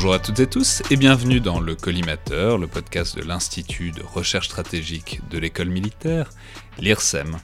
Bonjour 0.00 0.14
à 0.14 0.18
toutes 0.18 0.40
et 0.40 0.46
tous 0.46 0.82
et 0.90 0.96
bienvenue 0.96 1.40
dans 1.40 1.60
le 1.60 1.74
Collimateur, 1.74 2.56
le 2.56 2.66
podcast 2.66 3.18
de 3.18 3.22
l'Institut 3.22 3.90
de 3.90 4.02
recherche 4.02 4.46
stratégique 4.46 5.20
de 5.30 5.36
l'école 5.36 5.68
militaire, 5.68 6.30
l'IRSEM, 6.78 7.36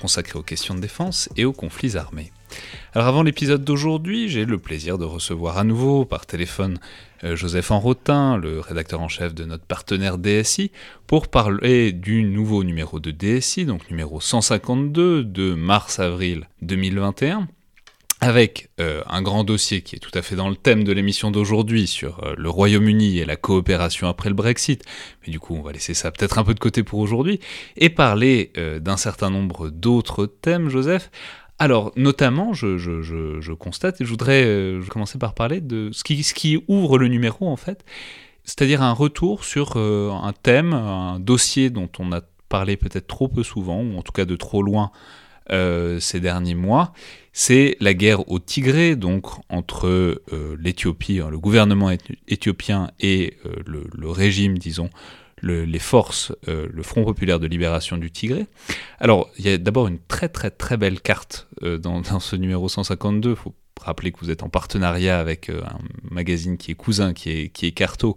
consacré 0.00 0.38
aux 0.38 0.44
questions 0.44 0.76
de 0.76 0.80
défense 0.80 1.28
et 1.36 1.44
aux 1.44 1.52
conflits 1.52 1.96
armés. 1.96 2.30
Alors 2.92 3.08
avant 3.08 3.24
l'épisode 3.24 3.64
d'aujourd'hui, 3.64 4.28
j'ai 4.28 4.44
le 4.44 4.58
plaisir 4.58 4.96
de 4.96 5.04
recevoir 5.04 5.58
à 5.58 5.64
nouveau 5.64 6.04
par 6.04 6.24
téléphone 6.24 6.78
euh, 7.24 7.34
Joseph 7.34 7.72
Enrotin, 7.72 8.36
le 8.36 8.60
rédacteur 8.60 9.00
en 9.00 9.08
chef 9.08 9.34
de 9.34 9.44
notre 9.44 9.64
partenaire 9.64 10.16
DSI, 10.16 10.70
pour 11.08 11.26
parler 11.26 11.90
du 11.90 12.22
nouveau 12.22 12.62
numéro 12.62 13.00
de 13.00 13.10
DSI, 13.10 13.66
donc 13.66 13.90
numéro 13.90 14.20
152 14.20 15.24
de 15.24 15.54
mars-avril 15.54 16.48
2021 16.62 17.48
avec 18.24 18.70
euh, 18.80 19.02
un 19.06 19.20
grand 19.20 19.44
dossier 19.44 19.82
qui 19.82 19.96
est 19.96 19.98
tout 19.98 20.10
à 20.14 20.22
fait 20.22 20.34
dans 20.34 20.48
le 20.48 20.56
thème 20.56 20.82
de 20.82 20.92
l'émission 20.92 21.30
d'aujourd'hui 21.30 21.86
sur 21.86 22.24
euh, 22.24 22.34
le 22.38 22.48
Royaume-Uni 22.48 23.18
et 23.18 23.26
la 23.26 23.36
coopération 23.36 24.08
après 24.08 24.30
le 24.30 24.34
Brexit, 24.34 24.82
mais 25.22 25.30
du 25.30 25.38
coup 25.38 25.54
on 25.54 25.60
va 25.60 25.72
laisser 25.72 25.92
ça 25.92 26.10
peut-être 26.10 26.38
un 26.38 26.44
peu 26.44 26.54
de 26.54 26.58
côté 26.58 26.82
pour 26.82 27.00
aujourd'hui, 27.00 27.38
et 27.76 27.90
parler 27.90 28.50
euh, 28.56 28.80
d'un 28.80 28.96
certain 28.96 29.28
nombre 29.28 29.68
d'autres 29.68 30.24
thèmes, 30.24 30.70
Joseph. 30.70 31.10
Alors, 31.58 31.92
notamment, 31.96 32.52
je, 32.52 33.52
constate, 33.52 34.00
et 34.00 34.04
je 34.04 34.10
voudrais 34.10 34.80
commencer 34.88 35.18
par 35.18 35.34
parler 35.34 35.60
de 35.60 35.90
ce 35.92 36.02
qui, 36.02 36.24
ce 36.24 36.34
qui 36.34 36.60
ouvre 36.66 36.98
le 36.98 37.06
numéro, 37.06 37.48
en 37.48 37.56
fait, 37.56 37.84
c'est-à-dire 38.42 38.82
un 38.82 38.92
retour 38.92 39.44
sur 39.44 39.76
un 39.76 40.32
thème, 40.42 40.72
un 40.72 41.20
dossier 41.20 41.70
dont 41.70 41.88
on 42.00 42.10
a 42.10 42.22
parlé 42.48 42.76
peut-être 42.76 43.06
trop 43.06 43.28
peu 43.28 43.44
souvent, 43.44 43.82
ou 43.82 43.96
en 43.96 44.02
tout 44.02 44.10
cas 44.10 44.24
de 44.24 44.34
trop 44.34 44.62
loin 44.62 44.90
euh, 45.50 46.00
ces 46.00 46.20
derniers 46.20 46.54
mois, 46.54 46.92
c'est 47.32 47.76
la 47.80 47.94
guerre 47.94 48.28
au 48.30 48.38
Tigré, 48.38 48.96
donc 48.96 49.26
entre 49.48 49.86
euh, 49.86 50.56
l'Éthiopie, 50.58 51.20
hein, 51.20 51.28
le 51.30 51.38
gouvernement 51.38 51.90
éthiopien 52.28 52.90
et 53.00 53.36
euh, 53.44 53.56
le, 53.66 54.10
régime, 54.10 54.56
disons, 54.56 54.88
les 55.42 55.78
forces, 55.78 56.32
le 56.46 56.82
Front 56.82 57.04
populaire 57.04 57.38
de 57.38 57.46
libération 57.46 57.98
du 57.98 58.10
Tigré. 58.10 58.46
Alors, 58.98 59.28
il 59.38 59.44
y 59.44 59.50
a 59.50 59.58
d'abord 59.58 59.88
une 59.88 59.98
très 59.98 60.30
très 60.30 60.50
très 60.50 60.78
belle 60.78 61.02
carte 61.02 61.48
dans, 61.62 62.02
ce 62.20 62.36
numéro 62.36 62.68
152. 62.68 63.30
Il 63.30 63.36
faut 63.36 63.54
rappeler 63.82 64.12
que 64.12 64.20
vous 64.20 64.30
êtes 64.30 64.42
en 64.42 64.48
partenariat 64.48 65.20
avec 65.20 65.50
un 65.50 65.78
magazine 66.10 66.56
qui 66.56 66.70
est 66.70 66.74
cousin, 66.74 67.12
qui 67.12 67.30
est, 67.30 67.48
qui 67.50 67.66
est 67.66 67.72
Carto, 67.72 68.16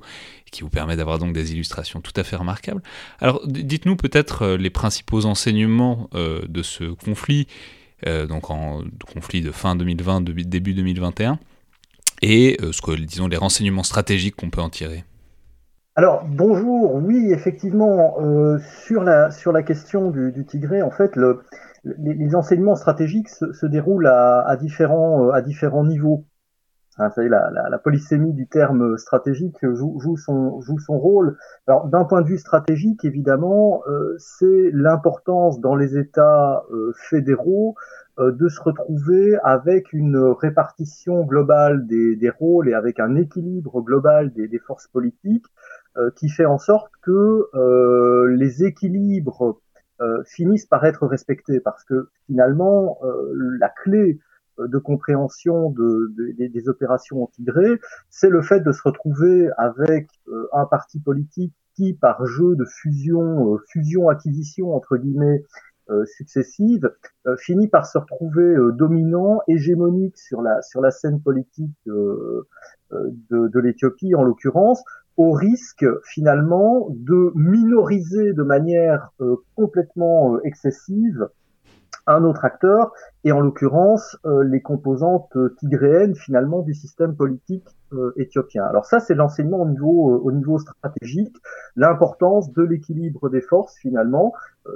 qui 0.51 0.61
vous 0.61 0.69
permet 0.69 0.95
d'avoir 0.95 1.19
donc 1.19 1.33
des 1.33 1.51
illustrations 1.53 2.01
tout 2.01 2.13
à 2.15 2.23
fait 2.23 2.35
remarquables. 2.35 2.81
Alors 3.19 3.41
dites-nous 3.45 3.95
peut-être 3.95 4.43
euh, 4.43 4.57
les 4.57 4.69
principaux 4.69 5.25
enseignements 5.25 6.09
euh, 6.15 6.41
de 6.47 6.61
ce 6.61 6.85
conflit, 6.93 7.47
euh, 8.05 8.27
donc 8.27 8.49
en 8.49 8.81
conflit 9.13 9.41
de 9.41 9.51
fin 9.51 9.75
2020, 9.75 10.21
début 10.21 10.73
2021, 10.73 11.39
et 12.21 12.57
ce 12.71 12.81
que, 12.81 12.95
disons, 12.95 13.27
les 13.27 13.37
renseignements 13.37 13.83
stratégiques 13.83 14.35
qu'on 14.35 14.49
peut 14.49 14.61
en 14.61 14.69
tirer. 14.69 15.03
Alors 15.95 16.25
bonjour, 16.27 16.95
oui 16.95 17.31
effectivement 17.31 18.15
sur 18.85 19.03
la 19.03 19.31
sur 19.31 19.51
la 19.51 19.63
question 19.63 20.09
du, 20.11 20.45
Tigré, 20.45 20.81
en 20.81 20.91
fait 20.91 21.15
le, 21.15 21.41
les, 21.83 22.35
enseignements 22.35 22.75
stratégiques 22.75 23.29
se, 23.29 23.65
déroulent 23.65 24.07
à 24.07 24.55
différents 24.59 25.29
à 25.29 25.41
différents 25.41 25.85
niveaux. 25.85 26.25
Hein, 26.99 27.11
la, 27.17 27.51
la, 27.51 27.69
la, 27.69 27.77
polysémie 27.77 28.33
du 28.33 28.47
terme 28.47 28.97
stratégique 28.97 29.57
joue, 29.61 29.99
joue, 29.99 30.17
son, 30.17 30.61
joue 30.61 30.79
son 30.79 30.97
rôle. 30.97 31.37
Alors, 31.67 31.87
d'un 31.87 32.05
point 32.05 32.23
de 32.23 32.27
vue 32.27 32.39
stratégique, 32.39 33.05
évidemment, 33.05 33.83
euh, 33.87 34.15
c'est 34.17 34.71
l'importance 34.73 35.59
dans 35.59 35.75
les 35.75 35.95
États 35.95 36.63
euh, 36.71 36.93
fédéraux 36.95 37.75
euh, 38.17 38.31
de 38.31 38.47
se 38.49 38.59
retrouver 38.59 39.37
avec 39.43 39.93
une 39.93 40.17
répartition 40.17 41.23
globale 41.23 41.85
des, 41.85 42.15
des, 42.15 42.31
rôles 42.31 42.67
et 42.67 42.73
avec 42.73 42.99
un 42.99 43.15
équilibre 43.15 43.81
global 43.81 44.33
des, 44.33 44.47
des 44.47 44.59
forces 44.59 44.87
politiques 44.87 45.45
qui 46.15 46.29
fait 46.29 46.45
en 46.45 46.59
sorte 46.59 46.91
que 47.01 47.47
les 48.29 48.63
équilibres 48.63 49.59
finissent 50.25 50.67
par 50.67 50.85
être 50.85 51.07
respectés 51.07 51.59
parce 51.59 51.83
que 51.85 52.09
finalement 52.27 52.99
la 53.59 53.69
clé 53.69 54.19
euh, 54.19 54.26
de 54.59 54.77
compréhension 54.77 55.69
de, 55.71 56.13
des 56.37 56.69
opérations 56.69 57.23
anti-gré, 57.23 57.79
c'est 58.09 58.29
le 58.29 58.41
fait 58.41 58.61
de 58.61 58.71
se 58.71 58.81
retrouver 58.83 59.49
avec 59.57 60.07
euh, 60.27 60.47
un 60.53 60.65
parti 60.65 60.99
politique 60.99 61.53
qui, 61.75 61.93
par 61.93 62.25
jeu 62.25 62.55
de 62.55 62.65
fusion, 62.65 63.53
euh, 63.53 63.57
fusion-acquisition 63.69 64.75
entre 64.75 64.97
guillemets 64.97 65.43
successives, 66.03 66.91
finit 67.37 67.69
par 67.69 67.85
se 67.85 67.97
retrouver 67.97 68.57
dominant, 68.73 69.39
hégémonique 69.47 70.17
sur 70.17 70.41
la 70.41 70.61
sur 70.61 70.81
la 70.81 70.91
scène 70.91 71.21
politique 71.21 71.71
de, 71.85 72.45
de 72.91 73.59
l'Éthiopie 73.61 74.13
en 74.13 74.23
l'occurrence, 74.23 74.83
au 75.15 75.31
risque 75.31 75.85
finalement 76.03 76.89
de 76.89 77.31
minoriser 77.35 78.33
de 78.33 78.43
manière 78.43 79.13
complètement 79.55 80.41
excessive 80.41 81.29
un 82.07 82.23
autre 82.23 82.45
acteur, 82.45 82.93
et 83.23 83.31
en 83.31 83.41
l'occurrence 83.41 84.17
euh, 84.25 84.43
les 84.43 84.61
composantes 84.61 85.35
euh, 85.35 85.55
tigréennes 85.59 86.15
finalement 86.15 86.61
du 86.61 86.73
système 86.73 87.15
politique 87.15 87.67
euh, 87.93 88.13
éthiopien. 88.15 88.63
Alors 88.63 88.85
ça, 88.85 88.99
c'est 88.99 89.13
l'enseignement 89.13 89.61
au 89.61 89.67
niveau, 89.67 90.21
au 90.23 90.31
niveau 90.31 90.57
stratégique, 90.57 91.35
l'importance 91.75 92.51
de 92.53 92.63
l'équilibre 92.63 93.29
des 93.29 93.41
forces 93.41 93.75
finalement, 93.77 94.33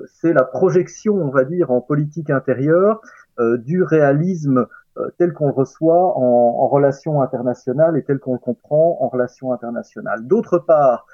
c'est 0.08 0.32
la 0.32 0.44
projection, 0.44 1.16
on 1.16 1.30
va 1.30 1.44
dire, 1.44 1.72
en 1.72 1.82
politique 1.82 2.30
intérieure 2.30 3.02
du 3.58 3.84
réalisme 3.84 4.68
tel 5.18 5.34
qu'on 5.34 5.48
le 5.48 5.54
reçoit 5.54 6.18
en, 6.18 6.22
en 6.22 6.68
relation 6.70 7.22
internationale 7.22 7.98
et 7.98 8.04
tel 8.04 8.20
qu'on 8.20 8.34
le 8.34 8.40
comprend 8.40 8.98
en 9.02 9.10
relation 9.10 9.52
internationale. 9.52 10.26
D'autre 10.26 10.60
part, 10.60 11.08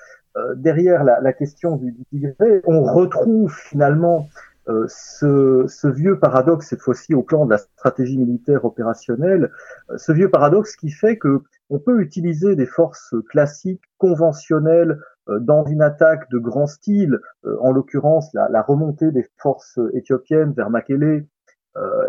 derrière 0.55 1.03
la, 1.03 1.33
question 1.33 1.77
du 1.77 1.95
Tigré, 2.11 2.61
on 2.65 2.83
retrouve 2.83 3.51
finalement 3.51 4.27
euh, 4.69 4.85
ce, 4.89 5.65
ce, 5.67 5.87
vieux 5.87 6.19
paradoxe, 6.19 6.67
cette 6.67 6.81
fois-ci 6.81 7.13
au 7.13 7.23
plan 7.23 7.45
de 7.45 7.51
la 7.51 7.57
stratégie 7.57 8.17
militaire 8.17 8.65
opérationnelle, 8.65 9.51
euh, 9.89 9.97
ce 9.97 10.11
vieux 10.11 10.29
paradoxe 10.29 10.75
qui 10.75 10.91
fait 10.91 11.17
que 11.17 11.41
on 11.69 11.79
peut 11.79 12.01
utiliser 12.01 12.55
des 12.55 12.65
forces 12.65 13.15
classiques, 13.29 13.83
conventionnelles, 13.97 14.99
euh, 15.29 15.39
dans 15.39 15.65
une 15.65 15.81
attaque 15.81 16.29
de 16.31 16.37
grand 16.37 16.67
style, 16.67 17.19
en 17.61 17.71
l'occurrence 17.71 18.33
la, 18.33 18.49
la, 18.49 18.61
remontée 18.61 19.11
des 19.11 19.25
forces 19.37 19.79
éthiopiennes 19.93 20.51
vers 20.51 20.69
Makele, 20.69 21.25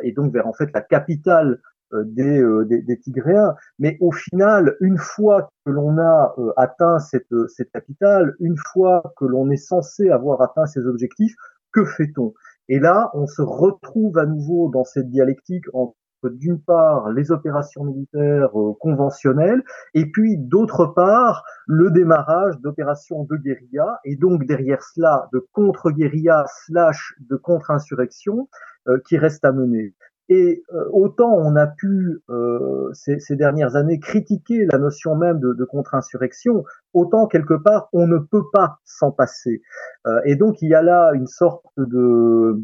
et 0.02 0.12
donc 0.12 0.32
vers 0.32 0.46
en 0.46 0.54
fait 0.54 0.70
la 0.72 0.80
capitale 0.80 1.60
des, 1.92 2.42
des, 2.64 2.80
des, 2.80 2.98
Tigréens. 2.98 3.54
Mais 3.78 3.98
au 4.00 4.12
final, 4.12 4.76
une 4.80 4.96
fois 4.96 5.50
que 5.66 5.70
l'on 5.70 5.98
a 5.98 6.34
atteint 6.56 6.98
cette, 7.00 7.34
cette 7.48 7.70
capitale, 7.70 8.34
une 8.40 8.56
fois 8.56 9.12
que 9.18 9.26
l'on 9.26 9.50
est 9.50 9.56
censé 9.56 10.08
avoir 10.08 10.40
atteint 10.40 10.64
ses 10.64 10.86
objectifs, 10.86 11.34
que 11.72 11.84
fait-on? 11.84 12.32
Et 12.68 12.78
là, 12.78 13.10
on 13.14 13.26
se 13.26 13.42
retrouve 13.42 14.18
à 14.18 14.26
nouveau 14.26 14.70
dans 14.70 14.84
cette 14.84 15.08
dialectique 15.10 15.64
entre 15.72 15.94
d'une 16.24 16.60
part 16.60 17.10
les 17.12 17.30
opérations 17.30 17.84
militaires 17.84 18.58
euh, 18.58 18.74
conventionnelles 18.80 19.62
et 19.94 20.06
puis 20.06 20.36
d'autre 20.36 20.86
part 20.86 21.44
le 21.66 21.90
démarrage 21.90 22.58
d'opérations 22.58 23.24
de 23.24 23.36
guérilla 23.36 24.00
et 24.04 24.16
donc 24.16 24.44
derrière 24.44 24.82
cela 24.82 25.28
de 25.32 25.46
contre-guérilla 25.52 26.44
slash 26.64 27.14
de 27.20 27.36
contre-insurrection 27.36 28.48
euh, 28.88 28.98
qui 29.06 29.16
reste 29.16 29.44
à 29.44 29.52
mener. 29.52 29.94
Et 30.28 30.62
euh, 30.74 30.84
autant 30.92 31.32
on 31.32 31.56
a 31.56 31.66
pu 31.66 32.20
euh, 32.28 32.90
ces, 32.92 33.36
dernières 33.36 33.76
années 33.76 33.98
critiquer 33.98 34.66
la 34.66 34.78
notion 34.78 35.16
même 35.16 35.40
de, 35.40 35.54
de 35.54 35.64
contre-insurrection, 35.64 36.64
autant 36.92 37.26
quelque 37.26 37.54
part 37.54 37.88
on 37.92 38.06
ne 38.06 38.18
peut 38.18 38.44
pas 38.52 38.78
s'en 38.84 39.10
passer. 39.10 39.62
Euh, 40.06 40.20
et 40.24 40.36
donc 40.36 40.60
il 40.60 40.68
y 40.68 40.74
a 40.74 40.82
là 40.82 41.12
une 41.14 41.26
sorte 41.26 41.64
de 41.78 42.62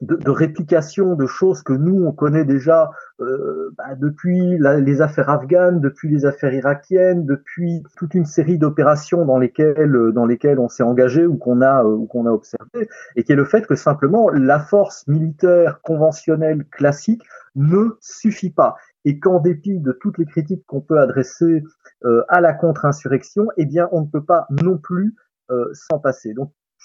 de, 0.00 0.30
réplication 0.30 1.14
de 1.14 1.26
choses 1.26 1.62
que 1.62 1.72
nous 1.72 2.04
on 2.04 2.12
connaît 2.12 2.44
déjà 2.44 2.90
euh, 3.20 3.70
bah, 3.76 3.94
depuis 3.96 4.58
les 4.58 5.00
affaires 5.00 5.30
afghanes, 5.30 5.80
depuis 5.80 6.08
les 6.08 6.26
affaires 6.26 6.52
irakiennes, 6.52 7.24
depuis 7.24 7.82
toute 7.96 8.14
une 8.14 8.26
série 8.26 8.58
d'opérations 8.58 9.24
dans 9.24 9.38
lesquelles 9.38 10.12
dans 10.12 10.26
lesquelles 10.26 10.58
on 10.58 10.68
s'est 10.68 10.82
engagé 10.82 11.26
ou 11.26 11.36
qu'on 11.36 11.60
a 11.60 11.84
euh, 11.84 11.88
ou 11.88 12.06
qu'on 12.06 12.26
a 12.26 12.30
observé, 12.30 12.88
et 13.16 13.24
qui 13.24 13.32
est 13.32 13.36
le 13.36 13.44
fait 13.44 13.66
que 13.66 13.74
simplement 13.74 14.28
la 14.30 14.60
force 14.60 15.06
militaire 15.08 15.80
conventionnelle 15.82 16.64
classique 16.70 17.22
ne 17.54 17.96
suffit 18.00 18.50
pas 18.50 18.76
et 19.06 19.18
qu'en 19.20 19.40
dépit 19.40 19.78
de 19.78 19.92
toutes 19.92 20.18
les 20.18 20.26
critiques 20.26 20.66
qu'on 20.66 20.80
peut 20.80 20.98
adresser 20.98 21.62
euh, 22.04 22.22
à 22.28 22.40
la 22.40 22.52
contre-insurrection, 22.52 23.46
eh 23.56 23.64
bien 23.64 23.88
on 23.92 24.02
ne 24.02 24.06
peut 24.06 24.24
pas 24.24 24.46
non 24.50 24.76
plus 24.76 25.14
euh, 25.50 25.70
s'en 25.72 26.00
passer. 26.00 26.34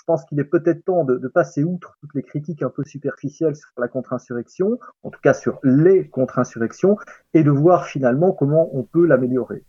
Je 0.01 0.05
pense 0.07 0.25
qu'il 0.25 0.39
est 0.39 0.45
peut-être 0.45 0.83
temps 0.83 1.03
de, 1.03 1.27
passer 1.27 1.63
outre 1.63 1.95
toutes 2.01 2.15
les 2.15 2.23
critiques 2.23 2.63
un 2.63 2.71
peu 2.71 2.83
superficielles 2.83 3.55
sur 3.55 3.69
la 3.77 3.87
contre-insurrection, 3.87 4.79
en 5.03 5.11
tout 5.11 5.19
cas 5.21 5.35
sur 5.35 5.59
les 5.63 6.07
contre-insurrections, 6.07 6.97
et 7.35 7.43
de 7.43 7.51
voir 7.51 7.85
finalement 7.85 8.31
comment 8.31 8.75
on 8.75 8.81
peut 8.81 9.05
l'améliorer. 9.05 9.63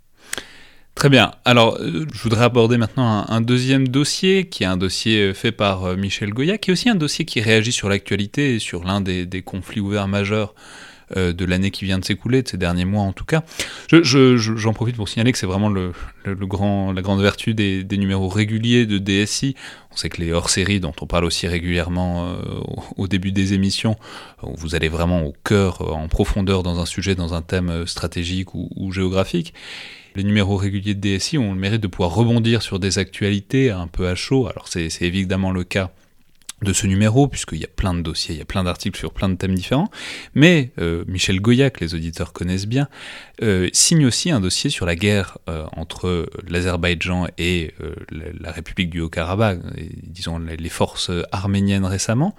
Très 0.95 1.11
bien. 1.11 1.33
Alors, 1.45 1.77
euh, 1.81 2.07
je 2.13 2.23
voudrais 2.23 2.45
aborder 2.45 2.79
maintenant 2.79 3.27
un, 3.29 3.41
deuxième 3.43 3.89
dossier, 3.89 4.49
qui 4.49 4.63
est 4.63 4.67
un 4.67 4.79
dossier 4.79 5.21
euh, 5.21 5.35
fait 5.35 5.53
par 5.53 5.85
euh, 5.85 5.97
Michel 5.97 6.31
Goya, 6.33 6.57
qui 6.57 6.71
est 6.71 6.73
aussi 6.73 6.89
un 6.89 6.95
dossier 6.95 7.27
qui 7.27 7.41
réagit 7.43 7.73
sur 7.73 7.91
l'actualité 7.91 8.55
et 8.55 8.59
sur 8.59 8.85
l'un 8.85 9.03
des, 9.03 9.43
conflits 9.43 9.81
ouverts 9.81 10.09
majeurs 10.09 10.55
de 11.17 11.45
l'année 11.45 11.71
qui 11.71 11.85
vient 11.85 11.99
de 11.99 12.05
s'écouler, 12.05 12.43
de 12.43 12.49
ces 12.49 12.57
derniers 12.57 12.85
mois 12.85 13.03
en 13.03 13.13
tout 13.13 13.25
cas. 13.25 13.43
J'en 13.91 14.03
je, 14.03 14.71
profite 14.71 14.97
pour 14.97 15.09
signaler 15.09 15.33
que 15.33 15.39
c'est 15.39 15.47
vraiment 15.47 15.69
le, 15.69 15.93
le, 16.25 16.47
grand, 16.47 16.93
la 16.93 17.03
grande 17.03 17.21
vertu 17.21 17.55
des, 17.55 17.85
des, 17.85 17.97
numéros 17.97 18.29
réguliers 18.29 18.87
de 18.87 18.99
DSI. 18.99 19.55
On 19.93 19.97
sait 19.97 20.09
que 20.09 20.21
les 20.21 20.33
hors-séries, 20.33 20.81
dont 20.81 20.95
on 21.01 21.07
parle 21.07 21.25
aussi 21.25 21.47
régulièrement 21.47 22.37
au 22.97 23.09
début 23.09 23.33
des 23.33 23.53
émissions, 23.53 23.97
où 24.43 24.57
vous 24.57 24.75
allez 24.75 24.89
vraiment 24.89 25.23
au 25.23 25.35
cœur, 25.45 25.95
en 25.95 26.09
profondeur 26.09 26.63
dans 26.63 26.81
un 26.81 26.87
sujet, 26.87 27.15
dans 27.15 27.35
un 27.35 27.43
thème 27.43 27.87
stratégique 27.87 28.55
ou, 28.55 28.71
ou 28.77 28.93
géographique. 28.93 29.53
Les 30.15 30.25
numéros 30.25 30.57
réguliers 30.57 30.95
de 30.95 31.17
DSI 31.17 31.39
ont 31.39 31.55
le 31.55 31.59
mérite 31.59 31.81
de 31.81 31.87
pouvoir 31.87 32.15
rebondir 32.15 32.61
sur 32.61 32.79
des 32.79 32.99
actualités 32.99 33.71
un 33.71 33.87
peu 33.87 34.09
à 34.09 34.15
chaud. 34.15 34.47
Alors 34.47 34.69
c'est 34.69 34.91
évidemment 35.01 35.53
le 35.53 35.65
cas 35.65 35.91
de 36.63 36.73
ce 36.73 36.87
numéro, 36.87 37.29
puisqu'il 37.29 37.59
y 37.59 37.65
a 37.65 37.69
plein 37.75 37.95
de 37.95 38.01
dossiers, 38.01 38.35
il 38.35 38.39
y 38.39 38.43
a 38.43 38.47
plein 38.47 38.65
d'articles 38.65 38.99
sur 38.99 39.13
plein 39.13 39.29
de 39.29 39.35
thèmes 39.35 39.55
différents, 39.55 39.91
mais 40.35 40.73
euh, 40.79 41.05
Michel 41.07 41.41
Goya, 41.41 41.71
que 41.71 41.81
les 41.85 41.95
auditeurs 41.95 42.33
connaissent 42.33 42.67
bien, 42.67 42.89
euh, 43.43 43.69
signe 43.73 44.07
aussi 44.07 44.31
un 44.31 44.41
dossier 44.41 44.71
sur 44.71 44.87
la 44.87 44.97
guerre 44.97 45.39
euh, 45.49 45.65
entre 45.77 46.29
l'Azerbaïdjan 46.49 47.27
et 47.39 47.75
la, 48.11 48.53
République 48.53 48.91
du 48.91 49.01
Haut-Karabakh, 49.01 49.61
disons 50.03 50.39
les 50.39 50.69
forces 50.69 51.11
arméniennes 51.33 51.87
récemment, 51.87 52.35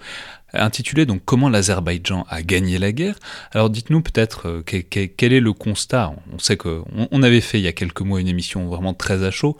intitulé 0.54 1.06
donc 1.06 1.22
Comment 1.26 1.50
l'Azerbaïdjan 1.50 2.26
a 2.30 2.42
gagné 2.42 2.78
la 2.78 2.92
guerre. 2.92 3.16
Alors 3.52 3.70
dites-nous 3.70 4.02
peut-être 4.02 4.48
euh, 4.48 4.62
quel, 4.64 5.34
est 5.34 5.40
le 5.40 5.54
constat? 5.54 6.14
On 6.32 6.40
sait 6.40 6.58
qu'on 6.58 6.86
on 7.12 7.24
avait 7.24 7.42
fait 7.42 7.60
il 7.60 7.64
y 7.64 7.68
a 7.68 7.72
quelques 7.72 8.02
mois 8.02 8.22
une 8.22 8.28
émission 8.28 8.68
vraiment 8.68 8.94
très 8.94 9.24
à 9.24 9.32
chaud 9.32 9.58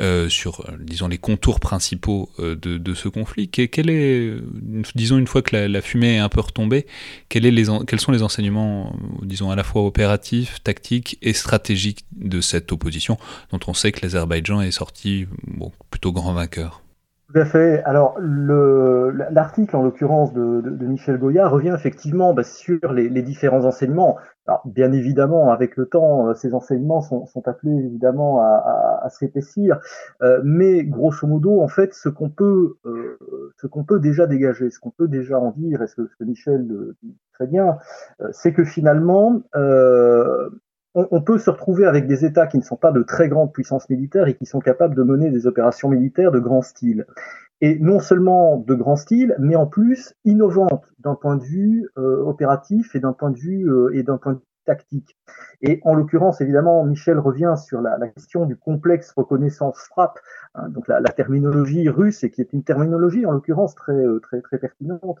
euh, 0.00 0.28
sur, 0.28 0.60
euh, 0.60 0.72
disons, 0.78 1.08
les 1.08 1.18
contours 1.18 1.60
principaux 1.60 2.28
de, 2.38 2.94
ce 2.94 3.08
conflit. 3.08 3.50
Est, 3.56 4.40
disons, 4.94 5.18
une 5.18 5.26
fois 5.26 5.42
que 5.42 5.56
la, 5.56 5.80
fumée 5.80 6.16
est 6.16 6.18
un 6.18 6.28
peu 6.28 6.40
retombée, 6.40 6.86
quel 7.28 7.42
les, 7.42 7.64
quels 7.86 8.00
sont 8.00 8.12
les 8.12 8.22
enseignements, 8.22 8.94
disons, 9.22 9.50
à 9.50 9.56
la 9.56 9.64
fois 9.64 9.82
opératifs, 9.82 10.62
tactiques 10.62 11.18
et 11.22 11.32
stratégiques 11.32 12.04
de 12.12 12.40
cette 12.40 12.72
opposition, 12.72 13.18
dont 13.52 13.60
on 13.66 13.74
sait 13.74 13.92
que 13.92 14.00
l'Azerbaïdjan 14.02 14.60
est 14.60 14.70
sorti 14.70 15.26
plutôt 15.90 16.12
grand 16.12 16.32
vainqueur? 16.32 16.82
Tout 17.32 17.38
à 17.38 17.44
fait. 17.44 17.80
Alors, 17.84 18.16
l'article, 18.18 19.76
en 19.76 19.82
l'occurrence 19.82 20.32
de, 20.32 20.86
Michel 20.86 21.16
Goya, 21.16 21.48
revient 21.48 21.72
effectivement 21.76 22.34
bah, 22.34 22.42
sur 22.42 22.92
les, 22.92 23.22
différents 23.22 23.64
enseignements. 23.64 24.16
Alors, 24.46 24.62
bien 24.64 24.92
évidemment, 24.92 25.52
avec 25.52 25.76
le 25.76 25.86
temps, 25.86 26.28
euh, 26.28 26.34
ces 26.34 26.54
enseignements 26.54 27.02
sont, 27.02 27.26
sont 27.26 27.46
appelés 27.46 27.84
évidemment 27.84 28.40
à, 28.40 28.46
à, 28.46 29.06
à 29.06 29.10
s'épaissir, 29.10 29.78
euh, 30.22 30.40
mais 30.42 30.84
grosso 30.84 31.26
modo, 31.26 31.60
en 31.60 31.68
fait, 31.68 31.94
ce 31.94 32.08
qu'on 32.08 32.30
peut, 32.30 32.76
euh, 32.86 33.18
ce 33.60 33.66
qu'on 33.66 33.84
peut 33.84 34.00
déjà 34.00 34.26
dégager, 34.26 34.70
ce 34.70 34.80
qu'on 34.80 34.90
peut 34.90 35.08
déjà 35.08 35.38
en 35.38 35.52
dire, 35.52 35.82
et 35.82 35.86
ce 35.86 36.06
ce 36.06 36.16
que 36.16 36.24
Michel 36.24 36.66
dit 37.02 37.16
très 37.34 37.46
bien, 37.46 37.78
c'est 38.32 38.52
que 38.52 38.64
finalement, 38.64 39.42
on, 40.94 41.22
peut 41.22 41.38
se 41.38 41.50
retrouver 41.50 41.86
avec 41.86 42.06
des 42.06 42.24
États 42.24 42.46
qui 42.46 42.58
ne 42.58 42.62
sont 42.62 42.76
pas 42.76 42.92
de 42.92 43.02
très 43.02 43.28
grandes 43.28 43.52
puissances 43.52 43.88
militaires 43.88 44.26
et 44.28 44.34
qui 44.34 44.46
sont 44.46 44.60
capables 44.60 44.94
de 44.94 45.02
mener 45.02 45.30
des 45.30 45.46
opérations 45.46 45.88
militaires 45.88 46.32
de 46.32 46.40
grand 46.40 46.62
style. 46.62 47.06
Et 47.60 47.78
non 47.78 48.00
seulement 48.00 48.56
de 48.56 48.74
grand 48.74 48.96
style, 48.96 49.34
mais 49.38 49.54
en 49.54 49.66
plus 49.66 50.14
innovantes 50.24 50.86
d'un 50.98 51.14
point 51.14 51.36
de 51.36 51.44
vue 51.44 51.88
euh, 51.98 52.22
opératif 52.22 52.94
et 52.94 53.00
d'un 53.00 53.12
point 53.12 53.30
de 53.30 53.38
vue 53.38 53.70
euh, 53.70 53.94
et 53.94 54.02
d'un 54.02 54.16
point 54.16 54.32
de 54.32 54.38
vue 54.38 54.44
tactique. 54.64 55.16
Et 55.62 55.80
en 55.84 55.94
l'occurrence, 55.94 56.40
évidemment, 56.40 56.84
Michel 56.84 57.18
revient 57.18 57.54
sur 57.56 57.80
la, 57.80 57.98
question 58.08 58.46
du 58.46 58.56
complexe 58.56 59.12
reconnaissance 59.12 59.78
frappe, 59.78 60.18
hein, 60.54 60.68
donc 60.68 60.88
la, 60.88 61.00
terminologie 61.02 61.88
russe, 61.88 62.24
et 62.24 62.30
qui 62.30 62.40
est 62.40 62.52
une 62.52 62.62
terminologie 62.62 63.26
en 63.26 63.32
l'occurrence 63.32 63.74
très 63.74 63.92
euh, 63.92 64.20
très 64.20 64.40
très 64.40 64.58
pertinente, 64.58 65.18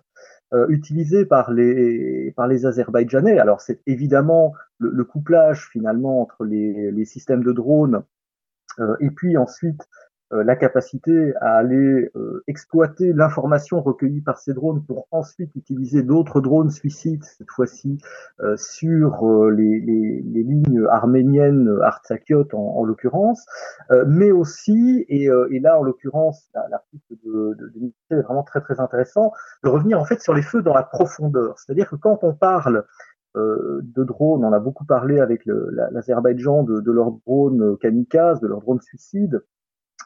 euh, 0.52 0.66
utilisée 0.68 1.24
par 1.24 1.52
les 1.52 2.32
par 2.36 2.46
les 2.46 2.66
Azerbaïdjanais. 2.66 3.38
Alors 3.38 3.60
c'est 3.60 3.80
évidemment 3.86 4.54
le, 4.78 5.04
couplage 5.04 5.68
finalement 5.70 6.22
entre 6.22 6.44
les, 6.44 6.90
les 6.90 7.04
systèmes 7.04 7.44
de 7.44 7.52
drones 7.52 8.02
euh, 8.78 8.96
et 9.00 9.10
puis 9.10 9.36
ensuite 9.36 9.82
la 10.32 10.54
capacité 10.54 11.34
à 11.40 11.56
aller 11.56 12.10
euh, 12.14 12.44
exploiter 12.46 13.12
l'information 13.12 13.80
recueillie 13.80 14.20
par 14.20 14.38
ces 14.38 14.54
drones 14.54 14.84
pour 14.84 15.08
ensuite 15.10 15.54
utiliser 15.56 16.02
d'autres 16.02 16.40
drones 16.40 16.70
suicides, 16.70 17.24
cette 17.24 17.50
fois-ci 17.50 17.98
euh, 18.40 18.56
sur 18.56 19.24
les, 19.50 19.80
les, 19.80 20.42
lignes 20.42 20.86
arméniennes, 20.88 21.68
Artsakiot 21.82 22.48
en, 22.52 22.58
en 22.58 22.84
l'occurrence, 22.84 23.44
mais 24.06 24.30
aussi, 24.30 25.04
et, 25.08 25.24
et, 25.24 25.60
là 25.60 25.78
en 25.78 25.82
l'occurrence, 25.82 26.48
l'article 26.70 27.14
de, 27.24 27.54
de, 27.58 27.68
de 27.68 28.16
est 28.16 28.22
vraiment 28.22 28.42
très 28.42 28.60
très 28.60 28.80
intéressant, 28.80 29.32
de 29.64 29.68
revenir 29.68 30.00
en 30.00 30.04
fait 30.04 30.20
sur 30.20 30.34
les 30.34 30.42
feux 30.42 30.62
dans 30.62 30.74
la 30.74 30.82
profondeur. 30.82 31.58
C'est-à-dire 31.58 31.90
que 31.90 31.96
quand 31.96 32.24
on 32.24 32.34
parle 32.34 32.84
de 33.34 34.04
drones, 34.04 34.44
on 34.44 34.52
a 34.52 34.58
beaucoup 34.58 34.84
parlé 34.84 35.20
avec 35.20 35.42
l'Azerbaïdjan 35.46 36.62
de, 36.62 36.80
de 36.80 36.92
leurs 36.92 37.12
drones 37.12 37.76
kamikazes, 37.78 38.40
de 38.40 38.48
leurs 38.48 38.60
drones 38.60 38.80
suicides, 38.80 39.42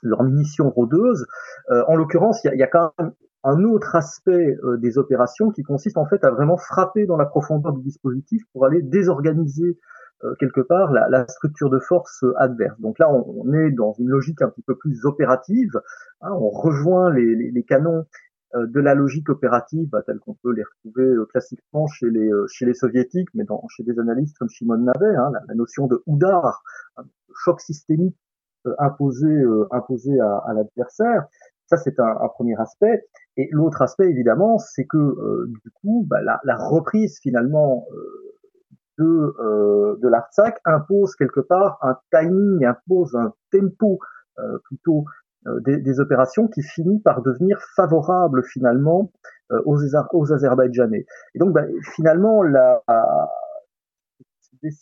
leur 0.02 0.22
munitions 0.22 0.70
rôdeuses. 0.70 1.26
Euh, 1.70 1.82
en 1.88 1.96
l'occurrence, 1.96 2.42
il 2.44 2.52
y, 2.54 2.58
y 2.58 2.62
a, 2.62 2.66
quand 2.66 2.92
même 2.98 3.12
un 3.44 3.62
autre 3.64 3.94
aspect 3.94 4.56
euh, 4.64 4.76
des 4.78 4.98
opérations 4.98 5.50
qui 5.50 5.62
consiste 5.62 5.98
en 5.98 6.06
fait 6.06 6.24
à 6.24 6.30
vraiment 6.30 6.56
frapper 6.56 7.06
dans 7.06 7.16
la 7.16 7.26
profondeur 7.26 7.72
du 7.72 7.82
dispositif 7.82 8.42
pour 8.52 8.64
aller 8.64 8.82
désorganiser 8.82 9.78
euh, 10.24 10.34
quelque 10.38 10.62
part 10.62 10.92
la, 10.92 11.08
la, 11.08 11.26
structure 11.28 11.70
de 11.70 11.78
force 11.78 12.24
adverse. 12.38 12.80
Donc 12.80 12.98
là, 12.98 13.10
on, 13.12 13.44
on, 13.44 13.52
est 13.52 13.70
dans 13.70 13.92
une 13.98 14.08
logique 14.08 14.40
un 14.42 14.48
petit 14.48 14.62
peu 14.62 14.76
plus 14.76 15.04
opérative. 15.04 15.80
Hein, 16.22 16.32
on 16.32 16.48
rejoint 16.48 17.12
les, 17.12 17.34
les, 17.34 17.50
les 17.50 17.62
canons 17.62 18.06
de 18.56 18.78
la 18.78 18.94
logique 18.94 19.30
opérative 19.30 19.88
bah, 19.88 20.02
telle 20.06 20.20
qu'on 20.20 20.34
peut 20.34 20.52
les 20.52 20.62
retrouver 20.62 21.12
classiquement 21.28 21.88
chez 21.88 22.08
les, 22.08 22.30
chez 22.46 22.64
les 22.64 22.74
soviétiques, 22.74 23.28
mais 23.34 23.42
dans, 23.42 23.60
chez 23.68 23.82
des 23.82 23.98
analystes 23.98 24.38
comme 24.38 24.48
Shimon 24.48 24.76
Navet, 24.76 25.16
hein, 25.16 25.32
la, 25.48 25.54
notion 25.56 25.88
de 25.88 26.00
Oudar, 26.06 26.62
hein, 26.96 27.02
choc 27.34 27.60
systémique 27.60 28.16
euh, 28.66 28.74
imposé, 28.78 29.28
euh, 29.28 29.66
à, 29.70 30.50
à 30.50 30.54
l'adversaire. 30.54 31.26
Ça, 31.66 31.76
c'est 31.76 31.98
un, 31.98 32.16
un, 32.20 32.28
premier 32.28 32.54
aspect. 32.58 33.04
Et 33.36 33.48
l'autre 33.52 33.82
aspect, 33.82 34.08
évidemment, 34.08 34.58
c'est 34.58 34.86
que 34.86 34.96
euh, 34.96 35.46
du 35.64 35.70
coup, 35.82 36.06
bah, 36.08 36.22
la, 36.22 36.40
la, 36.44 36.56
reprise 36.56 37.18
finalement 37.22 37.86
de, 38.98 39.96
de 40.00 40.08
l'Artsakh 40.08 40.60
impose 40.64 41.16
quelque 41.16 41.40
part 41.40 41.78
un 41.82 41.96
timing, 42.12 42.64
impose 42.64 43.16
un 43.16 43.32
tempo 43.50 43.98
plutôt 44.64 45.04
des, 45.64 45.78
des, 45.78 46.00
opérations 46.00 46.46
qui 46.46 46.62
finit 46.62 47.00
par 47.00 47.22
devenir 47.22 47.60
favorable 47.74 48.44
finalement 48.44 49.10
aux, 49.64 49.78
aux 50.12 50.32
Azerbaïdjanais. 50.32 51.06
Et 51.34 51.38
donc, 51.38 51.52
bah, 51.52 51.64
finalement, 51.96 52.42
la, 52.42 52.82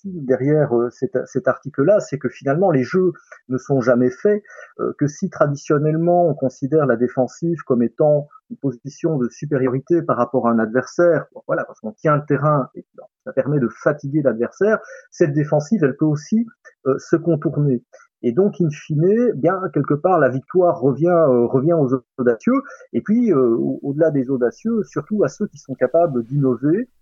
derrière 0.05 0.77
euh, 0.77 0.91
cet, 0.91 1.49
article-là, 1.49 2.01
c'est 2.01 2.19
que 2.19 2.29
finalement 2.29 2.71
les 2.71 2.83
jeux 2.83 3.13
ne 3.49 3.59
sont 3.59 3.81
jamais 3.81 4.11
faits, 4.11 4.43
euh, 4.81 4.93
que 4.99 5.07
si 5.07 5.31
traditionnellement 5.31 6.29
on 6.29 6.35
considère 6.35 6.87
la 6.87 6.97
défensive 6.97 7.59
comme 7.67 7.83
étant 7.83 8.29
une 8.51 8.57
position 8.57 9.17
de 9.17 9.29
supériorité 9.29 10.03
par 10.03 10.17
rapport 10.17 10.49
à 10.49 10.51
un 10.51 10.59
adversaire, 10.59 11.27
voilà, 11.47 11.65
parce 11.65 11.81
qu'on 11.81 11.93
tient 11.93 12.17
le 12.17 12.25
terrain 12.27 12.69
et 12.75 12.85
ça 13.25 13.33
permet 13.33 13.59
de 13.59 13.69
fatiguer 13.69 14.23
l'adversaire, 14.23 14.79
cette 15.11 15.33
défensive, 15.33 15.83
elle 15.85 15.97
peut 15.97 16.05
aussi 16.05 16.47
euh, 16.87 16.99
se 16.99 17.17
contourner. 17.17 17.83
Et 18.25 18.33
donc, 18.33 18.61
in 18.61 18.71
fine, 18.71 19.33
bien 19.35 19.61
quelque 19.75 19.95
part, 19.95 20.21
la 20.21 20.29
victoire 20.29 20.79
revient 20.81 21.09
revient 21.51 21.73
aux 21.73 22.05
audacieux. 22.19 22.63
Et 22.93 23.01
puis, 23.01 23.33
au-delà 23.33 24.13
des 24.13 24.31
audacieux, 24.31 24.85
surtout 24.85 25.25
à 25.25 25.29
ceux 25.29 25.49
qui 25.49 25.59
sont 25.59 25.75
capables 25.75 26.23
d'innover, 26.23 26.77
euh, 26.79 27.02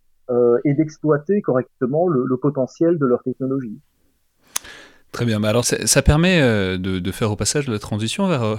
et 0.65 0.75
d'exploiter 0.75 1.43
correctement 1.43 2.09
le, 2.09 2.37
potentiel 2.37 2.99
de 2.99 3.07
leur 3.07 3.23
technologie. 3.23 3.81
Très 5.13 5.25
bien, 5.25 5.41
bah 5.41 5.49
alors 5.49 5.65
ça 5.65 6.03
permet 6.03 6.41
euh, 6.41 6.79
de, 6.79 7.11
faire 7.11 7.33
au 7.33 7.37
passage 7.37 7.67
la 7.67 7.81
transition 7.81 8.29
vers 8.29 8.45
euh, 8.45 8.57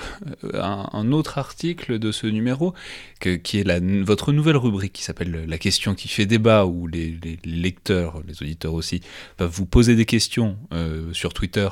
un, 0.54 1.12
autre 1.14 1.38
article 1.38 1.98
de 1.98 2.12
ce 2.12 2.28
numéro, 2.28 2.74
qui 3.22 3.60
est 3.60 4.04
votre 4.04 4.34
nouvelle 4.34 4.58
rubrique 4.58 4.92
qui 4.92 5.04
s'appelle 5.04 5.46
La 5.48 5.58
question 5.58 5.96
qui 5.96 6.10
fait 6.10 6.26
débat, 6.26 6.66
où 6.66 6.88
les, 6.88 7.18
lecteurs, 7.46 8.22
les 8.28 8.42
auditeurs 8.44 8.74
aussi, 8.74 9.00
peuvent 9.38 9.50
vous 9.50 9.66
poser 9.66 9.96
des 9.96 10.04
questions 10.06 10.58
euh, 10.74 11.14
sur 11.14 11.34
Twitter 11.34 11.70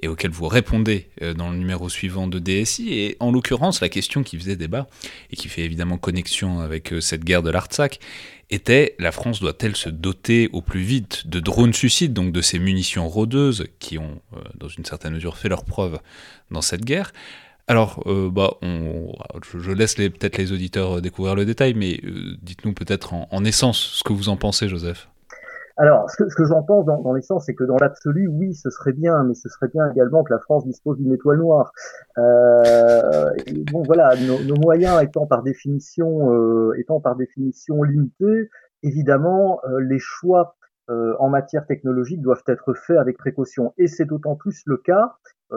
et 0.00 0.06
auxquelles 0.06 0.30
vous 0.30 0.46
répondez 0.46 1.08
euh, 1.20 1.34
dans 1.34 1.50
le 1.50 1.56
numéro 1.56 1.88
suivant 1.88 2.28
de 2.28 2.38
DSI. 2.38 2.94
Et 2.94 3.16
en 3.18 3.32
l'occurrence, 3.32 3.80
la 3.80 3.88
question 3.88 4.22
qui 4.22 4.38
faisait 4.38 4.56
débat, 4.56 4.86
et 5.32 5.36
qui 5.36 5.48
fait 5.48 5.62
évidemment 5.62 5.98
connexion 5.98 6.60
avec 6.60 6.94
cette 7.00 7.24
guerre 7.24 7.42
de 7.42 7.50
l'Artsakh, 7.50 7.98
était 8.50 8.94
la 8.98 9.12
France 9.12 9.40
doit-elle 9.40 9.76
se 9.76 9.88
doter 9.88 10.48
au 10.52 10.62
plus 10.62 10.82
vite 10.82 11.26
de 11.26 11.40
drones 11.40 11.72
suicides, 11.72 12.12
donc 12.12 12.32
de 12.32 12.40
ces 12.40 12.58
munitions 12.58 13.08
rôdeuses 13.08 13.66
qui 13.78 13.98
ont, 13.98 14.20
euh, 14.36 14.40
dans 14.54 14.68
une 14.68 14.84
certaine 14.84 15.14
mesure, 15.14 15.36
fait 15.36 15.48
leur 15.48 15.64
preuve 15.64 15.98
dans 16.50 16.62
cette 16.62 16.84
guerre? 16.84 17.12
Alors, 17.68 18.02
euh, 18.06 18.28
bah, 18.30 18.58
je 18.62 19.70
laisse 19.70 19.94
peut-être 19.94 20.36
les 20.36 20.52
auditeurs 20.52 21.00
découvrir 21.00 21.34
le 21.34 21.44
détail, 21.44 21.74
mais 21.74 22.00
euh, 22.04 22.36
dites-nous 22.42 22.72
peut-être 22.72 23.14
en, 23.14 23.44
essence 23.44 23.78
ce 23.78 24.04
que 24.04 24.12
vous 24.12 24.28
en 24.28 24.36
pensez, 24.36 24.68
Joseph. 24.68 25.08
Alors, 25.76 26.10
ce 26.10 26.16
que, 26.16 26.28
ce 26.28 26.44
j'en 26.44 26.62
pense 26.62 26.84
dans, 26.84 27.00
dans 27.00 27.12
l'essence, 27.12 27.46
c'est 27.46 27.54
que 27.54 27.64
dans 27.64 27.76
l'absolu, 27.76 28.28
oui, 28.28 28.54
ce 28.54 28.70
serait 28.70 28.92
bien, 28.92 29.24
mais 29.24 29.34
ce 29.34 29.48
serait 29.48 29.68
bien 29.68 29.90
également 29.90 30.22
que 30.22 30.32
la 30.32 30.38
France 30.38 30.64
dispose 30.66 30.98
d'une 30.98 31.12
étoile 31.12 31.38
noire. 31.38 31.72
Euh, 32.18 33.30
bon, 33.72 33.82
voilà, 33.82 34.14
nos, 34.16 34.56
moyens 34.56 35.02
étant 35.02 35.26
par 35.26 35.42
définition, 35.42 36.32
euh, 36.32 36.72
limités, 37.84 38.50
évidemment, 38.82 39.60
euh, 39.64 39.80
les 39.80 39.98
choix 39.98 40.56
en 41.18 41.30
matière 41.30 41.64
technologique 41.64 42.20
doivent 42.20 42.42
être 42.48 42.74
faits 42.74 42.98
avec 42.98 43.16
précaution. 43.16 43.72
Et 43.78 43.86
c'est 43.86 44.04
d'autant 44.04 44.36
plus 44.36 44.60
le 44.66 44.76
cas, 44.76 45.14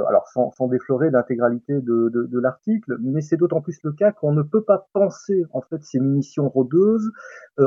alors 0.07 0.27
sans, 0.27 0.51
sans 0.51 0.67
déflorer 0.67 1.09
l'intégralité 1.09 1.73
de, 1.73 2.09
de, 2.09 2.23
de 2.23 2.39
l'article, 2.39 2.97
mais 3.01 3.21
c'est 3.21 3.37
d'autant 3.37 3.61
plus 3.61 3.79
le 3.83 3.91
cas 3.91 4.11
qu'on 4.11 4.33
ne 4.33 4.43
peut 4.43 4.63
pas 4.63 4.87
penser 4.93 5.45
en 5.51 5.61
fait 5.61 5.83
ces 5.83 5.99
munitions 5.99 6.49
rôdeuses 6.49 7.11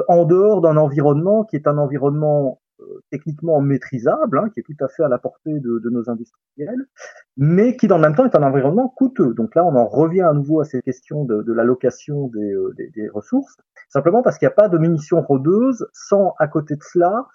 en 0.08 0.24
dehors 0.24 0.60
d'un 0.60 0.76
environnement 0.76 1.44
qui 1.44 1.56
est 1.56 1.66
un 1.66 1.78
environnement 1.78 2.60
euh, 2.80 3.02
techniquement 3.10 3.60
maîtrisable, 3.60 4.38
hein, 4.38 4.50
qui 4.54 4.60
est 4.60 4.62
tout 4.62 4.84
à 4.84 4.86
fait 4.86 5.02
à 5.02 5.08
la 5.08 5.18
portée 5.18 5.58
de, 5.58 5.80
de, 5.80 5.90
nos 5.90 6.08
industriels, 6.08 6.86
mais 7.36 7.76
qui 7.76 7.88
dans 7.88 7.96
le 7.96 8.02
même 8.02 8.14
temps 8.14 8.24
est 8.24 8.36
un 8.36 8.42
environnement 8.44 8.88
coûteux. 8.88 9.34
Donc 9.34 9.56
là, 9.56 9.64
on 9.64 9.74
en 9.74 9.86
revient 9.86 10.20
à 10.20 10.32
nouveau 10.32 10.60
à 10.60 10.64
ces 10.64 10.80
questions 10.80 11.24
de, 11.24 11.52
l'allocation 11.52 12.28
des, 12.28 12.52
euh, 12.52 12.72
des, 12.76 12.88
des, 12.90 13.08
ressources, 13.08 13.56
simplement 13.88 14.22
parce 14.22 14.38
qu'il 14.38 14.46
n'y 14.46 14.52
a 14.52 14.54
pas 14.54 14.68
de 14.68 14.78
munitions 14.78 15.20
rôdeuses 15.22 15.88
sans, 15.92 16.34
à 16.38 16.46
côté 16.46 16.76
de 16.76 16.82
cela, 16.82 17.26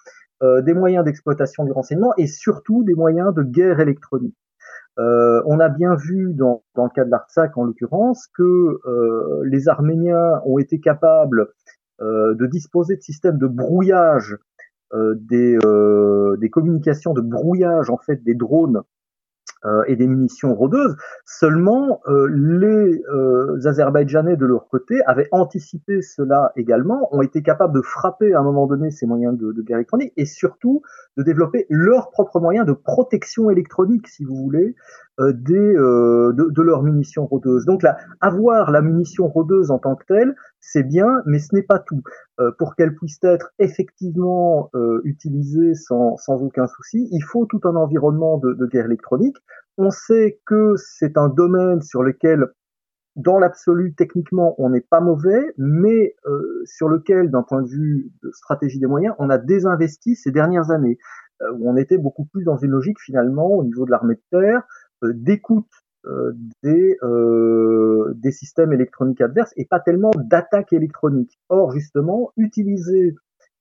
euh, 0.42 0.62
des 0.62 0.72
moyens 0.72 1.04
d'exploitation 1.04 1.64
du 1.64 1.72
renseignement 1.72 2.14
et 2.16 2.26
surtout 2.26 2.82
des 2.82 2.94
moyens 2.94 3.34
de 3.34 3.42
guerre 3.42 3.80
électronique. 3.80 4.36
Euh, 4.98 5.42
on 5.46 5.58
a 5.58 5.68
bien 5.68 5.96
vu 5.96 6.34
dans, 6.34 6.62
le 6.76 6.88
cas 6.94 7.04
de 7.04 7.10
l'Artsakh 7.10 7.56
en 7.56 7.64
l'occurrence 7.64 8.28
que 8.36 8.78
euh, 8.86 9.42
les 9.44 9.68
Arméniens 9.68 10.40
ont 10.44 10.58
été 10.58 10.78
capables 10.78 11.48
euh, 12.00 12.34
de 12.34 12.46
disposer 12.46 12.96
de 12.96 13.00
systèmes 13.00 13.38
de 13.38 13.46
brouillage 13.46 14.36
des, 15.16 15.58
des 16.38 16.50
communications 16.50 17.14
de 17.14 17.20
brouillage 17.20 17.90
en 17.90 17.96
fait 17.96 18.22
des 18.22 18.34
drones 18.34 18.82
et 19.86 19.96
des 19.96 20.06
munitions 20.06 20.54
rôdeuses. 20.54 20.96
Seulement, 21.24 22.00
euh, 22.06 22.28
les 22.30 23.02
euh, 23.12 23.66
Azerbaïdjanais 23.66 24.36
de 24.36 24.46
leur 24.46 24.68
côté 24.68 25.00
avaient 25.06 25.28
anticipé 25.32 26.02
cela 26.02 26.52
également, 26.56 27.08
ont 27.14 27.22
été 27.22 27.42
capables 27.42 27.74
de 27.74 27.82
frapper 27.82 28.34
à 28.34 28.40
un 28.40 28.42
moment 28.42 28.66
donné 28.66 28.90
ces 28.90 29.06
moyens 29.06 29.36
de, 29.36 29.52
de 29.52 29.62
guerre 29.62 29.78
électronique 29.78 30.12
et 30.16 30.26
surtout 30.26 30.82
de 31.16 31.22
développer 31.22 31.66
leurs 31.70 32.10
propres 32.10 32.40
moyens 32.40 32.66
de 32.66 32.72
protection 32.72 33.50
électronique, 33.50 34.08
si 34.08 34.24
vous 34.24 34.36
voulez, 34.36 34.74
euh, 35.13 35.13
des, 35.18 35.74
de, 35.74 36.50
de, 36.50 36.62
leurs 36.62 36.82
munitions 36.82 37.26
rôdeuses. 37.26 37.66
Donc 37.66 37.82
là, 37.82 37.96
avoir 38.20 38.70
la 38.70 38.82
munition 38.82 39.28
rôdeuse 39.28 39.70
en 39.70 39.78
tant 39.78 39.94
que 39.94 40.04
telle, 40.06 40.34
c'est 40.60 40.82
bien, 40.82 41.22
mais 41.26 41.38
ce 41.38 41.54
n'est 41.54 41.62
pas 41.62 41.78
tout. 41.78 42.02
pour 42.58 42.74
qu'elle 42.74 42.94
puisse 42.96 43.22
être 43.22 43.52
effectivement 43.58 44.70
utilisée 45.04 45.74
sans, 45.74 46.16
sans 46.16 46.42
aucun 46.42 46.66
souci, 46.66 47.08
il 47.12 47.22
faut 47.22 47.46
tout 47.46 47.60
un 47.64 47.76
environnement 47.76 48.38
de, 48.38 48.54
de 48.54 48.66
guerre 48.66 48.86
électronique 48.86 49.36
on 49.76 49.90
sait 49.90 50.40
que 50.46 50.74
c'est 50.76 51.16
un 51.16 51.28
domaine 51.28 51.82
sur 51.82 52.02
lequel, 52.02 52.46
dans 53.16 53.38
l'absolu, 53.38 53.94
techniquement, 53.94 54.54
on 54.58 54.70
n'est 54.70 54.80
pas 54.80 55.00
mauvais, 55.00 55.54
mais 55.58 56.14
euh, 56.26 56.62
sur 56.64 56.88
lequel, 56.88 57.30
d'un 57.30 57.42
point 57.42 57.62
de 57.62 57.68
vue 57.68 58.12
de 58.22 58.30
stratégie 58.32 58.78
des 58.78 58.86
moyens, 58.86 59.14
on 59.18 59.30
a 59.30 59.38
désinvesti 59.38 60.16
ces 60.16 60.30
dernières 60.30 60.70
années, 60.70 60.98
euh, 61.42 61.52
où 61.54 61.68
on 61.68 61.76
était 61.76 61.98
beaucoup 61.98 62.24
plus 62.24 62.44
dans 62.44 62.56
une 62.56 62.70
logique 62.70 63.00
finalement 63.00 63.50
au 63.50 63.64
niveau 63.64 63.84
de 63.84 63.90
l'armée 63.90 64.14
de 64.14 64.22
terre, 64.30 64.58
euh, 64.58 64.62
d'écoute 65.02 65.68
des, 66.62 66.98
des 68.14 68.30
systèmes 68.30 68.72
électroniques 68.72 69.20
adverses 69.20 69.52
et 69.56 69.64
pas 69.64 69.80
tellement 69.80 70.10
d'attaque 70.16 70.72
électronique. 70.72 71.38
Or, 71.48 71.72
justement, 71.72 72.32
utiliser 72.36 73.14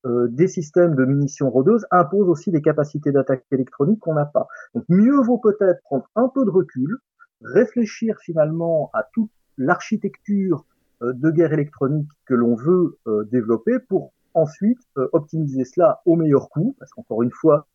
euh, 0.06 0.28
des 0.30 0.50
systèmes 0.50 0.96
de 0.96 1.06
munitions 1.06 1.50
rôdeuses 1.50 1.86
imposent 1.90 2.28
aussi 2.28 2.52
des 2.52 2.62
capacités 2.62 3.14
d'attaque 3.14 3.46
électronique 3.52 4.00
qu'on 4.00 4.16
n'a 4.16 4.26
pas. 4.26 4.48
Donc 4.76 4.84
mieux 4.90 5.16
vaut 5.22 5.38
peut-être 5.38 5.82
prendre 5.84 6.10
un 6.16 6.28
peu 6.28 6.44
de 6.44 6.50
recul, 6.50 6.98
réfléchir 7.42 8.18
finalement 8.20 8.90
à 8.94 9.08
toute 9.14 9.32
l'architecture 9.58 10.66
euh, 11.02 11.14
de 11.14 11.30
guerre 11.30 11.54
électronique 11.54 12.10
que 12.26 12.34
l'on 12.34 12.56
veut 12.56 12.98
euh, 13.08 13.24
développer 13.32 13.80
pour 13.80 14.12
ensuite 14.34 14.80
optimiser 15.12 15.66
cela 15.66 16.02
au 16.06 16.16
meilleur 16.16 16.50
coût, 16.50 16.76
parce 16.80 16.92
qu'encore 16.92 17.24
une 17.24 17.32
fois, 17.32 17.68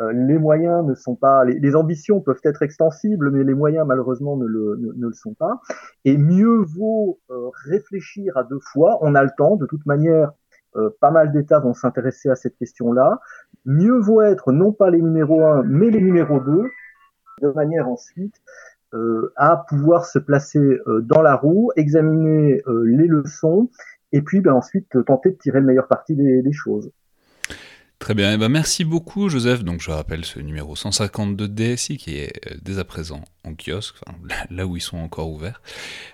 les 0.00 0.38
moyens 0.38 0.84
ne 0.84 0.94
sont 0.94 1.14
pas, 1.14 1.44
les, 1.44 1.76
ambitions 1.76 2.20
peuvent 2.20 2.40
être 2.44 2.62
extensibles, 2.62 3.30
mais 3.30 3.44
les 3.44 3.54
moyens 3.54 3.86
malheureusement 3.86 4.36
ne 4.36 4.46
le, 4.46 4.76
ne 4.96 5.06
le 5.06 5.12
sont 5.12 5.34
pas. 5.34 5.60
Et 6.04 6.16
mieux 6.16 6.64
vaut 6.64 7.20
réfléchir 7.64 8.36
à 8.36 8.44
deux 8.44 8.60
fois. 8.60 8.98
On 9.02 9.14
a 9.14 9.22
le 9.22 9.30
temps, 9.36 9.56
de 9.56 9.66
toute 9.66 9.86
manière, 9.86 10.32
euh, 10.76 10.90
pas 11.00 11.10
mal 11.10 11.32
d'États 11.32 11.60
vont 11.60 11.74
s'intéresser 11.74 12.30
à 12.30 12.34
cette 12.34 12.56
question-là. 12.56 13.20
Mieux 13.64 13.98
vaut 13.98 14.22
être 14.22 14.52
non 14.52 14.72
pas 14.72 14.90
les 14.90 15.00
numéros 15.00 15.44
1, 15.44 15.62
mais 15.64 15.90
les 15.90 16.00
numéros 16.00 16.40
2, 16.40 16.64
de 17.42 17.48
manière 17.52 17.88
ensuite 17.88 18.34
euh, 18.92 19.32
à 19.36 19.64
pouvoir 19.68 20.04
se 20.04 20.18
placer 20.18 20.58
euh, 20.58 21.00
dans 21.02 21.22
la 21.22 21.36
roue, 21.36 21.70
examiner 21.76 22.62
les 22.84 23.06
leçons, 23.06 23.70
et 24.14 24.22
puis 24.22 24.40
ben, 24.40 24.54
ensuite 24.54 24.96
tenter 25.06 25.32
de 25.32 25.36
tirer 25.36 25.60
le 25.60 25.66
meilleur 25.66 25.88
parti 25.88 26.14
des, 26.14 26.40
des 26.40 26.52
choses. 26.52 26.90
Très 27.98 28.14
bien, 28.14 28.34
eh 28.34 28.36
ben 28.36 28.48
merci 28.48 28.84
beaucoup 28.84 29.28
Joseph. 29.28 29.64
Donc 29.64 29.80
je 29.80 29.90
rappelle 29.90 30.24
ce 30.24 30.38
numéro 30.38 30.76
152 30.76 31.48
DSI 31.48 31.96
qui 31.96 32.16
est 32.16 32.32
dès 32.62 32.78
à 32.78 32.84
présent 32.84 33.22
en 33.44 33.54
kiosque, 33.54 33.96
enfin, 34.06 34.16
là 34.50 34.66
où 34.66 34.76
ils 34.76 34.80
sont 34.80 34.98
encore 34.98 35.30
ouverts. 35.30 35.60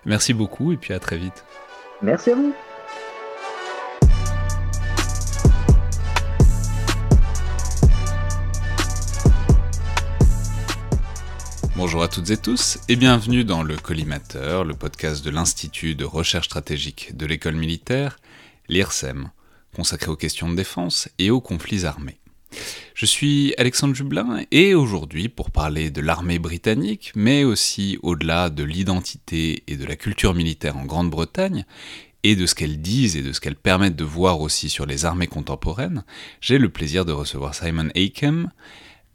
Merci 0.07 0.35
beaucoup 0.35 0.73
et 0.73 0.77
puis 0.77 0.95
à 0.95 0.99
très 0.99 1.19
vite. 1.19 1.45
Merci 2.03 2.31
à 2.31 2.35
vous. 2.35 2.55
Bonjour 11.83 12.03
à 12.03 12.09
toutes 12.09 12.29
et 12.29 12.37
tous 12.37 12.79
et 12.91 12.97
bienvenue 12.97 13.43
dans 13.43 13.63
le 13.63 13.75
Collimateur, 13.75 14.65
le 14.65 14.75
podcast 14.75 15.25
de 15.25 15.31
l'Institut 15.31 15.95
de 15.95 16.05
recherche 16.05 16.45
stratégique 16.45 17.17
de 17.17 17.25
l'école 17.25 17.55
militaire, 17.55 18.19
l'IRSEM, 18.69 19.31
consacré 19.75 20.11
aux 20.11 20.17
questions 20.17 20.51
de 20.51 20.57
défense 20.57 21.09
et 21.19 21.31
aux 21.31 21.41
conflits 21.41 21.87
armés. 21.87 22.21
Je 22.93 23.07
suis 23.07 23.55
Alexandre 23.57 23.95
Jublin 23.95 24.45
et 24.51 24.75
aujourd'hui 24.75 25.31
pour 25.31 25.51
parler 25.51 25.89
de 25.89 26.03
l'armée 26.03 26.39
britannique, 26.39 27.13
mais 27.15 27.45
aussi 27.45 27.99
au-delà 28.03 28.51
de 28.51 28.63
l'identité 28.63 29.65
et 29.67 29.77
de 29.77 29.87
la 29.87 29.97
culture 29.97 30.35
militaire 30.35 30.77
en 30.77 30.85
Grande-Bretagne, 30.85 31.65
et 32.25 32.37
de 32.37 32.45
ce 32.45 32.55
qu'elles 32.55 32.83
disent 32.83 33.17
et 33.17 33.23
de 33.23 33.33
ce 33.33 33.41
qu'elles 33.41 33.57
permettent 33.57 33.97
de 33.97 34.05
voir 34.05 34.43
aussi 34.43 34.69
sur 34.69 34.85
les 34.85 35.07
armées 35.07 35.29
contemporaines, 35.29 36.05
j'ai 36.43 36.59
le 36.59 36.69
plaisir 36.69 37.07
de 37.07 37.13
recevoir 37.13 37.55
Simon 37.55 37.89
Aikem, 37.95 38.51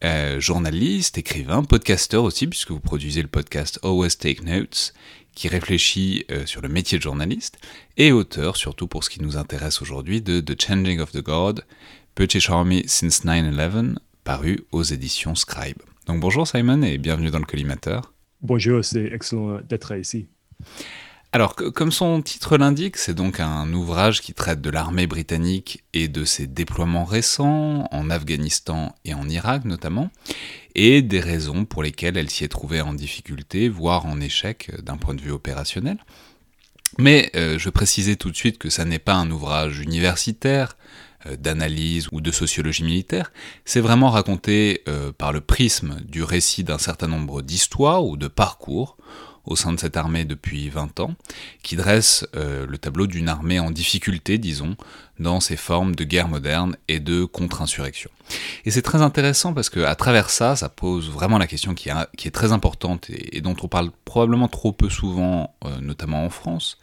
euh, 0.05 0.39
journaliste, 0.39 1.17
écrivain, 1.17 1.63
podcasteur 1.63 2.23
aussi, 2.23 2.45
puisque 2.45 2.69
vous 2.69 2.79
produisez 2.79 3.23
le 3.23 3.27
podcast 3.27 3.79
Always 3.83 4.11
Take 4.11 4.43
Notes, 4.43 4.93
qui 5.33 5.47
réfléchit 5.47 6.25
euh, 6.29 6.45
sur 6.45 6.61
le 6.61 6.69
métier 6.69 6.99
de 6.99 7.03
journaliste, 7.03 7.57
et 7.97 8.11
auteur, 8.11 8.55
surtout 8.55 8.87
pour 8.87 9.03
ce 9.03 9.09
qui 9.09 9.21
nous 9.21 9.35
intéresse 9.35 9.81
aujourd'hui, 9.81 10.21
de 10.21 10.39
The 10.39 10.61
Changing 10.61 10.99
of 10.99 11.11
the 11.11 11.23
God, 11.23 11.65
British 12.15 12.51
Army 12.51 12.83
Since 12.85 13.25
9-11, 13.25 13.95
paru 14.23 14.63
aux 14.71 14.83
éditions 14.83 15.33
Scribe. 15.33 15.81
Donc 16.05 16.19
bonjour 16.19 16.47
Simon 16.47 16.83
et 16.83 16.99
bienvenue 16.99 17.31
dans 17.31 17.39
le 17.39 17.45
collimateur. 17.45 18.13
Bonjour, 18.41 18.85
c'est 18.85 19.05
excellent 19.11 19.59
d'être 19.67 19.97
ici. 19.97 20.27
Alors, 21.35 21.53
comme 21.53 21.91
son 21.91 22.21
titre 22.21 22.55
l'indique, 22.55 22.95
c'est 22.95 23.13
donc 23.13 23.41
un 23.41 23.73
ouvrage 23.73 24.21
qui 24.21 24.33
traite 24.33 24.61
de 24.61 24.69
l'armée 24.69 25.05
britannique 25.05 25.83
et 25.93 26.07
de 26.07 26.23
ses 26.23 26.47
déploiements 26.47 27.03
récents, 27.03 27.89
en 27.91 28.09
Afghanistan 28.09 28.95
et 29.03 29.13
en 29.13 29.27
Irak 29.27 29.65
notamment, 29.65 30.11
et 30.75 31.01
des 31.01 31.19
raisons 31.19 31.65
pour 31.65 31.83
lesquelles 31.83 32.15
elle 32.15 32.29
s'y 32.29 32.45
est 32.45 32.47
trouvée 32.47 32.79
en 32.79 32.93
difficulté, 32.93 33.67
voire 33.67 34.05
en 34.05 34.21
échec 34.21 34.71
d'un 34.81 34.95
point 34.95 35.13
de 35.13 35.19
vue 35.19 35.31
opérationnel. 35.31 35.97
Mais 36.99 37.31
euh, 37.35 37.59
je 37.59 37.69
précisais 37.69 38.15
tout 38.15 38.31
de 38.31 38.37
suite 38.37 38.57
que 38.57 38.69
ça 38.69 38.85
n'est 38.85 38.97
pas 38.97 39.15
un 39.15 39.29
ouvrage 39.29 39.81
universitaire, 39.81 40.77
euh, 41.27 41.35
d'analyse 41.35 42.07
ou 42.11 42.21
de 42.21 42.31
sociologie 42.31 42.83
militaire, 42.83 43.31
c'est 43.65 43.79
vraiment 43.79 44.09
raconté 44.09 44.83
euh, 44.87 45.11
par 45.11 45.33
le 45.33 45.41
prisme 45.41 45.97
du 46.05 46.23
récit 46.23 46.63
d'un 46.63 46.77
certain 46.77 47.07
nombre 47.07 47.41
d'histoires 47.41 48.05
ou 48.05 48.15
de 48.15 48.27
parcours 48.27 48.95
au 49.45 49.55
sein 49.55 49.73
de 49.73 49.79
cette 49.79 49.97
armée 49.97 50.25
depuis 50.25 50.69
20 50.69 50.99
ans, 50.99 51.15
qui 51.63 51.75
dresse 51.75 52.27
euh, 52.35 52.65
le 52.67 52.77
tableau 52.77 53.07
d'une 53.07 53.29
armée 53.29 53.59
en 53.59 53.71
difficulté, 53.71 54.37
disons, 54.37 54.75
dans 55.19 55.39
ses 55.39 55.55
formes 55.55 55.95
de 55.95 56.03
guerre 56.03 56.27
moderne 56.27 56.75
et 56.87 56.99
de 56.99 57.25
contre-insurrection. 57.25 58.09
Et 58.65 58.71
c'est 58.71 58.81
très 58.81 59.01
intéressant 59.01 59.53
parce 59.53 59.69
que 59.69 59.81
à 59.81 59.95
travers 59.95 60.29
ça, 60.29 60.55
ça 60.55 60.69
pose 60.69 61.09
vraiment 61.09 61.37
la 61.37 61.47
question 61.47 61.73
qui 61.73 61.89
est, 61.89 62.31
très 62.31 62.51
importante 62.51 63.09
et, 63.09 63.41
dont 63.41 63.55
on 63.61 63.67
parle 63.67 63.91
probablement 64.03 64.47
trop 64.47 64.71
peu 64.71 64.89
souvent, 64.89 65.55
euh, 65.63 65.79
notamment 65.79 66.25
en 66.25 66.29
France, 66.29 66.77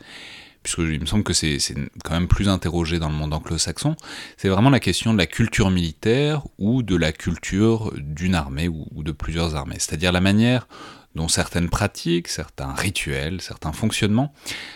puisqu'il 0.63 1.01
me 1.01 1.07
semble 1.07 1.25
que 1.25 1.33
c'est 1.33 1.59
quand 2.05 2.13
même 2.13 2.29
plus 2.29 2.49
interrogé 2.49 2.99
dans 2.99 3.09
le 3.09 3.15
monde 3.15 3.35
anglo-saxon, 3.35 3.97
c'est 4.37 4.49
vraiment 4.49 4.71
la 4.71 4.81
question 4.81 5.13
de 5.13 5.19
la 5.19 5.27
culture 5.27 5.71
militaire 5.71 6.43
ou 6.59 6.83
de 6.83 6.95
la 6.97 7.13
culture 7.13 7.93
d'une 7.97 8.37
armée 8.37 8.69
ou 8.69 9.03
de 9.03 9.13
plusieurs 9.13 9.57
armées, 9.57 9.77
c'est-à-dire 9.79 10.13
la 10.13 10.21
manière 10.21 10.69
dont 11.15 11.29
certaines 11.29 11.69
pratiques, 11.69 12.29
certains 12.29 12.73
rituels, 12.73 13.41
certains 13.41 13.73
fonctionnements 13.73 14.33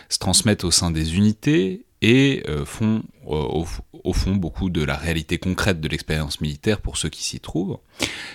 se 0.08 0.18
transmettent 0.18 0.64
au 0.64 0.70
sein 0.70 0.90
des 0.90 1.16
unités 1.16 1.85
et 2.02 2.42
euh, 2.48 2.64
font 2.64 3.02
euh, 3.28 3.64
au 4.04 4.12
fond 4.12 4.36
beaucoup 4.36 4.70
de 4.70 4.84
la 4.84 4.96
réalité 4.96 5.38
concrète 5.38 5.80
de 5.80 5.88
l'expérience 5.88 6.40
militaire 6.40 6.80
pour 6.80 6.96
ceux 6.96 7.08
qui 7.08 7.24
s'y 7.24 7.40
trouvent. 7.40 7.78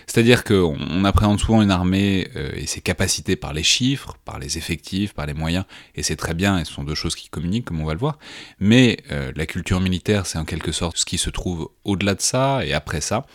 C'est-à-dire 0.05 0.43
qu'on 0.43 1.05
appréhende 1.05 1.39
souvent 1.39 1.61
une 1.61 1.71
armée 1.71 2.27
euh, 2.35 2.51
et 2.55 2.65
ses 2.65 2.81
capacités 2.81 3.35
par 3.35 3.53
les 3.53 3.63
chiffres, 3.63 4.17
par 4.25 4.39
les 4.39 4.57
effectifs, 4.57 5.13
par 5.13 5.27
les 5.27 5.33
moyens, 5.33 5.63
et 5.95 6.03
c'est 6.03 6.17
très 6.17 6.33
bien, 6.33 6.59
et 6.59 6.65
ce 6.65 6.73
sont 6.73 6.83
deux 6.83 6.95
choses 6.95 7.15
qui 7.15 7.29
communiquent, 7.29 7.65
comme 7.65 7.79
on 7.79 7.85
va 7.85 7.93
le 7.93 7.99
voir, 7.99 8.17
mais 8.59 8.97
la 9.09 9.45
culture 9.45 9.79
militaire, 9.79 10.25
c'est 10.25 10.37
en 10.37 10.45
quelque 10.45 10.71
sorte 10.71 10.97
ce 10.97 11.05
qui 11.05 11.17
se 11.17 11.29
trouve 11.29 11.69
au-delà 11.83 12.15
de 12.15 12.21
ça 12.21 12.65
et 12.65 12.73
après 12.73 13.01
ça, 13.01 13.25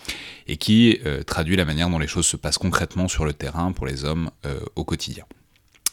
et 0.47 0.57
qui 0.57 0.99
traduit 1.27 1.57
la 1.57 1.65
manière 1.65 1.89
dont 1.89 1.99
les 1.99 2.07
choses 2.07 2.27
se 2.27 2.37
passent 2.37 2.59
concrètement 2.59 3.09
sur 3.09 3.25
le 3.25 3.33
terrain 3.33 3.73
pour 3.73 3.87
les 3.87 4.05
hommes 4.05 4.31
au 4.75 4.85
quotidien. 4.85 5.25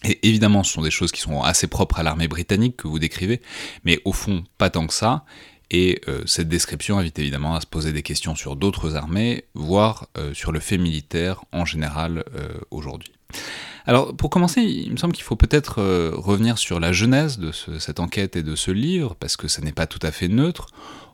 Et 0.04 0.28
évidemment, 0.28 0.64
ce 0.64 0.74
sont 0.74 0.82
des 0.82 0.92
choses 0.92 1.12
qui 1.12 1.22
sont 1.22 1.42
assez 1.42 1.68
propres 1.68 2.00
à 2.00 2.04
l'armée 2.04 2.28
britannique 2.28 2.78
que 2.78 2.88
vous 2.88 3.00
décrivez, 3.00 3.42
mais 3.84 4.00
au 4.06 4.14
fond, 4.14 4.44
pas 4.58 4.70
tant 4.70 4.88
que 4.88 4.94
ça. 4.94 5.26
Et 5.72 6.02
euh, 6.08 6.22
cette 6.26 6.50
description 6.50 7.00
invite 7.00 7.18
évidemment 7.20 7.56
à 7.56 7.62
se 7.62 7.66
poser 7.66 7.94
des 7.94 8.04
questions 8.04 8.36
sur 8.36 8.56
d'autres 8.56 8.96
armées, 8.96 9.46
voire 9.56 10.08
euh, 10.18 10.34
sur 10.34 10.52
le 10.52 10.60
fait 10.60 10.78
militaire 10.78 11.44
en 11.52 11.66
général 11.66 12.24
euh, 12.36 12.60
aujourd'hui. 12.70 13.12
Alors 13.86 14.16
pour 14.16 14.30
commencer, 14.30 14.62
il 14.62 14.92
me 14.92 14.98
semble 14.98 15.14
qu'il 15.14 15.24
faut 15.24 15.36
peut-être 15.36 15.82
revenir 16.16 16.58
sur 16.58 16.80
la 16.80 16.94
genèse 16.94 17.38
de 17.38 17.52
cette 17.52 18.00
enquête 18.00 18.36
et 18.36 18.44
de 18.44 18.56
ce 18.56 18.72
livre, 18.72 19.16
parce 19.16 19.36
que 19.36 19.48
ça 19.48 19.62
n'est 19.62 19.74
pas 19.74 19.88
tout 19.88 20.00
à 20.02 20.12
fait 20.12 20.30
neutre 20.30 20.68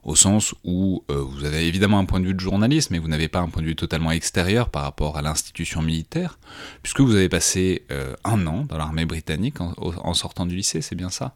au 0.03 0.15
sens 0.15 0.55
où 0.63 1.03
euh, 1.09 1.21
vous 1.21 1.45
avez 1.45 1.67
évidemment 1.67 1.99
un 1.99 2.05
point 2.05 2.19
de 2.19 2.25
vue 2.25 2.33
de 2.33 2.39
journaliste, 2.39 2.91
mais 2.91 2.99
vous 2.99 3.07
n'avez 3.07 3.27
pas 3.27 3.39
un 3.39 3.49
point 3.49 3.61
de 3.61 3.67
vue 3.67 3.75
totalement 3.75 4.11
extérieur 4.11 4.69
par 4.69 4.83
rapport 4.83 5.17
à 5.17 5.21
l'institution 5.21 5.81
militaire, 5.81 6.39
puisque 6.83 7.01
vous 7.01 7.15
avez 7.15 7.29
passé 7.29 7.85
euh, 7.91 8.15
un 8.23 8.45
an 8.47 8.65
dans 8.67 8.77
l'armée 8.77 9.05
britannique 9.05 9.61
en, 9.61 10.13
sortant 10.13 10.45
du 10.45 10.55
lycée, 10.55 10.81
c'est 10.81 10.95
bien 10.95 11.09
ça? 11.09 11.35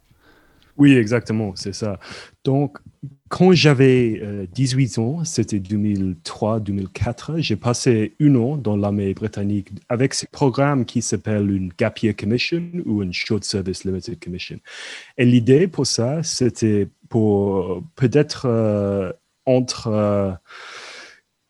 Oui, 0.77 0.93
exactement, 0.95 1.53
c'est 1.55 1.73
ça. 1.73 1.99
Donc, 2.43 2.79
quand 3.29 3.51
j'avais 3.51 4.47
18 4.53 4.97
euh, 4.97 5.01
ans, 5.01 5.23
c'était 5.23 5.59
2003-2004, 5.59 7.39
j'ai 7.39 7.55
passé 7.55 8.15
un 8.19 8.35
an 8.35 8.57
dans 8.57 8.75
l'armée 8.75 9.13
britannique 9.13 9.69
avec 9.89 10.13
ce 10.13 10.25
programme 10.31 10.85
qui 10.85 11.01
s'appelle 11.01 11.49
une 11.49 11.71
Gap 11.77 11.99
Year 11.99 12.15
Commission 12.15 12.63
ou 12.85 13.03
une 13.03 13.13
Short 13.13 13.43
Service 13.43 13.85
Limited 13.85 14.19
Commission. 14.23 14.59
Et 15.17 15.25
l'idée 15.25 15.67
pour 15.67 15.87
ça, 15.87 16.23
c'était 16.23 16.87
pour 17.09 17.83
peut-être 17.95 18.45
euh, 18.47 19.11
entre 19.45 20.39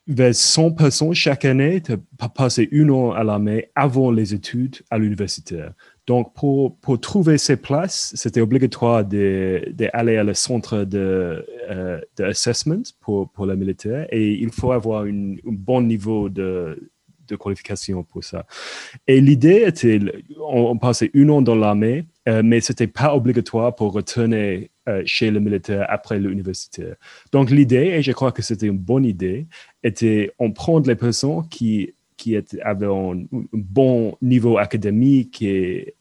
100 0.08 0.66
euh, 0.66 0.70
personnes 0.72 1.14
chaque 1.14 1.46
année 1.46 1.80
de 1.82 2.00
passer 2.34 2.68
une 2.72 2.92
an 2.92 3.12
à 3.12 3.24
l'armée 3.24 3.70
avant 3.76 4.12
les 4.12 4.34
études 4.34 4.78
à 4.90 4.98
l'université. 4.98 5.66
Donc, 6.06 6.34
pour, 6.34 6.78
pour, 6.80 7.00
trouver 7.00 7.38
ces 7.38 7.56
places, 7.56 8.12
c'était 8.16 8.42
obligatoire 8.42 9.06
d'aller 9.06 10.18
à 10.18 10.24
le 10.24 10.34
centre 10.34 10.84
de, 10.84 11.46
euh, 11.70 12.02
assessment 12.20 12.84
pour, 13.00 13.30
pour 13.32 13.46
les 13.46 13.56
militaires 13.56 14.06
et 14.12 14.34
il 14.34 14.52
faut 14.52 14.74
avoir 14.74 15.04
un 15.04 15.36
bon 15.46 15.82
niveau 15.82 16.28
de, 16.28 16.92
de 17.28 17.36
qualification 17.36 18.04
pour 18.04 18.24
ça. 18.24 18.46
Et 19.08 19.22
l'idée 19.22 19.64
était, 19.66 20.00
on, 20.40 20.78
passait 20.78 21.12
une 21.14 21.30
an 21.32 21.42
dans 21.42 21.56
l'armée, 21.56 22.06
euh, 22.28 22.42
mais 22.44 22.62
ce 22.62 22.72
n'était 22.72 22.88
pas 22.88 23.16
obligatoire 23.16 23.76
pour 23.76 23.94
retourner 23.94 24.72
euh, 24.90 25.02
chez 25.06 25.32
le 25.32 25.40
militaire 25.40 25.86
après 25.90 26.20
l'université. 26.20 26.94
Donc 27.32 27.50
l'idée, 27.50 27.94
et 27.96 28.02
je 28.02 28.12
crois 28.12 28.32
que 28.32 28.42
c'était 28.42 28.68
une 28.68 28.78
bonne 28.78 29.06
idée, 29.06 29.48
était 29.84 30.32
on 30.40 30.52
prend 30.52 30.80
les 30.80 30.96
personnes 30.96 31.48
qui 31.50 31.94
qui 32.24 32.60
avaient 32.62 32.86
un, 32.86 33.26
bon 33.52 34.18
niveau 34.22 34.58
académique 34.58 35.42
et, 35.42 35.96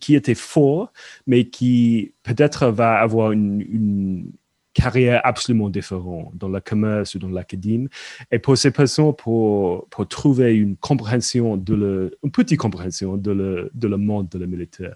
qui 0.00 0.14
étaient 0.14 0.34
forts, 0.34 0.92
mais 1.26 1.44
qui 1.44 2.12
peut-être 2.22 2.68
va 2.68 2.98
avoir 3.00 3.32
une 3.32 4.32
carrière 4.78 5.20
absolument 5.24 5.70
différente 5.70 6.30
dans 6.34 6.48
le 6.48 6.60
commerce 6.60 7.14
ou 7.16 7.18
dans 7.18 7.28
l'académie. 7.28 7.88
Et 8.30 8.38
pour 8.38 8.56
ces 8.56 8.70
personnes, 8.70 9.12
pour, 9.14 9.88
trouver 10.08 10.54
une 10.54 10.76
compréhension, 10.76 11.56
de 11.56 11.74
le, 11.74 12.18
une 12.22 12.30
petite 12.30 12.58
compréhension 12.58 13.16
de 13.16 13.32
le, 13.32 13.70
de 13.74 13.88
le 13.88 13.96
monde 13.96 14.28
de 14.28 14.38
la 14.38 14.46
militaire. 14.46 14.94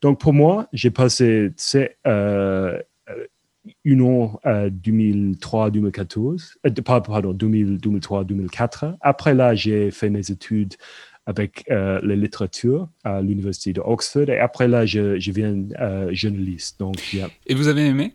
Donc 0.00 0.18
pour 0.18 0.32
moi, 0.32 0.68
j'ai 0.72 0.90
passé 0.90 1.52
euh, 2.06 2.80
une 3.84 4.02
an 4.02 4.40
2003-2014, 4.44 6.54
euh, 6.66 6.70
pardon, 7.00 7.34
2003-2004. 7.34 8.96
Après 9.00 9.34
là, 9.34 9.54
j'ai 9.54 9.90
fait 9.90 10.10
mes 10.10 10.30
études 10.30 10.74
avec 11.26 11.64
euh, 11.70 12.00
la 12.02 12.16
littérature 12.16 12.88
à 13.04 13.20
l'université 13.20 13.74
de 13.74 13.82
Oxford. 13.84 14.30
Et 14.30 14.38
après 14.38 14.66
là, 14.66 14.86
je, 14.86 15.18
je 15.18 15.30
viens 15.30 15.56
euh, 15.78 16.08
journaliste. 16.12 16.80
Donc, 16.80 16.96
Et 17.46 17.54
vous 17.54 17.68
avez 17.68 17.86
aimé? 17.86 18.14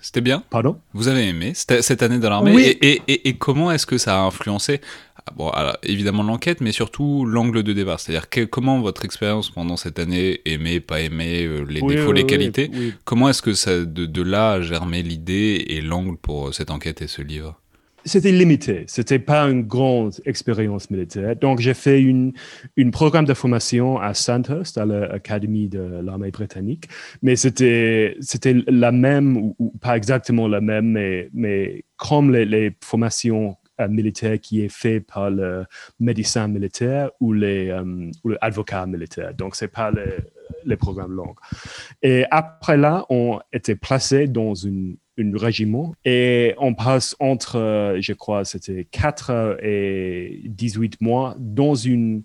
C'était 0.00 0.20
bien? 0.20 0.44
Pardon? 0.50 0.78
Vous 0.92 1.08
avez 1.08 1.28
aimé? 1.28 1.52
Cette 1.54 2.02
année 2.02 2.18
dans 2.18 2.30
l'armée? 2.30 2.54
Oui. 2.54 2.78
et, 2.80 3.02
et, 3.08 3.28
et, 3.28 3.36
comment 3.36 3.72
est-ce 3.72 3.86
que 3.86 3.98
ça 3.98 4.20
a 4.20 4.26
influencé 4.26 4.80
ah, 5.26 5.32
bon, 5.36 5.50
évidemment 5.82 6.22
l'enquête, 6.22 6.60
mais 6.60 6.72
surtout 6.72 7.24
l'angle 7.24 7.62
de 7.62 7.72
départ. 7.72 7.98
C'est-à-dire 7.98 8.28
comment 8.50 8.80
votre 8.80 9.04
expérience 9.04 9.50
pendant 9.50 9.76
cette 9.76 9.98
année, 9.98 10.40
aimé, 10.44 10.80
pas 10.80 11.00
aimé, 11.00 11.44
euh, 11.44 11.62
les 11.62 11.80
défauts, 11.80 12.12
les 12.12 12.26
qualités, 12.26 12.70
comment 13.04 13.28
est-ce 13.28 13.42
que 13.42 13.54
ça, 13.54 13.84
de, 13.84 14.06
de 14.06 14.22
là 14.22 14.52
a 14.52 14.60
germé 14.60 15.02
l'idée 15.02 15.64
et 15.68 15.80
l'angle 15.80 16.16
pour 16.16 16.52
cette 16.52 16.70
enquête 16.70 17.00
et 17.00 17.06
ce 17.06 17.22
livre? 17.22 17.58
C'était 18.06 18.32
limité. 18.32 18.84
C'était 18.86 19.18
pas 19.18 19.44
une 19.44 19.62
grande 19.62 20.12
expérience 20.26 20.90
militaire. 20.90 21.36
Donc, 21.36 21.60
j'ai 21.60 21.72
fait 21.72 22.02
une, 22.02 22.34
une 22.76 22.90
programme 22.90 23.24
de 23.24 23.32
formation 23.32 23.98
à 23.98 24.12
Sandhurst, 24.12 24.76
à 24.76 24.84
l'Académie 24.84 25.68
de 25.68 26.02
l'armée 26.04 26.30
britannique. 26.30 26.84
Mais 27.22 27.34
c'était, 27.34 28.16
c'était 28.20 28.56
la 28.66 28.92
même, 28.92 29.38
ou, 29.38 29.72
pas 29.80 29.96
exactement 29.96 30.48
la 30.48 30.60
même, 30.60 30.90
mais, 30.90 31.30
mais 31.32 31.84
comme 31.96 32.30
les, 32.30 32.44
les 32.44 32.76
formations 32.82 33.56
euh, 33.80 33.88
militaires 33.88 34.40
qui 34.40 34.62
est 34.62 34.68
fait 34.68 35.00
par 35.00 35.30
le 35.30 35.64
médecin 36.00 36.48
militaire 36.48 37.10
ou 37.20 37.32
les 37.32 37.70
euh, 37.70 38.10
l'avocat 38.40 38.86
militaire. 38.86 39.34
Donc, 39.34 39.56
c'est 39.56 39.68
pas 39.68 39.90
les, 39.90 40.16
les 40.64 40.76
programmes 40.76 41.12
longs. 41.12 41.34
Et 42.02 42.24
après 42.30 42.76
là, 42.76 43.04
on 43.10 43.40
était 43.52 43.76
placé 43.76 44.26
dans 44.28 44.54
une 44.54 44.96
un 45.18 45.36
régiment 45.36 45.94
et 46.04 46.54
on 46.58 46.74
passe 46.74 47.14
entre, 47.20 47.58
euh, 47.58 48.00
je 48.00 48.12
crois, 48.12 48.44
c'était 48.44 48.84
4 48.90 49.58
et 49.62 50.40
18 50.44 51.00
mois 51.00 51.36
dans 51.38 51.74
une, 51.74 52.24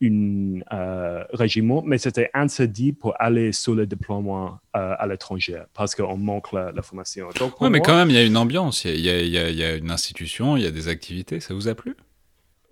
une 0.00 0.64
euh, 0.72 1.24
régiment, 1.32 1.82
mais 1.84 1.98
c'était 1.98 2.30
interdit 2.32 2.92
pour 2.92 3.14
aller 3.20 3.52
sur 3.52 3.74
le 3.74 3.86
déploiement 3.86 4.58
euh, 4.76 4.94
à 4.98 5.06
l'étranger 5.06 5.62
parce 5.74 5.94
qu'on 5.94 6.16
manque 6.16 6.52
la, 6.52 6.72
formation. 6.82 7.28
Oui, 7.60 7.70
mais 7.70 7.80
quand 7.80 7.94
même, 7.94 8.08
il 8.08 8.16
y 8.16 8.18
a 8.18 8.24
une 8.24 8.36
ambiance, 8.36 8.84
il 8.84 9.00
y 9.00 9.10
a, 9.10 9.20
y, 9.20 9.56
y 9.56 9.64
a, 9.64 9.76
une 9.76 9.90
institution, 9.90 10.56
il 10.56 10.62
y 10.62 10.66
a 10.66 10.70
des 10.70 10.88
activités. 10.88 11.40
Ça 11.40 11.52
vous 11.54 11.68
a 11.68 11.74
plu? 11.74 11.96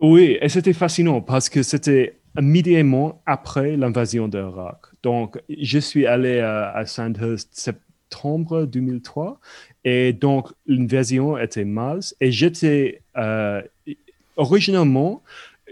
Oui, 0.01 0.39
et 0.41 0.49
c'était 0.49 0.73
fascinant 0.73 1.21
parce 1.21 1.49
que 1.49 1.63
c'était 1.63 2.19
immédiatement 2.39 3.21
après 3.27 3.77
l'invasion 3.77 4.29
d'Irak. 4.29 4.79
Donc, 5.03 5.39
je 5.49 5.79
suis 5.79 6.07
allé 6.07 6.41
à, 6.41 6.71
à 6.71 6.87
Sandhurst 6.87 7.51
septembre 7.53 8.65
2003. 8.65 9.41
Et 9.85 10.13
donc, 10.13 10.49
l'invasion 10.67 11.39
était 11.39 11.65
mal. 11.65 12.01
Et 12.21 12.31
j'étais, 12.33 13.03
euh, 13.17 13.63
originalement, 14.37 15.23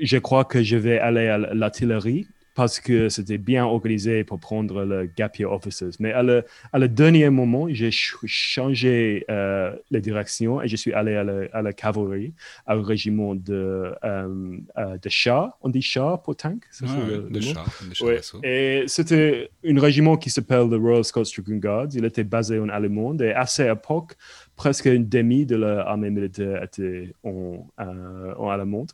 je 0.00 0.18
crois 0.18 0.44
que 0.44 0.62
je 0.62 0.76
vais 0.76 0.98
aller 0.98 1.28
à 1.28 1.38
l'artillerie 1.38 2.26
parce 2.56 2.80
que 2.80 3.10
c'était 3.10 3.36
bien 3.36 3.66
organisé 3.66 4.24
pour 4.24 4.40
prendre 4.40 4.82
le 4.82 5.04
gap 5.14 5.38
year 5.38 5.52
officers. 5.52 5.90
Mais 6.00 6.12
à 6.12 6.22
le, 6.22 6.42
à 6.72 6.78
le 6.78 6.88
dernier 6.88 7.28
moment, 7.28 7.66
j'ai 7.68 7.90
changé 7.92 9.26
euh, 9.30 9.76
la 9.90 10.00
direction 10.00 10.62
et 10.62 10.66
je 10.66 10.74
suis 10.74 10.92
allé 10.94 11.14
à 11.14 11.22
la, 11.22 11.48
à 11.52 11.60
la 11.60 11.74
cavalerie, 11.74 12.32
au 12.66 12.80
régiment 12.80 13.34
de, 13.34 13.92
euh, 14.02 14.58
euh, 14.78 14.96
de 14.96 15.08
chars. 15.10 15.58
On 15.60 15.68
dit 15.68 15.82
chars 15.82 16.22
pour 16.22 16.34
tank 16.34 16.64
le, 16.80 17.28
de 17.28 17.40
chars. 17.40 17.68
Ouais. 18.00 18.20
Et 18.42 18.84
c'était 18.86 19.50
un 19.62 19.78
régiment 19.78 20.16
qui 20.16 20.30
s'appelle 20.30 20.70
le 20.70 20.78
Royal 20.78 21.04
Scots 21.04 21.24
Dragoon 21.24 21.58
Guards. 21.58 21.88
Il 21.92 22.06
était 22.06 22.24
basé 22.24 22.58
en 22.58 22.70
Allemagne 22.70 23.18
et 23.20 23.32
à 23.34 23.44
cette 23.44 23.70
époque, 23.70 24.14
presque 24.56 24.86
une 24.86 25.06
demi 25.06 25.44
de 25.44 25.56
l'armée 25.56 26.08
militaire 26.08 26.62
était 26.62 27.12
en, 27.22 27.68
euh, 27.80 28.34
en 28.38 28.48
allemande 28.48 28.92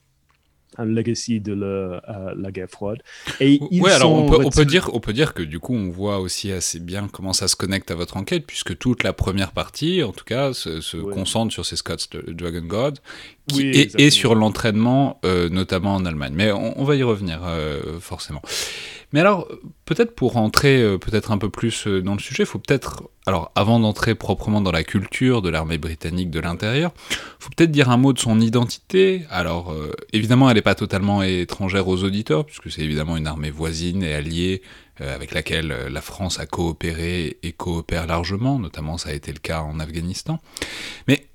un 0.79 0.85
legacy 0.85 1.41
de 1.41 1.59
euh, 1.61 2.01
la 2.37 2.51
guerre 2.51 2.71
froide. 2.71 2.99
Et 3.41 3.61
ils 3.71 3.87
alors 3.89 4.13
on 4.13 4.29
peut, 4.29 4.45
on 4.45 4.51
peut, 4.51 4.65
dire, 4.65 4.91
on 4.93 5.01
peut 5.01 5.13
dire 5.13 5.35
que 5.35 5.43
du 5.43 5.59
coup, 5.59 5.75
on 5.75 5.91
voit 5.91 6.19
aussi 6.19 6.53
assez 6.53 6.81
bien 6.81 7.09
comment 7.13 7.33
ça 7.33 7.49
se 7.49 7.57
connecte 7.57 7.91
à 7.91 7.95
votre 7.95 8.17
enquête, 8.17 8.47
puisque 8.47 8.77
toute 8.79 9.03
la 9.03 9.13
première 9.13 9.53
partie, 9.53 10.03
en 10.03 10.13
tout 10.13 10.25
cas, 10.25 10.53
se, 10.53 10.81
se 10.81 10.97
concentre 10.97 11.53
sur 11.53 11.67
ces 11.67 11.77
Scots 11.77 11.97
de 12.13 12.33
Dragon 12.33 12.65
God, 12.65 12.99
et, 13.59 14.11
sur 14.11 14.35
l'entraînement, 14.35 15.21
notamment 15.51 15.95
en 15.95 16.05
Allemagne. 16.05 16.33
Mais 16.35 16.53
on, 16.53 16.85
va 16.85 16.97
y 16.97 17.03
revenir 17.03 17.41
forcément. 18.01 18.43
Mais 19.13 19.21
alors, 19.21 19.47
peut-être 19.85 20.15
pour 20.15 20.33
rentrer 20.33 20.81
euh, 20.81 20.99
peut-être 20.99 21.31
un 21.33 21.39
peu 21.39 21.51
plus 21.51 21.87
euh, 21.87 22.01
dans 22.01 22.15
le 22.15 22.19
sujet, 22.19 22.45
il 22.45 22.47
faut 22.47 22.59
peut-être, 22.59 23.11
alors 23.27 23.53
avant 23.55 23.79
d'entrer 23.79 24.15
proprement 24.15 24.61
dans 24.63 24.73
la 24.73 24.85
culture 24.85 25.43
de 25.43 25.51
l'armée 25.51 25.79
britannique 25.79 26.31
de 26.31 26.41
l'intérieur, 26.41 26.93
faut 27.39 27.51
peut-être 27.55 27.71
dire 27.71 27.91
un 27.91 27.99
mot 27.99 28.13
de 28.13 28.19
son 28.19 28.41
identité. 28.41 29.25
Alors, 29.29 29.73
euh, 29.73 29.93
évidemment, 30.13 30.49
elle 30.49 30.57
n'est 30.57 30.63
pas 30.63 30.75
totalement 30.75 31.23
étrangère 31.23 31.89
aux 31.89 32.03
auditeurs, 32.05 32.47
puisque 32.47 32.71
c'est 32.71 32.83
évidemment 32.83 33.17
une 33.17 33.27
armée 33.27 33.51
voisine 33.51 34.03
et 34.03 34.15
alliée 34.15 34.63
avec 34.99 35.33
laquelle 35.33 35.75
la 35.91 36.01
France 36.01 36.39
a 36.39 36.47
coopéré 36.47 37.39
et 37.43 37.53
coopère 37.53 38.07
largement, 38.07 38.61
notamment 38.61 38.99
ça 38.99 39.09
a 39.09 39.13
été 39.15 39.33
le 39.33 39.41
cas 39.41 39.63
en 39.63 39.81
Afghanistan. 39.81 40.39
Mais 41.09 41.27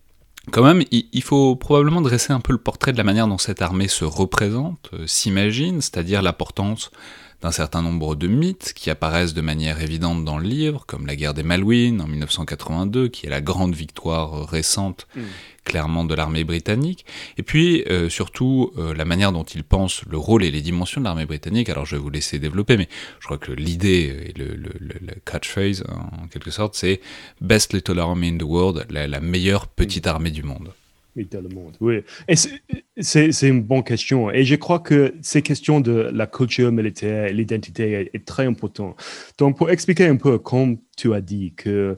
quand 0.52 0.64
même, 0.64 0.84
il 0.92 1.24
faut 1.24 1.58
probablement 1.58 2.00
dresser 2.00 2.32
un 2.32 2.40
peu 2.40 2.54
le 2.54 2.60
portrait 2.60 2.94
de 2.94 2.98
la 2.98 3.04
manière 3.04 3.28
dont 3.28 3.40
cette 3.40 3.62
armée 3.62 3.90
se 3.90 4.06
représente, 4.06 4.92
s'imagine, 5.06 5.82
c'est-à-dire 5.82 6.22
l'importance 6.22 6.92
d'un 7.42 7.52
certain 7.52 7.82
nombre 7.82 8.16
de 8.16 8.28
mythes 8.28 8.74
qui 8.76 8.90
apparaissent 8.90 9.34
de 9.34 9.42
manière 9.42 9.82
évidente 9.82 10.26
dans 10.26 10.40
le 10.40 10.48
livre, 10.48 10.86
comme 10.88 11.06
la 11.06 11.16
guerre 11.16 11.34
des 11.34 11.44
Malouines 11.44 12.02
en 12.02 12.08
1982, 12.08 13.10
qui 13.10 13.28
est 13.28 13.30
la 13.30 13.42
grande 13.42 13.76
victoire 13.76 14.48
récente 14.50 15.08
mm. 15.16 15.22
clairement 15.64 16.04
de 16.04 16.16
l'armée 16.16 16.44
britannique, 16.44 17.06
et 17.38 17.44
puis 17.44 17.84
euh, 17.90 18.10
surtout 18.10 18.72
euh, 18.78 18.94
la 18.96 19.06
manière 19.06 19.32
dont 19.32 19.44
il 19.44 19.64
pense 19.64 20.04
le 20.10 20.18
rôle 20.18 20.44
et 20.44 20.52
les 20.52 20.62
dimensions 20.62 21.00
de 21.02 21.06
l'armée 21.06 21.26
britannique. 21.26 21.70
Alors 21.70 21.86
je 21.86 21.96
vais 21.96 22.02
vous 22.02 22.10
laisser 22.10 22.40
développer, 22.40 22.76
mais 22.76 22.90
je 23.20 23.26
crois 23.26 23.38
que 23.38 23.52
l'idée 23.52 24.34
et 24.36 24.38
le, 24.38 24.56
le, 24.56 24.72
le, 24.80 25.14
catchphrase 25.26 25.84
en 25.90 26.28
quelque 26.28 26.52
sorte, 26.52 26.76
c'est 26.76 27.02
Best 27.42 27.74
Little 27.74 28.00
Army 28.00 28.30
in 28.30 28.38
the 28.38 28.44
World, 28.44 28.88
la 28.90 29.20
meilleure 29.20 29.68
petite 29.68 30.08
armée 30.08 30.32
du 30.32 30.44
monde 30.44 30.72
le 31.18 31.50
monde. 31.54 31.76
Oui, 31.80 32.02
et 32.28 32.36
c'est 33.02 33.48
une 33.48 33.62
bonne 33.62 33.84
question. 33.84 34.32
Et 34.32 34.44
je 34.44 34.56
crois 34.56 34.80
que 34.80 35.14
ces 35.22 35.42
questions 35.42 35.80
de 35.82 36.10
la 36.14 36.28
culture 36.28 36.72
militaire, 36.72 37.32
l'identité 37.32 38.10
est, 38.14 38.26
très 38.26 38.46
important. 38.46 38.96
Donc, 39.38 39.58
pour 39.58 39.70
expliquer 39.70 40.06
un 40.06 40.18
peu, 40.18 40.38
comme 40.38 40.78
tu 40.96 41.14
as 41.14 41.22
dit, 41.22 41.54
que 41.56 41.98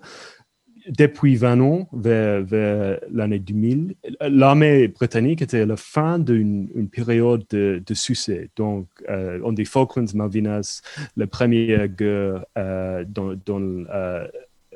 depuis 0.88 1.36
20 1.36 1.62
ans, 1.62 1.90
vers, 1.94 2.44
vers 2.44 3.00
l'année 3.12 3.40
2000, 3.40 3.96
l'armée 4.22 4.88
britannique 4.88 5.42
était 5.42 5.66
la 5.66 5.78
fin 5.78 6.20
d'une 6.20 6.90
période 6.92 7.46
de, 7.50 7.94
succès. 7.94 8.50
Donc, 8.56 8.88
euh, 9.10 9.40
on 9.44 9.52
dit 9.52 9.66
Falklands, 9.66 10.06
Malvinas, 10.14 10.82
la 11.16 11.28
première 11.28 11.88
guerre 11.88 12.46
euh, 12.58 13.04
dans, 13.08 13.36
dans 13.46 13.62
euh, 13.62 14.28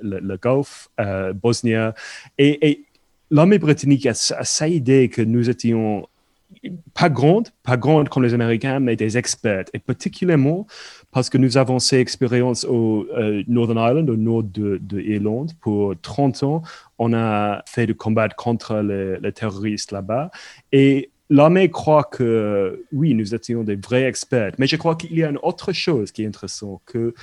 le, 0.02 0.38
Golfe, 0.38 0.90
euh, 1.00 1.34
Bosnia. 1.34 1.94
Et, 2.38 2.70
et 2.70 2.86
l'armée 3.32 3.58
britannique 3.58 4.06
a, 4.06 4.14
sa 4.14 4.68
idée 4.68 5.10
que 5.10 5.22
nous 5.22 5.50
étions 5.50 6.08
pas 6.94 7.10
grandes, 7.10 7.50
pas 7.64 7.78
grandes 7.78 8.10
comme 8.10 8.24
les 8.24 8.34
Américains, 8.34 8.80
mais 8.80 8.96
des 8.96 9.18
experts. 9.18 9.66
Et 9.74 9.80
particulièrement 9.80 10.68
parce 11.12 11.30
que 11.30 11.38
nous 11.38 11.58
avons 11.58 11.80
ces 11.80 11.98
expériences 11.98 12.66
au 12.66 13.08
euh, 13.16 13.44
Northern 13.48 13.78
Ireland, 13.78 14.08
au 14.08 14.18
nord 14.18 14.44
de, 14.44 14.80
l'Irlande, 14.92 15.52
pour 15.62 15.96
30 16.02 16.44
ans. 16.44 16.62
On 16.98 17.14
a 17.14 17.64
fait 17.68 17.86
du 17.86 17.96
combat 17.96 18.30
contre 18.30 18.78
les, 18.78 19.32
terroristes 19.32 19.92
là-bas. 19.92 20.32
Et 20.72 21.12
l'armée 21.30 21.70
croit 21.70 22.04
que, 22.04 22.84
oui, 22.92 23.14
nous 23.14 23.36
étions 23.36 23.64
des 23.64 23.76
vrais 23.76 24.04
experts. 24.04 24.54
Mais 24.58 24.68
je 24.68 24.76
crois 24.76 24.96
qu'il 24.96 25.16
y 25.18 25.24
a 25.24 25.30
une 25.30 25.40
autre 25.44 25.72
chose 25.72 26.12
qui 26.12 26.24
est 26.24 26.28
intéressante, 26.28 26.82
que, 26.86 27.14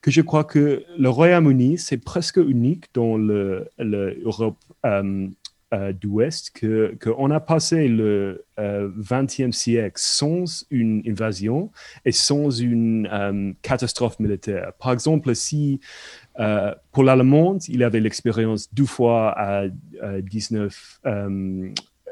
que 0.00 0.10
je 0.10 0.22
crois 0.22 0.44
que 0.44 0.84
le 0.98 1.08
Royaume-Uni, 1.08 1.78
c'est 1.78 1.98
presque 1.98 2.38
unique 2.38 2.86
dans 2.94 3.16
l'Europe 3.16 4.56
euh, 4.84 5.28
euh, 5.74 5.92
d'Ouest 5.92 6.52
qu'on 7.02 7.30
a 7.32 7.40
passé 7.40 7.88
le 7.88 8.46
XXe 8.56 9.40
euh, 9.40 9.50
siècle 9.50 9.96
sans 9.96 10.64
une 10.70 11.02
invasion 11.08 11.72
et 12.04 12.12
sans 12.12 12.50
une 12.50 13.08
euh, 13.12 13.52
catastrophe 13.62 14.20
militaire. 14.20 14.74
Par 14.78 14.92
exemple, 14.92 15.34
si 15.34 15.80
pour 16.92 17.02
l'Allemagne, 17.02 17.58
il 17.66 17.82
avait 17.82 17.98
l'expérience 17.98 18.72
deux 18.72 18.86
fois 18.86 19.34
à 19.36 19.64
19 20.20 21.00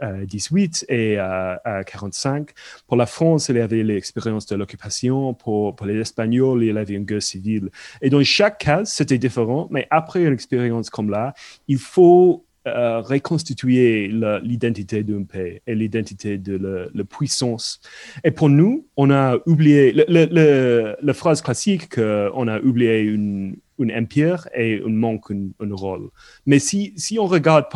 18 0.02 0.86
et 0.88 1.18
à, 1.18 1.84
45. 1.86 2.50
Pour 2.88 2.96
la 2.96 3.06
France, 3.06 3.48
il 3.50 3.58
avait 3.58 3.84
l'expérience 3.84 4.46
de 4.46 4.56
l'occupation. 4.56 5.32
Pour, 5.34 5.76
pour, 5.76 5.86
les 5.86 6.00
Espagnols, 6.00 6.64
il 6.64 6.76
avait 6.76 6.94
une 6.94 7.04
guerre 7.04 7.22
civile. 7.22 7.70
Et 8.02 8.10
dans 8.10 8.22
chaque 8.24 8.58
cas, 8.58 8.84
c'était 8.84 9.18
différent. 9.18 9.68
Mais 9.70 9.86
après 9.90 10.24
une 10.24 10.32
expérience 10.32 10.90
comme 10.90 11.10
là, 11.10 11.34
il 11.68 11.78
faut 11.78 12.43
euh, 12.66 13.02
reconstituer 13.02 14.08
l'identité 14.42 15.02
d'un 15.02 15.24
pays 15.24 15.60
et 15.66 15.74
l'identité 15.74 16.38
de 16.38 16.88
la, 16.94 17.04
puissance. 17.04 17.78
Et 18.24 18.30
pour 18.30 18.48
nous, 18.48 18.86
on 18.96 19.10
a 19.10 19.36
oublié 19.44 19.92
la 19.92 21.12
phrase 21.12 21.42
classique 21.42 21.94
qu'on 21.94 22.48
a 22.48 22.60
oublié 22.60 23.02
une, 23.02 23.56
empire 23.78 24.48
et 24.56 24.80
on 24.82 24.88
manque 24.88 25.30
un, 25.30 25.74
rôle. 25.74 26.08
Mais 26.46 26.58
si, 26.58 26.94
si 26.96 27.18
on 27.18 27.26
regarde 27.26 27.66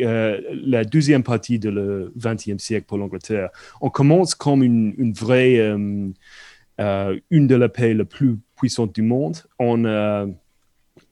euh, 0.00 0.40
la 0.50 0.84
deuxième 0.84 1.22
partie 1.22 1.60
de 1.60 2.12
XXe 2.16 2.60
siècle 2.60 2.86
pour 2.88 2.98
l'Angleterre, 2.98 3.50
on 3.80 3.90
commence 3.90 4.34
comme 4.34 4.64
une, 4.64 5.12
vraie, 5.12 5.58
euh, 5.58 7.20
une 7.30 7.46
de 7.46 7.54
la 7.54 7.68
pays 7.68 7.94
les 7.94 8.04
plus 8.04 8.38
puissantes 8.56 8.92
du 8.92 9.02
monde. 9.02 9.36
On 9.60 9.84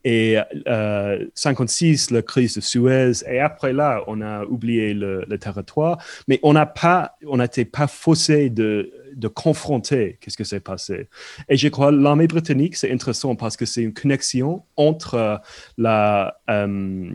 et 0.08 0.38
euh, 0.66 1.22
56, 1.34 2.12
la 2.12 2.22
crise 2.22 2.54
de 2.54 2.62
Suez. 2.62 3.12
Et 3.30 3.40
après 3.40 3.74
là, 3.74 4.02
on 4.06 4.22
a 4.22 4.42
oublié 4.46 4.94
le, 4.94 5.26
territoire, 5.38 6.02
mais 6.28 6.40
on 6.42 6.54
n'a 6.54 6.64
pas, 6.64 7.18
on 7.26 7.36
n'était 7.36 7.66
pas 7.66 7.86
forcé 7.86 8.48
de, 8.48 8.90
confronter 9.34 10.16
qu'est-ce 10.20 10.38
que 10.38 10.44
s'est 10.44 10.60
passé. 10.60 11.08
Et 11.50 11.58
je 11.58 11.68
crois 11.68 11.92
l'armée 11.92 12.26
britannique, 12.26 12.74
c'est 12.76 12.90
intéressant 12.90 13.36
parce 13.36 13.58
que 13.58 13.66
c'est 13.66 13.82
une 13.82 13.92
connexion 13.92 14.62
entre 14.76 15.42
la, 15.76 16.40
euh, 16.48 17.10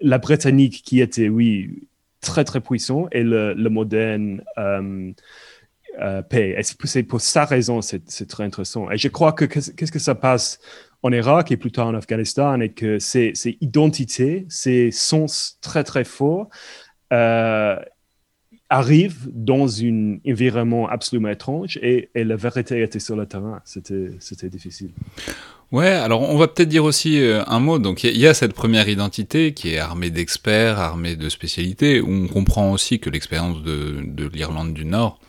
la 0.00 0.18
Britannique 0.18 0.82
qui 0.84 1.00
était, 1.00 1.28
oui, 1.28 1.86
très, 2.20 2.42
très 2.42 2.60
puissant 2.60 3.06
et 3.12 3.22
le, 3.22 3.54
le 3.54 3.70
moderne 3.70 4.42
euh, 4.58 5.12
euh, 6.00 6.22
paix. 6.22 6.54
Et 6.56 6.62
c'est 6.62 7.02
pour 7.02 7.20
sa 7.20 7.44
raison, 7.44 7.82
c'est 7.82 8.28
très 8.28 8.44
intéressant. 8.44 8.88
Et 8.88 8.98
je 8.98 9.08
crois 9.08 9.32
que 9.32 9.44
qu'est-ce 9.44 9.90
que 9.90 9.98
ça 9.98 10.14
passe 10.14 10.60
en 11.02 11.12
Irak 11.12 11.52
et 11.52 11.56
plus 11.56 11.70
tard 11.70 11.86
en 11.86 11.94
Afghanistan 11.94 12.60
et 12.60 12.70
que 12.70 12.98
ces, 12.98 13.32
identités, 13.60 14.46
ces 14.48 14.90
sens 14.90 15.58
très 15.60 15.84
très 15.84 16.04
forts 16.04 16.48
euh, 17.12 17.76
arrivent 18.70 19.28
dans 19.32 19.82
un 19.82 20.18
environnement 20.28 20.88
absolument 20.88 21.28
étrange 21.28 21.78
et, 21.82 22.10
la 22.14 22.36
vérité 22.36 22.82
était 22.82 22.98
sur 22.98 23.16
le 23.16 23.26
terrain. 23.26 23.62
C'était 23.64 24.48
difficile. 24.48 24.90
Ouais, 25.70 25.88
alors 25.88 26.22
on 26.22 26.38
va 26.38 26.48
peut-être 26.48 26.68
dire 26.68 26.84
aussi 26.84 27.20
euh, 27.20 27.42
un 27.46 27.60
mot. 27.60 27.78
Donc 27.78 28.02
il 28.02 28.16
y, 28.16 28.26
a 28.26 28.34
cette 28.34 28.54
première 28.54 28.88
identité 28.88 29.52
qui 29.52 29.74
est 29.74 29.78
armée 29.78 30.10
d'experts, 30.10 30.78
armée 30.78 31.14
de 31.14 31.28
spécialités, 31.28 32.00
où 32.00 32.10
on 32.10 32.26
comprend 32.26 32.72
aussi 32.72 32.98
que 33.00 33.10
l'expérience 33.10 33.62
de 33.62 34.30
l'Irlande 34.32 34.74
du 34.74 34.84
Nord 34.84 35.20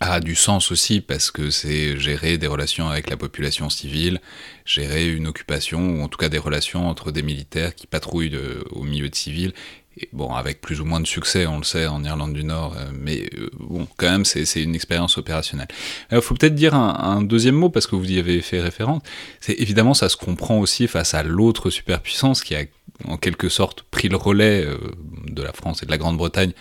a 0.00 0.20
du 0.20 0.34
sens 0.34 0.70
aussi 0.70 1.00
parce 1.00 1.30
que 1.30 1.50
c'est 1.50 1.98
gérer 1.98 2.36
des 2.38 2.46
relations 2.46 2.88
avec 2.88 3.08
la 3.10 3.16
population 3.16 3.70
civile, 3.70 4.20
gérer 4.64 5.08
une 5.08 5.26
occupation 5.26 5.96
ou 5.96 6.02
en 6.02 6.08
tout 6.08 6.18
cas 6.18 6.28
des 6.28 6.38
relations 6.38 6.88
entre 6.88 7.10
des 7.10 7.22
militaires 7.22 7.74
qui 7.74 7.86
patrouillent 7.86 8.38
au 8.70 8.82
milieu 8.82 9.08
de 9.08 9.14
civils. 9.14 9.52
Et 9.96 10.08
bon, 10.12 10.34
avec 10.34 10.60
plus 10.60 10.80
ou 10.80 10.84
moins 10.84 11.00
de 11.00 11.06
succès, 11.06 11.46
on 11.46 11.58
le 11.58 11.64
sait, 11.64 11.86
en 11.86 12.02
Irlande 12.02 12.32
du 12.32 12.42
Nord, 12.42 12.74
euh, 12.76 12.90
mais 12.92 13.28
euh, 13.38 13.48
bon, 13.60 13.86
quand 13.96 14.10
même, 14.10 14.24
c'est 14.24 14.60
une 14.60 14.74
expérience 14.74 15.18
opérationnelle. 15.18 15.68
Il 16.10 16.20
faut 16.20 16.34
peut-être 16.34 16.54
dire 16.54 16.74
un, 16.74 16.94
un, 16.98 17.22
deuxième 17.22 17.54
mot, 17.54 17.70
parce 17.70 17.86
que 17.86 17.94
vous 17.94 18.10
y 18.10 18.18
avez 18.18 18.40
fait 18.40 18.60
référence, 18.60 19.02
c'est 19.40 19.54
évidemment, 19.60 19.94
ça 19.94 20.08
se 20.08 20.16
comprend 20.16 20.58
aussi 20.58 20.88
face 20.88 21.14
à 21.14 21.22
l'autre 21.22 21.70
superpuissance 21.70 22.42
qui 22.42 22.56
a 22.56 22.64
en 23.06 23.16
quelque 23.16 23.48
sorte 23.48 23.82
pris 23.90 24.08
le 24.08 24.16
relais 24.16 24.64
euh, 24.64 24.78
de 25.28 25.42
la 25.42 25.52
France 25.52 25.82
et 25.82 25.86
de 25.86 25.90
la 25.90 25.98
Grande-Bretagne 25.98 26.52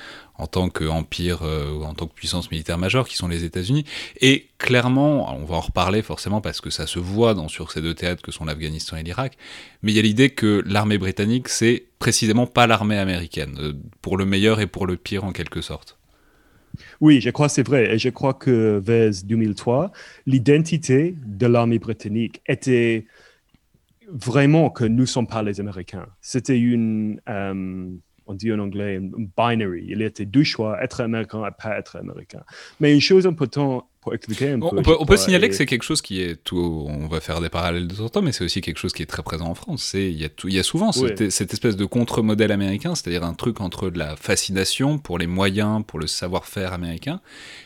en 0.43 0.47
tant 0.47 0.67
qu'empire, 0.67 1.43
euh, 1.43 1.81
en 1.83 1.93
tant 1.93 2.05
que 2.05 2.13
puissance 2.13 2.51
militaire 2.51 2.77
majeure, 2.77 3.07
qui 3.07 3.15
sont 3.15 3.29
les 3.29 3.45
États-Unis. 3.45 3.85
Et 4.19 4.47
clairement, 4.57 5.33
on 5.33 5.45
va 5.45 5.55
en 5.55 5.61
reparler 5.61 6.01
forcément 6.01 6.41
parce 6.41 6.59
que 6.59 6.69
ça 6.69 6.85
se 6.85 6.99
voit 6.99 7.33
dans, 7.33 7.47
sur 7.47 7.71
ces 7.71 7.81
deux 7.81 7.93
théâtres 7.93 8.21
que 8.21 8.31
sont 8.31 8.43
l'Afghanistan 8.43 8.97
et 8.97 9.03
l'Irak, 9.03 9.37
mais 9.81 9.93
il 9.93 9.95
y 9.95 9.99
a 9.99 10.01
l'idée 10.01 10.31
que 10.31 10.61
l'armée 10.65 10.97
britannique, 10.97 11.47
c'est 11.47 11.85
précisément 11.97 12.45
pas 12.45 12.67
l'armée 12.67 12.97
américaine, 12.97 13.57
euh, 13.59 13.73
pour 14.01 14.17
le 14.17 14.25
meilleur 14.25 14.59
et 14.59 14.67
pour 14.67 14.85
le 14.85 14.97
pire 14.97 15.23
en 15.23 15.31
quelque 15.31 15.61
sorte. 15.61 15.97
Oui, 16.99 17.21
je 17.21 17.29
crois 17.29 17.47
que 17.47 17.53
c'est 17.53 17.65
vrai. 17.65 17.95
Et 17.95 17.97
je 17.97 18.09
crois 18.09 18.33
que 18.33 18.81
vers 18.83 19.11
2003, 19.23 19.93
l'identité 20.25 21.15
de 21.25 21.47
l'armée 21.47 21.79
britannique 21.79 22.41
était 22.47 23.05
vraiment 24.09 24.69
que 24.69 24.83
nous 24.83 25.03
ne 25.03 25.05
sommes 25.05 25.27
pas 25.27 25.41
les 25.41 25.61
Américains. 25.61 26.07
C'était 26.19 26.59
une... 26.59 27.21
Euh, 27.29 27.87
on 28.27 28.33
dit 28.33 28.51
en 28.51 28.59
anglais, 28.59 28.97
un 28.97 29.27
binary. 29.37 29.85
Il 29.87 30.01
était 30.01 30.25
deux 30.25 30.43
choix, 30.43 30.81
être 30.81 31.01
américain 31.01 31.45
et 31.45 31.51
pas 31.51 31.77
être 31.77 31.97
américain. 31.97 32.43
Mais 32.79 32.93
une 32.93 33.01
chose 33.01 33.27
importante 33.27 33.85
pour 34.03 34.13
expliquer 34.13 34.51
un 34.51 34.61
on, 34.61 34.69
peu. 34.69 34.77
On 34.79 34.81
peut, 34.81 34.95
on 34.99 35.05
peut 35.05 35.17
signaler 35.17 35.47
que 35.47 35.55
c'est 35.55 35.65
quelque 35.65 35.83
chose 35.83 36.01
qui 36.01 36.21
est 36.21 36.35
tout. 36.43 36.85
On 36.89 37.07
va 37.07 37.21
faire 37.21 37.39
des 37.39 37.49
parallèles 37.49 37.87
de 37.87 38.07
temps, 38.07 38.21
mais 38.21 38.33
c'est 38.33 38.43
aussi 38.43 38.59
quelque 38.59 38.77
chose 38.77 38.91
qui 38.91 39.01
est 39.01 39.07
très 39.07 39.23
présent 39.23 39.45
en 39.45 39.55
France. 39.55 39.83
C'est 39.83 40.11
il 40.11 40.21
y 40.21 40.25
a 40.25 40.29
tout, 40.29 40.49
y 40.49 40.59
a 40.59 40.63
souvent 40.63 40.91
cette, 40.91 41.31
cette, 41.31 41.53
espèce 41.53 41.77
de 41.77 41.85
contre-modèle 41.85 42.51
américain, 42.51 42.95
c'est-à-dire 42.95 43.23
un 43.23 43.33
truc 43.33 43.61
entre 43.61 43.89
de 43.89 43.97
la 43.97 44.15
fascination 44.17 44.97
pour 44.97 45.17
les 45.17 45.27
moyens, 45.27 45.83
pour 45.87 45.99
le 45.99 46.07
savoir-faire 46.07 46.73
américain, 46.73 47.21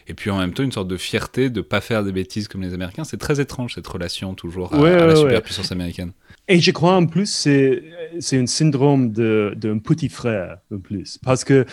et 0.08 0.14
puis 0.14 0.30
en 0.30 0.38
même 0.38 0.54
temps 0.54 0.64
une 0.64 0.72
sorte 0.72 0.88
de 0.88 0.98
fierté 0.98 1.50
de 1.50 1.62
pas 1.62 1.82
faire 1.82 2.04
des 2.04 2.12
bêtises 2.12 2.48
comme 2.48 2.62
les 2.62 2.74
Américains. 2.74 3.04
C'est 3.04 3.18
très 3.18 3.42
étrange 3.42 3.74
cette 3.74 3.88
relation 3.88 4.36
toujours 4.36 4.74
à, 4.74 4.78
à 4.78 5.08
la 5.08 5.16
superpuissance 5.16 5.72
américaine. 5.72 6.12
Et 6.48 6.60
je 6.62 6.72
crois 6.72 6.96
en 6.96 7.08
plus 7.08 7.30
c'est 7.30 7.84
c'est 8.20 8.38
un 8.38 8.46
syndrome 8.46 9.12
d'un 9.12 9.80
petit 9.80 10.10
frère 10.10 10.60
en 10.72 10.78
plus 10.78 11.18
parce 11.18 11.44
que 11.44 11.66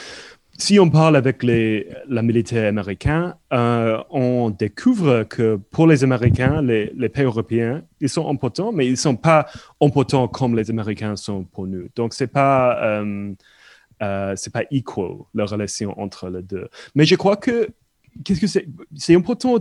si 0.57 0.79
on 0.79 0.88
parle 0.88 1.17
avec 1.17 1.43
les, 1.43 1.88
la 2.09 2.23
militaire 2.23 2.69
américain, 2.69 3.37
euh, 3.53 4.01
on 4.11 4.51
découvre 4.51 5.25
que 5.25 5.57
pour 5.57 5.87
les 5.87 6.05
Américains, 6.05 6.62
les, 6.62 7.09
pays 7.09 7.25
européens, 7.25 7.83
ils 8.01 8.09
sont 8.09 8.29
importants, 8.29 8.71
mais 8.73 8.87
ils 8.87 8.93
ne 8.93 8.97
sont 8.97 9.17
pas 9.17 9.47
importants 9.81 10.29
comme 10.29 10.55
les 10.55 10.71
Américains 10.71 11.17
sont 11.17 11.45
pour 11.45 11.67
nous. 11.67 11.88
Donc, 11.97 12.14
ce 12.14 12.25
n'est 12.25 12.29
pas, 12.29 12.81
euh, 12.85 13.35
euh, 14.03 14.35
pas 14.53 14.62
equal, 14.71 15.17
la 15.35 15.45
relation 15.45 15.99
entre 16.01 16.29
les 16.29 16.43
deux. 16.43 16.69
Mais 16.95 17.05
je 17.05 17.17
crois 17.17 17.37
que, 17.37 17.69
qu'est-ce 18.25 18.40
que 18.40 18.47
c'est 18.47 18.67
C'est 18.97 19.14
important 19.14 19.57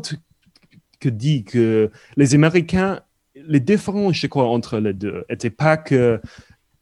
que 0.99 1.10
dit 1.10 1.43
que 1.43 1.89
les 2.17 2.36
Américains, 2.36 3.01
les 3.36 3.60
différences, 3.60 4.15
je 4.17 4.27
crois, 4.27 4.47
entre 4.47 4.77
les 4.77 4.93
deux, 4.93 5.25
n'étaient 5.27 5.49
pas 5.49 5.75
que 5.75 6.21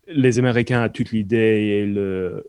les 0.08 0.38
Américains 0.38 0.86
ont 0.86 0.90
toute 0.90 1.12
l'idée 1.12 1.38
et 1.38 1.86
le, 1.86 2.46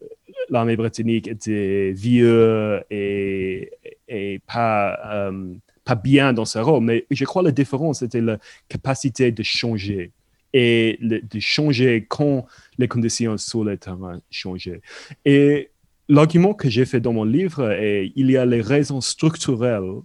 l'armée 0.49 0.77
britannique 0.77 1.29
était 1.29 1.93
vieux 1.93 2.83
et, 2.91 3.71
et 4.09 4.41
pas, 4.47 4.99
euh, 5.07 5.55
pas 5.85 5.95
bien 5.95 6.33
dans 6.33 6.45
sa 6.45 6.63
rôle. 6.63 6.83
Mais 6.83 7.07
je 7.11 7.25
crois 7.25 7.43
que 7.43 7.47
la 7.49 7.53
différence, 7.53 8.01
c'était 8.01 8.21
la 8.21 8.39
capacité 8.69 9.33
de 9.33 9.43
changer 9.43 10.11
et 10.55 10.99
de 11.01 11.41
changer 11.41 12.07
quand 12.09 12.47
les 12.77 12.87
conditions 12.87 13.39
sur 13.39 13.65
le 13.65 13.77
terrain 13.79 14.21
changeaient. 14.31 14.83
Et 15.25 15.71
l'argument 16.09 16.53
que 16.53 16.69
j'ai 16.69 16.85
fait 16.85 17.01
dans 17.01 17.15
mon 17.15 17.25
livre 17.25 17.71
est 17.71 18.13
il 18.17 18.31
y 18.31 18.37
a 18.37 18.45
les 18.45 18.61
raisons 18.61 19.01
structurelles 19.01 20.03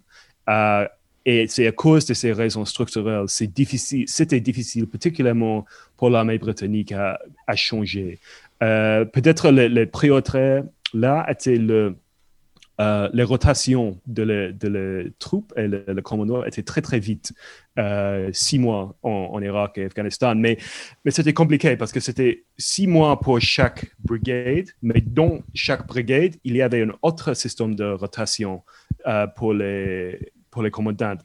euh, 0.50 0.88
et 1.26 1.46
c'est 1.48 1.68
à 1.68 1.74
cause 1.74 2.06
de 2.06 2.14
ces 2.14 2.32
raisons 2.32 2.64
structurelles, 2.64 3.26
c'est 3.28 3.54
difficile, 3.54 4.06
c'était 4.08 4.40
difficile, 4.40 4.88
particulièrement 4.88 5.66
pour 5.98 6.10
l'armée 6.10 6.38
britannique, 6.38 6.94
à, 6.94 7.20
à 7.46 7.56
changer. 7.58 8.20
Euh, 8.64 9.06
peut-être 9.06 9.52
les, 9.52 9.70
les 9.70 9.86
priorités 9.86 10.62
là 10.94 11.26
étaient 11.30 11.58
le, 11.58 11.96
euh, 12.80 13.10
les 13.12 13.24
rotations 13.24 14.00
de 14.06 14.22
les, 14.22 14.54
de 14.54 14.68
les 14.68 15.12
troupes 15.18 15.52
et 15.58 15.68
le, 15.68 15.84
le 15.88 16.48
étaient 16.48 16.62
très 16.62 16.82
très 16.82 17.00
vite, 17.00 17.34
euh, 17.80 18.30
six 18.34 18.60
mois 18.60 18.96
en, 19.02 19.30
en, 19.34 19.42
Irak 19.42 19.80
et 19.80 19.86
Afghanistan. 19.86 20.36
Mais, 20.36 20.58
mais 21.04 21.10
c'était 21.10 21.34
compliqué 21.34 21.76
parce 21.76 21.92
que 21.92 22.00
c'était 22.00 22.44
six 22.56 22.86
mois 22.86 23.20
pour 23.20 23.42
chaque 23.42 23.88
brigade, 23.98 24.68
mais 24.84 25.02
dans 25.02 25.40
chaque 25.56 25.88
brigade, 25.88 26.36
il 26.44 26.56
y 26.56 26.62
avait 26.62 26.84
un 26.84 26.92
autre 27.02 27.34
système 27.34 27.74
de 27.74 27.86
rotation 27.86 28.64
euh, 29.08 29.26
pour, 29.26 29.56
les, 29.56 30.32
pour 30.52 30.62
les 30.62 30.70
commandants. 30.70 31.16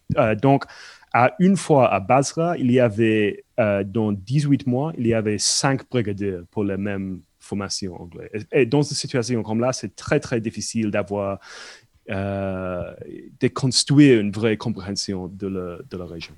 Donc, 0.40 0.64
à 1.12 1.34
une 1.38 1.56
fois 1.56 1.92
à 1.92 2.00
Basra, 2.00 2.56
il 2.58 2.70
y 2.70 2.80
avait, 2.80 3.44
euh, 3.60 3.84
dans 3.84 4.12
18 4.12 4.66
mois, 4.66 4.92
il 4.96 5.06
y 5.06 5.14
avait 5.14 5.38
cinq 5.38 5.88
brigadiers 5.90 6.38
pour 6.50 6.64
la 6.64 6.76
même 6.76 7.20
formation 7.38 8.00
anglaise. 8.00 8.46
Et, 8.52 8.66
dans 8.66 8.82
une 8.82 8.96
situation 8.96 9.42
comme 9.42 9.60
là, 9.60 9.72
c'est 9.72 9.94
très, 9.94 10.20
très 10.20 10.40
difficile 10.40 10.90
d'avoir, 10.90 11.38
euh, 12.10 12.94
de 13.40 13.48
construire 13.48 14.20
une 14.20 14.30
vraie 14.30 14.56
compréhension 14.56 15.28
de 15.28 15.48
la, 15.48 15.78
de 15.88 15.96
la 15.96 16.06
région. 16.06 16.34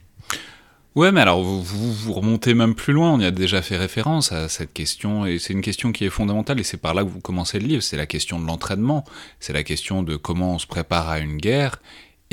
Ouais, 0.94 1.10
mais 1.10 1.20
alors 1.20 1.42
vous, 1.42 1.62
vous, 1.62 2.12
remontez 2.12 2.54
même 2.54 2.76
plus 2.76 2.92
loin, 2.92 3.12
on 3.12 3.18
y 3.18 3.24
a 3.24 3.32
déjà 3.32 3.62
fait 3.62 3.76
référence 3.76 4.30
à 4.30 4.48
cette 4.48 4.72
question, 4.72 5.26
et 5.26 5.40
c'est 5.40 5.52
une 5.52 5.60
question 5.60 5.90
qui 5.90 6.04
est 6.04 6.10
fondamentale, 6.10 6.60
et 6.60 6.62
c'est 6.62 6.76
par 6.76 6.94
là 6.94 7.02
que 7.02 7.08
vous 7.08 7.20
commencez 7.20 7.58
le 7.58 7.66
livre, 7.66 7.82
c'est 7.82 7.96
la 7.96 8.06
question 8.06 8.38
de 8.38 8.46
l'entraînement, 8.46 9.04
c'est 9.40 9.52
la 9.52 9.64
question 9.64 10.04
de 10.04 10.14
comment 10.14 10.54
on 10.54 10.58
se 10.60 10.68
prépare 10.68 11.08
à 11.08 11.18
une 11.18 11.36
guerre, 11.36 11.80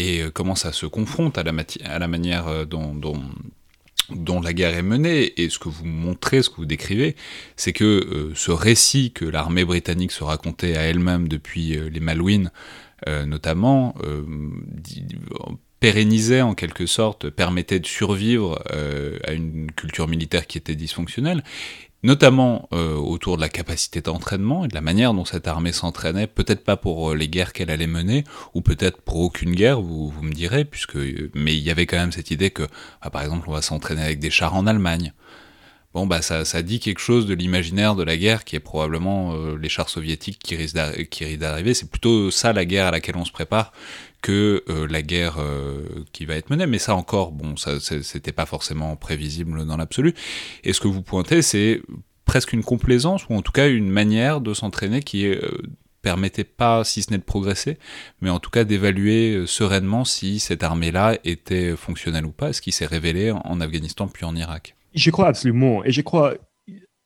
et 0.02 0.22
euh, 0.22 0.32
comment 0.32 0.56
ça 0.56 0.72
se 0.72 0.86
confronte 0.86 1.38
à 1.38 1.44
la, 1.44 1.54
à 1.86 2.00
la 2.00 2.08
manière 2.08 2.48
euh, 2.48 2.66
dont, 2.66 4.42
la 4.42 4.54
guerre 4.54 4.76
est 4.76 4.82
menée. 4.82 5.40
Et 5.42 5.50
ce 5.50 5.60
que 5.60 5.70
vous 5.70 5.86
montrez, 5.86 6.42
ce 6.42 6.50
que 6.50 6.58
vous 6.58 6.66
décrivez, 6.66 7.16
c'est 7.56 7.74
que 7.74 7.84
euh, 7.86 8.32
ce 8.36 8.52
récit 8.52 9.12
que 9.12 9.26
l'armée 9.26 9.64
britannique 9.64 10.12
se 10.12 10.24
racontait 10.24 10.76
à 10.76 10.82
elle-même 10.82 11.28
depuis 11.28 11.80
les 11.90 12.00
Malouines, 12.00 12.52
notamment, 13.26 13.96
pérennisait 15.80 16.44
en 16.44 16.54
quelque 16.54 16.86
sorte, 16.86 17.32
permettait 17.32 17.80
de 17.80 17.88
survivre 17.88 18.64
à 19.24 19.32
une 19.32 19.72
culture 19.72 20.08
militaire 20.08 20.46
qui 20.46 20.60
était 20.60 20.76
dysfonctionnelle, 20.76 21.44
notamment 22.04 22.68
euh, 22.74 22.96
autour 22.96 23.38
de 23.38 23.42
la 23.42 23.50
capacité 23.50 24.02
d'entraînement 24.02 24.66
et 24.66 24.68
de 24.68 24.74
la 24.74 24.82
manière 24.82 25.14
dont 25.14 25.26
cette 25.26 25.48
armée 25.48 25.72
s'entraînait, 25.72 26.28
peut-être 26.28 26.64
pas 26.64 26.78
pour 26.78 27.12
euh, 27.12 27.16
les 27.16 27.28
guerres 27.28 27.54
qu'elle 27.54 27.70
allait 27.70 27.88
mener, 27.88 28.24
ou 28.54 28.62
peut-être 28.62 29.02
pour 29.02 29.18
aucune 29.18 29.54
guerre, 29.54 29.82
vous, 29.82 30.14
me 30.22 30.32
direz, 30.32 30.66
puisque 30.66 30.98
mais 31.36 31.56
il 31.56 31.64
y 31.64 31.72
avait 31.72 31.86
quand 31.86 31.98
même 31.98 32.12
cette 32.12 32.32
idée 32.32 32.50
que, 32.50 32.64
bah, 33.04 33.10
par 33.12 33.22
exemple, 33.22 33.46
on 33.48 33.54
va 33.54 33.62
s'entraîner 33.62 34.04
avec 34.04 34.20
des 34.20 34.32
chars 34.32 34.56
en 34.56 34.68
Allemagne. 34.68 35.14
Bon, 35.94 36.06
bah 36.06 36.22
ça, 36.22 36.62
dit 36.62 36.80
quelque 36.80 37.00
chose 37.00 37.26
de 37.26 37.34
l'imaginaire 37.34 37.96
de 37.96 38.04
la 38.04 38.16
guerre 38.16 38.46
qui 38.46 38.56
est 38.56 38.62
probablement 38.62 39.34
euh, 39.34 39.58
les 39.58 39.68
chars 39.68 39.90
soviétiques 39.90 40.40
qui 40.40 40.56
risquent 40.56 40.76
d'arriver. 40.76 41.74
C'est 41.74 41.90
plutôt 41.90 42.32
ça 42.32 42.54
la 42.54 42.64
guerre 42.64 42.88
à 42.88 42.92
laquelle 42.92 43.18
on 43.18 43.26
se 43.26 43.32
prépare 43.34 43.74
que 44.22 44.64
euh, 44.70 44.88
la 44.88 45.02
guerre 45.02 45.36
euh, 45.40 45.84
qui 46.14 46.26
va 46.26 46.36
être 46.36 46.50
menée. 46.50 46.66
Mais 46.66 46.80
ça 46.80 46.96
encore, 46.96 47.34
bon, 47.34 47.58
ça 47.58 47.80
c'était 47.82 48.32
pas 48.32 48.46
forcément 48.46 48.96
prévisible 48.96 49.66
dans 49.66 49.76
l'absolu. 49.76 50.14
Et 50.64 50.72
ce 50.72 50.80
que 50.80 50.88
vous 50.88 51.02
pointez, 51.02 51.42
c'est 51.42 51.82
presque 52.24 52.54
une 52.54 52.64
complaisance 52.64 53.28
ou 53.30 53.36
en 53.36 53.42
tout 53.42 53.52
cas 53.52 53.68
une 53.68 53.90
manière 53.90 54.40
de 54.40 54.54
s'entraîner 54.54 55.02
qui 55.02 55.30
permettait 56.02 56.46
pas, 56.46 56.86
si 56.86 57.02
ce 57.02 57.12
n'est 57.12 57.18
de 57.18 57.24
progresser, 57.24 57.78
mais 58.22 58.30
en 58.30 58.40
tout 58.40 58.50
cas 58.50 58.64
d'évaluer 58.64 59.44
sereinement 59.46 60.06
si 60.06 60.40
cette 60.40 60.64
armée-là 60.64 61.18
était 61.26 61.76
fonctionnelle 61.76 62.26
ou 62.26 62.32
pas, 62.32 62.54
ce 62.54 62.62
qui 62.62 62.72
s'est 62.72 62.86
révélé 62.86 63.32
en 63.32 63.60
Afghanistan 63.60 64.08
puis 64.08 64.24
en 64.24 64.36
Irak. 64.38 64.76
Je 64.94 65.12
crois 65.12 65.28
absolument. 65.28 65.84
Et 65.84 65.92
je 65.92 66.02
crois, 66.02 66.36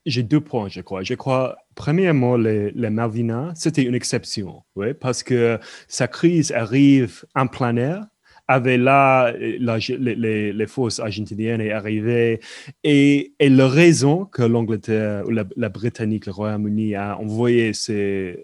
j'ai 0.05 0.23
deux 0.23 0.41
points, 0.41 0.69
je 0.69 0.81
crois. 0.81 1.03
Je 1.03 1.13
crois, 1.13 1.57
premièrement, 1.75 2.37
les, 2.37 2.71
les 2.71 2.89
Malvinas, 2.89 3.53
c'était 3.55 3.83
une 3.83 3.95
exception, 3.95 4.63
oui, 4.75 4.93
parce 4.93 5.23
que 5.23 5.59
sa 5.87 6.07
crise 6.07 6.51
arrive 6.51 7.25
en 7.35 7.47
plein 7.47 7.75
air. 7.77 8.05
Avec 8.47 8.79
là, 8.79 9.33
la, 9.59 9.77
les, 9.79 10.53
les, 10.53 10.67
forces 10.67 10.99
argentiniennes 10.99 11.61
est 11.61 11.71
arrivées 11.71 12.39
et, 12.83 13.33
et 13.39 13.49
la 13.49 13.67
raison 13.67 14.25
que 14.25 14.43
l'Angleterre 14.43 15.23
la, 15.25 15.45
la, 15.55 15.69
Britannique, 15.69 16.27
le 16.27 16.31
Royaume-Uni 16.31 16.93
a 16.93 17.17
envoyé 17.17 17.73
ses 17.73 18.37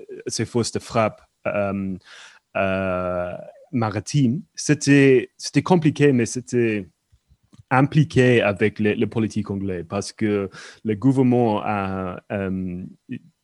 forces 0.48 0.72
de 0.72 0.80
frappe 0.80 1.22
euh, 1.46 1.96
euh, 2.58 3.34
maritimes, 3.72 4.42
c'était 4.56 5.30
c'était 5.38 5.64
mais 6.14 6.26
c'était 6.26 6.88
impliqué 7.72 8.42
avec 8.42 8.80
les, 8.80 9.08
politiques 9.08 9.50
anglais 9.50 9.84
parce 9.84 10.12
que 10.12 10.50
le 10.84 10.96
gouvernement 10.96 11.62
a 11.64 12.22
euh, 12.32 12.84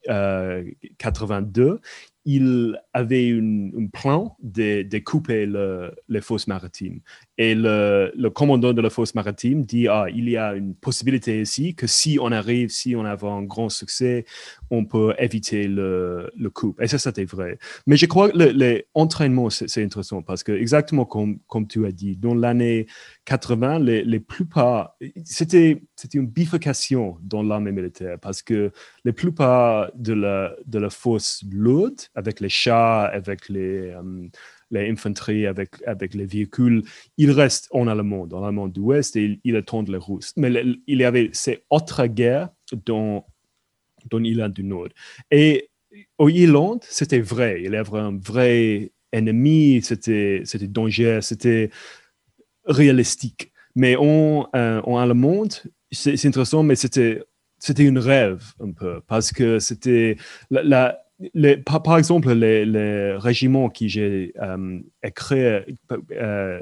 euh, 0.09 0.63
82, 0.99 1.81
il 2.25 2.79
avait 2.93 3.31
un 3.31 3.87
plan 3.91 4.37
de, 4.41 4.83
de 4.83 4.99
couper 4.99 5.45
le, 5.45 5.95
les 6.09 6.21
fosses 6.21 6.47
maritimes. 6.47 6.99
Et 7.39 7.53
le, 7.53 8.11
le, 8.15 8.29
commandant 8.31 8.73
de 8.73 8.81
la 8.81 8.89
fosse 8.89 9.13
maritime 9.13 9.63
dit, 9.63 9.87
ah, 9.87 10.07
il 10.13 10.27
y 10.27 10.37
a 10.37 10.55
une 10.55 10.73
possibilité 10.73 11.41
ici 11.41 11.75
que 11.75 11.85
si 11.85 12.17
on 12.19 12.31
arrive, 12.31 12.69
si 12.69 12.95
on 12.95 13.05
a 13.05 13.15
un 13.25 13.43
grand 13.43 13.69
succès, 13.69 14.25
on 14.71 14.85
peut 14.85 15.13
éviter 15.19 15.67
le, 15.67 16.31
le 16.35 16.49
coup. 16.49 16.75
Et 16.79 16.87
ça, 16.87 16.97
c'était 16.97 17.25
vrai. 17.25 17.59
Mais 17.85 17.95
je 17.95 18.07
crois 18.07 18.31
que 18.31 18.83
l'entraînement, 18.95 19.51
c'est 19.51 19.83
intéressant 19.83 20.23
parce 20.23 20.43
que 20.43 20.51
exactement 20.51 21.05
comme, 21.05 21.39
comme 21.47 21.67
tu 21.67 21.85
as 21.85 21.91
dit, 21.91 22.15
dans 22.15 22.33
l'année 22.33 22.87
80, 23.25 23.79
les, 23.79 24.03
les 24.03 24.19
plupart, 24.19 24.95
c'était 25.23 25.79
une 26.13 26.27
bifurcation 26.27 27.17
dans 27.21 27.43
l'armée 27.43 27.71
militaire 27.71 28.17
parce 28.19 28.41
que 28.41 28.71
les 29.05 29.13
plupart 29.13 29.91
de 29.95 30.13
la, 30.13 30.55
de 30.65 30.79
la 30.79 30.89
force 30.89 31.43
lourde, 31.51 31.99
avec 32.15 32.39
les 32.39 32.49
chars, 32.49 33.11
avec 33.13 33.47
les... 33.49 33.93
Um, 33.93 34.29
les 34.71 34.89
infanteries 34.89 35.47
avec, 35.47 35.69
avec 35.85 36.13
les 36.13 36.25
véhicules, 36.25 36.83
ils 37.17 37.31
restent 37.31 37.67
en 37.71 37.87
Allemagne, 37.87 38.27
dans 38.27 38.41
l'Allemagne 38.41 38.71
de 38.71 38.79
l'Ouest, 38.79 39.15
et 39.15 39.39
ils 39.43 39.55
attendent 39.55 39.89
les 39.89 39.97
Russes. 39.97 40.33
Mais 40.35 40.51
il 40.87 40.99
y 40.99 41.03
avait 41.03 41.29
ces 41.33 41.63
autres 41.69 42.05
guerres 42.07 42.49
dans, 42.85 43.25
dans 44.09 44.19
l'Irlande 44.19 44.53
du 44.53 44.63
Nord. 44.63 44.89
Et 45.31 45.69
au 46.17 46.29
Irlande, 46.29 46.83
c'était 46.83 47.19
vrai. 47.19 47.61
Il 47.63 47.71
y 47.71 47.75
avait 47.75 47.97
un 47.97 48.17
vrai 48.17 48.91
ennemi, 49.11 49.81
c'était 49.81 50.43
dangereux, 50.61 51.21
c'était 51.21 51.69
réalistique. 52.65 53.51
Mais 53.75 53.95
en, 53.95 54.49
euh, 54.55 54.81
Allemagne, 54.81 55.49
c'est 55.91 56.25
intéressant, 56.25 56.63
mais 56.63 56.75
c'était 56.75 57.23
c'était 57.59 57.87
un 57.87 57.99
rêve 57.99 58.43
un 58.59 58.71
peu, 58.71 59.01
parce 59.07 59.31
que 59.31 59.57
c'était 59.57 60.17
la 60.51 60.99
par, 61.65 61.97
exemple, 61.97 62.31
les, 62.31 63.15
régiments 63.17 63.69
qui 63.69 63.89
j'ai 63.89 64.33
euh, 64.41 64.79
euh, 66.11 66.61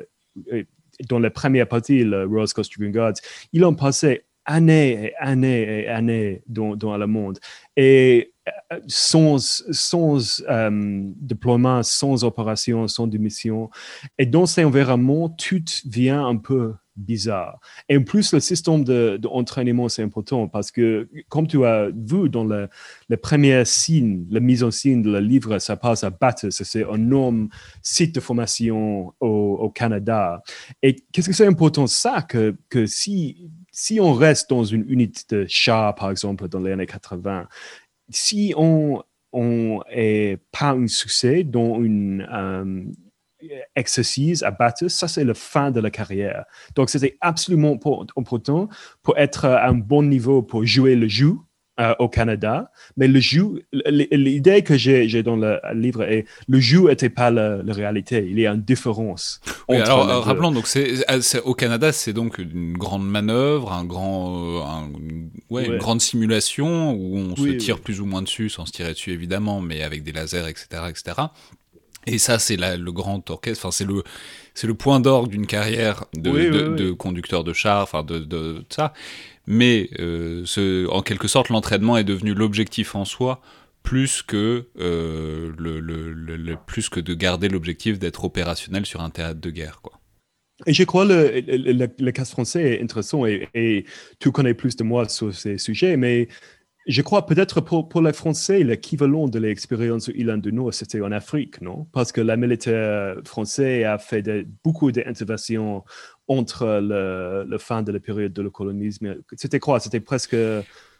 dans 1.10 1.20
la 1.20 1.30
première 1.30 1.68
partie, 1.68 2.04
le 2.04 2.26
Royal 2.26 2.48
Dragoon 2.48 2.90
Guards, 2.90 3.14
ils 3.52 3.66
ont 3.66 3.76
passé 3.76 4.24
années 4.46 5.08
et 5.08 5.16
années 5.18 5.84
et 5.84 5.88
années 5.88 6.42
dans, 6.48 6.76
dans 6.76 6.98
le 6.98 7.08
monde. 7.08 7.40
Et 7.76 8.34
sans, 8.88 10.44
euh, 10.50 11.02
déploiement, 11.18 11.84
sans 11.84 12.24
opération, 12.24 12.88
sans 12.88 13.08
démission. 13.08 13.70
Et 14.18 14.26
dans 14.26 14.46
cet 14.46 14.66
environnement, 14.66 15.30
tout 15.30 15.64
vient 15.86 16.26
un 16.26 16.38
peu 16.38 16.74
bizarre. 16.96 17.60
Et 17.90 17.98
en 17.98 18.04
plus, 18.04 18.34
le 18.34 18.40
système 18.40 18.84
d'entraînement, 18.84 19.86
de, 19.86 19.90
c'est 19.90 20.04
important 20.04 20.48
parce 20.48 20.72
que, 20.72 21.10
comme 21.28 21.48
tu 21.48 21.66
as 21.66 21.90
vu 21.90 22.30
dans 22.30 22.46
le, 22.46 22.70
le 23.10 23.18
premier 23.18 23.66
signe, 23.66 24.26
la 24.30 24.40
mise 24.40 24.64
en 24.64 24.72
signe 24.72 25.02
de 25.02 25.12
le 25.12 25.20
livre, 25.20 25.60
ça 25.60 25.76
passe 25.76 26.04
à 26.04 26.10
Bathurst, 26.10 26.64
c'est 26.64 26.86
un 26.86 26.96
énorme 26.96 27.50
site 27.82 28.16
de 28.16 28.20
formation 28.20 29.14
au, 29.20 29.28
au 29.28 29.70
Canada. 29.70 30.42
Et 30.82 30.96
qu'est-ce 31.12 31.28
que 31.28 31.36
c'est 31.36 31.48
important? 31.48 31.88
Ça 31.88 32.22
que, 32.22 32.56
que 32.70 32.86
si, 32.86 33.50
si 33.72 34.00
on 34.00 34.14
reste 34.14 34.50
dans 34.50 34.64
une 34.64 34.86
unité 34.88 35.24
de 35.36 35.46
char, 35.50 35.96
par 35.96 36.10
exemple, 36.10 36.48
dans 36.48 36.62
les 36.62 36.72
années 36.72 36.86
80, 36.86 37.48
si 38.10 38.54
on, 38.58 39.04
on 39.34 39.82
est 39.90 40.38
pas 40.52 40.72
un 40.72 40.88
succès 40.88 41.44
dans 41.44 41.82
une 41.82 42.28
euh, 42.32 42.86
exercice 43.76 44.44
à 44.44 44.52
battre, 44.52 44.88
ça 44.88 45.08
c'est 45.08 45.24
la 45.24 45.34
fin 45.34 45.72
de 45.72 45.80
la 45.80 45.92
carrière. 45.92 46.46
Donc 46.76 46.90
c'était 46.90 47.18
absolument 47.22 47.78
important 48.18 48.70
pour 49.02 49.18
être 49.18 49.46
à 49.46 49.68
un 49.68 49.74
bon 49.76 50.04
niveau 50.04 50.42
pour 50.42 50.66
jouer 50.66 50.96
le 50.96 51.08
jeu 51.08 51.36
euh, 51.80 51.94
au 52.00 52.08
Canada, 52.08 52.72
mais 52.96 53.10
le 53.10 53.20
jeu, 53.20 53.66
l'idée 53.74 54.62
que 54.62 54.78
j'ai 54.78 55.24
dans 55.24 55.36
le 55.36 55.60
livre 55.74 56.04
est 56.04 56.26
le 56.48 56.60
jeu 56.62 56.88
n'était 56.88 57.10
pas 57.10 57.32
la, 57.32 57.62
réalité, 57.68 58.26
il 58.30 58.40
y 58.40 58.48
a 58.48 58.54
une 58.54 58.62
différence. 58.62 59.42
alors 59.68 60.10
euh, 60.10 60.20
rappelons 60.20 60.52
donc 60.52 60.68
c'est 60.68 61.04
au 61.44 61.54
Canada 61.54 61.92
c'est 61.92 62.14
donc 62.14 62.38
une 62.38 62.78
grande 62.78 63.06
manœuvre, 63.06 63.74
un 63.74 63.84
grand, 63.84 64.62
euh, 64.62 65.10
ouais, 65.50 65.66
une 65.66 65.78
grande 65.78 66.00
simulation 66.00 66.94
où 66.94 67.18
on 67.18 67.36
se 67.36 67.50
tire 67.58 67.80
plus 67.80 68.00
ou 68.00 68.06
moins 68.06 68.22
dessus, 68.22 68.50
sans 68.50 68.66
se 68.66 68.72
tirer 68.72 68.94
dessus 68.94 69.12
évidemment, 69.12 69.60
mais 69.60 69.82
avec 69.82 70.04
des 70.04 70.14
lasers, 70.14 70.48
etc., 70.48 70.84
etc. 70.90 71.14
Et 72.08 72.20
ça, 72.20 72.40
c'est 72.40 72.58
le 72.58 72.92
grand 72.92 73.30
orchestre. 73.32 73.66
Enfin, 73.66 73.72
c'est 73.72 73.86
le, 73.86 74.04
c'est 74.56 74.68
le 74.68 74.74
point 74.74 75.00
d'orgue 75.00 75.30
d'une 75.30 75.46
carrière 75.46 76.06
de, 76.16 76.76
de, 76.76 76.92
conducteur 76.92 77.44
de 77.44 77.54
char, 77.54 77.84
enfin 77.84 78.04
de, 78.04 78.20
de, 78.20 78.64
ça 78.70 78.94
mais 79.48 79.90
euh, 80.00 80.44
ce, 80.46 80.88
en 80.88 81.02
quelque 81.02 81.28
sorte 81.28 81.50
l'entraînement 81.50 81.98
est 81.98 82.04
devenu 82.04 82.34
l'objectif 82.34 82.96
en 82.96 83.06
soi 83.06 83.42
plus 83.84 84.24
que, 84.24 84.66
euh, 84.80 85.54
le, 85.60 85.80
le, 85.80 86.12
le, 86.12 86.56
plus 86.66 86.90
que 86.90 87.00
de 87.00 87.14
garder 87.14 87.50
l'objectif 87.50 88.00
d'être 88.00 88.24
opérationnel 88.24 88.86
sur 88.86 89.02
un 89.02 89.12
théâtre 89.12 89.40
de 89.40 89.52
guerre. 89.52 89.80
Quoi. 89.84 90.00
Et 90.66 90.74
je 90.74 90.84
crois 90.84 91.06
le, 91.06 91.42
le, 91.48 91.88
le, 92.00 92.12
cas 92.12 92.26
français 92.26 92.78
est 92.78 92.82
intéressant 92.82 93.28
et, 93.28 93.48
et, 93.54 93.86
tu 94.20 94.32
connais 94.32 94.56
plus 94.56 94.76
de 94.76 94.84
moi 94.84 95.08
sur 95.08 95.34
ces 95.36 95.60
sujets, 95.60 95.98
mais 95.98 96.28
je 96.88 97.02
crois 97.02 97.26
peut-être 97.26 97.62
pour, 97.62 97.90
pour 97.90 98.02
les 98.02 98.14
Français, 98.14 98.64
l'équivalent 98.64 99.28
de 99.28 99.40
l'expérience 99.40 100.10
Ilan 100.14 100.38
du 100.38 100.54
Nord, 100.54 100.74
c'était 100.74 101.02
en 101.02 101.12
Afrique, 101.12 101.62
non? 101.62 101.88
Parce 101.92 102.12
que 102.12 102.22
la 102.22 102.38
militaire 102.38 103.16
français 103.26 103.84
a 103.84 103.98
fait 103.98 104.22
de, 104.22 104.46
beaucoup 104.64 104.92
d'interventions 104.92 105.84
entre 106.28 106.80
le, 106.82 107.58
fin 107.58 107.82
de 107.82 107.92
la 107.92 108.00
période 108.00 108.34
de 108.34 108.42
le 108.42 108.52
colonisme. 108.52 109.16
C'était 109.36 109.60
quoi? 109.60 109.80
C'était 109.80 110.00
presque 110.00 110.36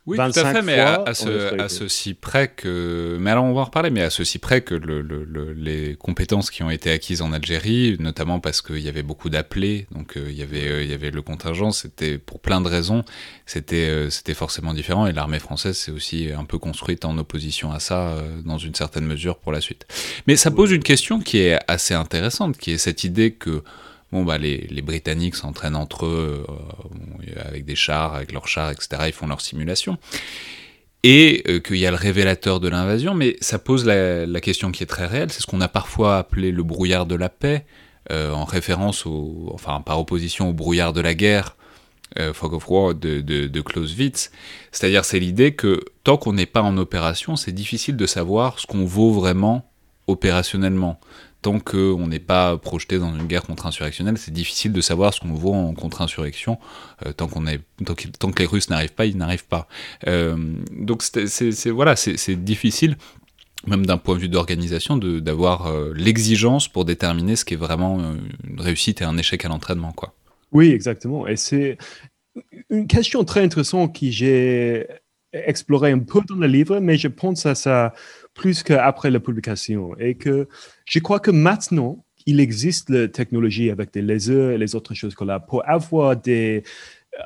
oui, 0.08 0.18
tout 0.18 0.40
à 0.40 0.54
fait, 0.54 0.62
mais 0.62 0.80
à, 0.80 1.14
ce, 1.16 1.60
à, 1.60 1.68
ceci 1.68 2.14
près 2.14 2.50
que. 2.50 3.18
Mais 3.20 3.32
alors, 3.32 3.46
on 3.46 3.54
va 3.54 3.62
en 3.62 3.66
reparler, 3.66 3.90
mais 3.90 4.04
à 4.04 4.12
ceci 4.12 4.38
près 4.38 4.62
que 4.62 4.76
le, 4.76 5.02
le, 5.02 5.54
les 5.54 5.96
compétences 5.96 6.52
qui 6.52 6.62
ont 6.62 6.70
été 6.70 6.92
acquises 6.92 7.24
en 7.24 7.34
Algérie, 7.34 7.98
notamment 8.00 8.40
parce 8.40 8.62
qu'il 8.62 8.80
y 8.80 8.88
avait 8.88 9.02
beaucoup 9.02 9.32
d'appelés, 9.32 9.88
donc 9.92 10.16
euh, 10.16 10.28
il, 10.30 10.36
y 10.36 10.44
avait, 10.44 10.68
euh, 10.68 10.84
il 10.84 10.92
y 10.92 10.94
avait 10.94 11.10
le 11.10 11.24
contingent, 11.24 11.72
c'était 11.72 12.20
pour 12.20 12.40
plein 12.40 12.62
de 12.62 12.68
raisons, 12.68 13.04
c'était 13.48 13.90
euh, 13.90 14.12
c'était 14.12 14.36
forcément 14.36 14.76
différent, 14.76 15.08
et 15.08 15.12
l'armée 15.12 15.40
française 15.40 15.76
s'est 15.76 15.92
aussi 15.92 16.30
un 16.32 16.46
peu 16.46 16.60
construite 16.60 17.04
en 17.04 17.18
opposition 17.18 17.72
à 17.72 17.80
ça, 17.80 18.16
dans 18.44 18.60
une 18.60 18.76
certaine 18.76 19.06
mesure, 19.06 19.38
pour 19.38 19.52
la 19.52 19.62
suite. 19.62 19.88
Mais 20.28 20.36
ça 20.36 20.52
pose 20.52 20.72
une 20.72 20.84
question 20.84 21.20
qui 21.20 21.40
est 21.40 21.58
assez 21.68 21.96
intéressante, 21.96 22.58
qui 22.58 22.72
est 22.72 22.78
cette 22.78 23.04
idée 23.04 23.32
que 23.32 23.64
bon, 24.16 24.24
bah, 24.24 24.38
les, 24.38 24.82
Britanniques 24.82 25.36
s'entraînent 25.36 25.76
entre 25.76 26.06
eux 26.06 26.46
euh, 26.48 27.42
avec 27.44 27.66
des 27.66 27.76
chars, 27.76 28.16
avec 28.16 28.32
leurs 28.32 28.48
chars, 28.48 28.72
etc. 28.72 29.04
Ils 29.08 29.14
font 29.14 29.28
leurs 29.28 29.42
simulations. 29.42 29.98
Et 31.04 31.44
euh, 31.48 31.60
qu'il 31.60 31.78
y 31.78 31.86
a 31.86 31.92
le 31.92 31.98
révélateur 31.98 32.60
de 32.60 32.70
l'invasion, 32.70 33.14
mais 33.14 33.36
ça 33.42 33.60
pose 33.60 33.86
la, 33.86 34.40
question 34.40 34.72
qui 34.72 34.84
est 34.84 34.88
très 34.88 35.06
réelle, 35.06 35.32
c'est 35.32 35.42
ce 35.42 35.48
qu'on 35.48 35.62
a 35.62 35.68
parfois 35.68 36.18
appelé 36.18 36.52
le 36.52 36.64
brouillard 36.64 37.06
de 37.06 37.16
la 37.16 37.30
paix, 37.30 37.66
euh, 38.12 38.32
en 38.32 38.46
référence 38.46 39.06
enfin 39.52 39.82
par 39.82 40.00
opposition 40.00 40.50
au 40.50 40.54
brouillard 40.54 40.94
de 40.94 41.02
la 41.02 41.14
guerre, 41.14 41.58
Fog 42.34 42.54
of 42.54 42.70
War 42.70 42.96
de, 42.96 43.20
de, 43.20 43.48
de 43.48 43.62
Clausewitz. 43.62 44.32
C'est-à-dire 44.72 45.04
c'est 45.04 45.20
l'idée 45.20 45.54
que 45.54 45.82
tant 46.06 46.16
qu'on 46.16 46.32
n'est 46.32 46.46
pas 46.46 46.62
en 46.62 46.78
opération, 46.78 47.36
c'est 47.36 47.52
difficile 47.52 47.98
de 47.98 48.06
savoir 48.06 48.58
ce 48.60 48.66
qu'on 48.68 48.86
vaut 48.86 49.12
vraiment 49.12 49.70
opérationnellement 50.08 50.98
tant 51.46 51.60
qu'on 51.60 52.08
n'est 52.08 52.18
pas 52.18 52.58
projeté 52.58 52.98
dans 52.98 53.16
une 53.16 53.28
guerre 53.28 53.44
contre-insurrectionnelle, 53.44 54.18
c'est 54.18 54.34
difficile 54.34 54.74
de 54.74 54.82
savoir 54.82 55.14
ce 55.14 55.20
qu'on 55.20 55.36
vaut 55.36 55.54
en 55.54 55.76
contre-insurrection. 55.76 56.58
Euh, 57.06 57.14
tant, 57.14 57.28
tant, 57.28 58.32
que 58.32 58.40
les 58.40 58.48
Russes 58.48 58.72
n'arrivent 58.72 58.96
pas, 58.96 59.06
ils 59.06 59.16
n'arrivent 59.16 59.46
pas. 59.46 59.68
Euh, 60.08 60.36
donc 60.72 61.04
c'est, 61.04 61.70
voilà, 61.70 61.96
c'est 61.96 62.44
difficile 62.44 62.98
même 63.68 63.86
d'un 63.86 63.98
point 63.98 64.16
de 64.16 64.22
vue 64.22 64.30
d'organisation, 64.30 64.98
d'avoir 64.98 65.68
euh, 65.68 65.92
l'exigence 65.96 66.68
pour 66.68 66.84
déterminer 66.84 67.36
ce 67.36 67.46
qui 67.46 67.54
est 67.54 67.58
vraiment 67.58 68.00
une 68.44 68.60
réussite 68.60 69.02
et 69.02 69.06
un 69.06 69.18
échec 69.18 69.46
à 69.46 69.48
l'entraînement. 69.48 69.92
quoi. 69.92 70.16
Oui, 70.52 70.72
exactement. 70.72 71.28
Et 71.28 71.36
c'est 71.36 71.78
une 72.72 72.88
question 72.88 73.24
très 73.24 73.42
intéressante 73.44 74.00
que 74.00 74.10
j'ai 74.10 74.88
explorée 75.32 75.92
un 75.92 76.00
peu 76.00 76.22
dans 76.28 76.36
le 76.36 76.48
livre, 76.48 76.80
mais 76.80 76.98
je 76.98 77.08
pense 77.08 77.46
à 77.46 77.54
ça 77.54 77.94
plus 78.36 78.62
qu'après 78.62 79.10
la 79.10 79.20
publication. 79.20 79.98
Et 79.98 80.14
que 80.14 80.48
je 80.86 81.00
crois 81.00 81.20
que 81.20 81.32
maintenant, 81.32 82.06
il 82.28 82.40
existe 82.40 82.90
la 82.92 83.08
technologie 83.08 83.72
avec 83.72 83.92
des 83.92 84.02
lasers 84.02 84.54
et 84.54 84.58
les 84.58 84.76
autres 84.76 84.94
choses 84.94 85.16
qu'on 85.16 85.30
a 85.30 85.40
pour 85.40 85.68
avoir 85.68 86.16
des, 86.16 86.64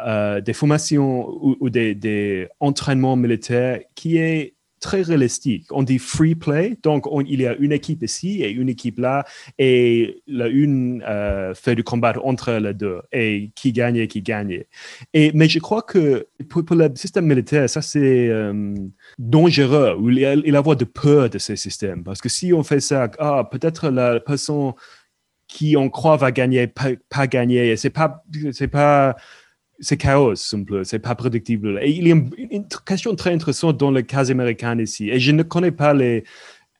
euh, 0.06 0.39
des 0.39 0.54
formations 0.54 1.28
ou, 1.41 1.69
des, 1.69 2.48
entraînements 2.60 3.15
militaires 3.15 3.80
qui 3.95 4.17
est 4.17 4.54
très 4.80 5.02
réalistique. 5.02 5.65
On 5.72 5.84
dit 5.84 6.00
free 6.00 6.36
play, 6.36 6.78
donc 6.84 7.06
il 7.28 7.41
y 7.41 7.48
a 7.48 7.56
une 7.56 7.72
équipe 7.72 8.04
ici 8.04 8.41
et 8.43 8.50
une 8.50 8.69
équipe 8.69 9.00
là, 9.00 9.26
et 9.58 10.22
la 10.28 10.48
une 10.48 11.04
euh, 11.06 11.54
fait 11.54 11.76
du 11.76 11.84
combat 11.84 12.13
entre 12.24 12.54
les 12.54 12.74
deux, 12.74 13.02
et 13.12 13.52
qui 13.56 13.74
gagne 13.74 13.98
et 13.98 14.08
qui 14.08 14.22
gagne. 14.22 14.63
Et, 15.13 15.32
mais 15.34 15.50
je 15.50 15.60
crois 15.60 15.82
que 15.82 16.28
pour, 16.48 16.63
le 16.76 16.89
système 16.95 17.26
militaire, 17.26 17.69
ça 17.69 17.82
c'est 17.82 18.30
euh, 18.30 18.74
dangereux, 19.19 19.97
a, 20.25 20.34
il 20.34 20.53
y 20.53 20.55
avoir 20.55 20.77
de 20.77 20.86
peur 20.86 21.29
de 21.29 21.38
ces 21.38 21.58
systèmes, 21.58 22.03
parce 22.03 22.21
que 22.21 22.29
si 22.29 22.53
on 22.53 22.63
fait 22.63 22.79
ça, 22.79 23.12
ah, 23.19 23.43
peut-être 23.43 23.89
la 23.89 24.19
personne 24.19 24.73
qui 25.47 25.75
on 25.77 25.89
croit 25.89 26.15
va 26.15 26.32
gagner, 26.32 26.67
pas, 26.67 27.27
gagner, 27.27 27.75
c'est 27.75 27.89
pas, 27.89 28.23
c'est 28.51 28.69
pas 28.69 29.15
c'est 29.82 29.97
chaos, 29.97 30.36
simple, 30.36 30.86
c'est 30.86 30.99
pas 30.99 31.15
prédictible. 31.15 31.79
Et 31.82 31.91
il 31.91 32.08
y 32.08 32.12
a 32.12 32.15
une, 32.15 32.67
question 32.86 33.15
très 33.15 33.34
intéressante 33.34 33.77
dans 33.77 33.91
le 33.91 34.01
cas 34.01 34.29
américain 34.29 34.77
ici. 34.79 35.10
Et 35.10 35.19
je 35.19 35.32
ne 35.32 35.43
connais 35.43 35.71
pas 35.71 35.93
les, 35.93 36.23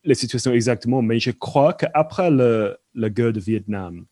les 0.04 0.16
situations 0.16 0.52
exactement, 0.54 1.02
mais 1.02 1.20
je 1.20 1.32
crois 1.32 1.74
qu'après 1.74 2.30
la 2.30 3.10
guerre 3.10 3.34
de 3.34 3.40
Vietnam, 3.40 4.06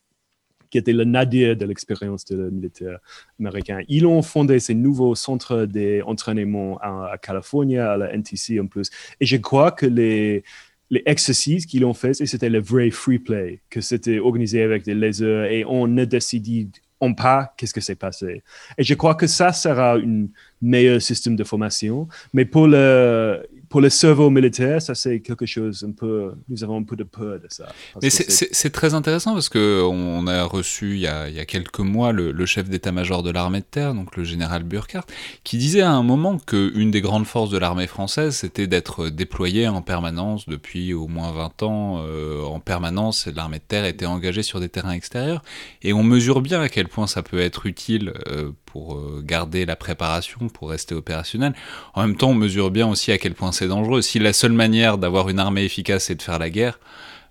qui 0.69 0.77
était 0.77 0.93
le 0.93 1.03
nadir 1.03 1.55
de 1.55 1.65
l'expérience 1.65 2.25
de 2.25 2.49
militaire 2.49 2.99
américain, 3.39 3.81
ils 3.87 4.05
ont 4.05 4.21
fondé 4.21 4.59
ces 4.59 4.73
nouveaux 4.73 5.15
centres 5.15 5.65
d'entraînement 5.65 6.77
à, 6.81 7.17
Californie, 7.21 7.77
à 7.77 7.97
la 7.97 8.13
NTC 8.13 8.59
en 8.59 8.67
plus. 8.67 8.89
Et 9.19 9.25
je 9.25 9.37
crois 9.37 9.71
que 9.71 9.85
les, 9.85 10.43
les 10.89 11.03
exercices 11.05 11.65
qu'ils 11.65 11.85
ont 11.85 11.93
fait, 11.93 12.13
c'était 12.13 12.49
le 12.49 12.59
vrai 12.59 12.89
free 12.91 13.19
play, 13.19 13.59
que 13.69 13.81
c'était 13.81 14.19
organisé 14.19 14.61
avec 14.61 14.83
des 14.83 14.93
lasers 14.93 15.47
et 15.51 15.65
on 15.65 15.87
ne 15.87 16.05
décidait 16.05 16.67
on 16.99 17.13
pas 17.13 17.53
qu'est-ce 17.57 17.73
que 17.73 17.81
s'est 17.81 17.95
passé. 17.95 18.43
Et 18.77 18.83
je 18.83 18.93
crois 18.95 19.15
que 19.15 19.27
ça 19.27 19.53
sera 19.53 19.97
un 19.97 20.27
meilleur 20.61 21.01
système 21.01 21.35
de 21.35 21.43
formation. 21.43 22.07
Mais 22.33 22.45
pour 22.45 22.67
le, 22.67 23.45
pour 23.69 23.81
le 23.81 23.89
cerveau 23.89 24.29
militaire, 24.29 24.81
ça 24.81 24.95
c'est 24.95 25.19
quelque 25.19 25.45
chose 25.45 25.85
un 25.87 25.91
peu. 25.91 26.33
Nous 26.49 26.63
avons 26.63 26.77
un 26.77 26.83
peu 26.83 26.95
de 26.95 27.03
peur 27.03 27.39
de 27.39 27.47
ça. 27.49 27.67
Mais 28.01 28.09
c'est 28.09 28.69
très 28.69 28.93
intéressant 28.93 29.33
parce 29.33 29.49
que 29.49 29.81
on 29.83 30.27
a 30.27 30.43
reçu 30.43 30.93
il 30.93 30.99
y 30.99 31.07
a, 31.07 31.29
il 31.29 31.35
y 31.35 31.39
a 31.39 31.45
quelques 31.45 31.79
mois 31.79 32.11
le, 32.11 32.31
le 32.31 32.45
chef 32.45 32.69
d'état-major 32.69 33.23
de 33.23 33.31
l'armée 33.31 33.59
de 33.59 33.65
terre, 33.65 33.93
donc 33.93 34.15
le 34.15 34.23
général 34.23 34.63
Burkhardt, 34.63 35.07
qui 35.43 35.57
disait 35.57 35.81
à 35.81 35.91
un 35.91 36.03
moment 36.03 36.37
qu'une 36.37 36.91
des 36.91 37.01
grandes 37.01 37.25
forces 37.25 37.49
de 37.49 37.57
l'armée 37.57 37.87
française, 37.87 38.35
c'était 38.35 38.67
d'être 38.67 39.09
déployée 39.09 39.67
en 39.67 39.81
permanence 39.81 40.47
depuis 40.47 40.93
au 40.93 41.07
moins 41.07 41.31
20 41.31 41.63
ans. 41.63 42.03
Euh, 42.05 42.43
en 42.43 42.59
permanence, 42.59 43.27
l'armée 43.27 43.59
de 43.59 43.63
terre 43.67 43.85
était 43.85 44.05
engagée 44.05 44.43
sur 44.43 44.59
des 44.59 44.69
terrains 44.69 44.91
extérieurs. 44.91 45.43
Et 45.81 45.93
on 45.93 46.03
mesure 46.03 46.41
bien 46.41 46.61
à 46.61 46.69
quel 46.69 46.87
point 46.87 47.07
ça 47.07 47.23
peut 47.23 47.39
être 47.39 47.65
utile. 47.65 48.13
Euh, 48.27 48.51
pour 48.77 49.01
garder 49.23 49.65
la 49.65 49.75
préparation, 49.75 50.49
pour 50.49 50.69
rester 50.69 50.93
opérationnel. 50.93 51.55
En 51.95 52.05
même 52.05 52.15
temps, 52.15 52.29
on 52.29 52.35
mesure 52.35 52.69
bien 52.69 52.87
aussi 52.87 53.11
à 53.11 53.17
quel 53.17 53.33
point 53.33 53.51
c'est 53.51 53.67
dangereux. 53.67 54.03
Si 54.03 54.19
la 54.19 54.33
seule 54.33 54.51
manière 54.51 54.99
d'avoir 54.99 55.29
une 55.29 55.39
armée 55.39 55.63
efficace 55.63 56.11
est 56.11 56.15
de 56.15 56.21
faire 56.21 56.37
la 56.37 56.51
guerre, 56.51 56.79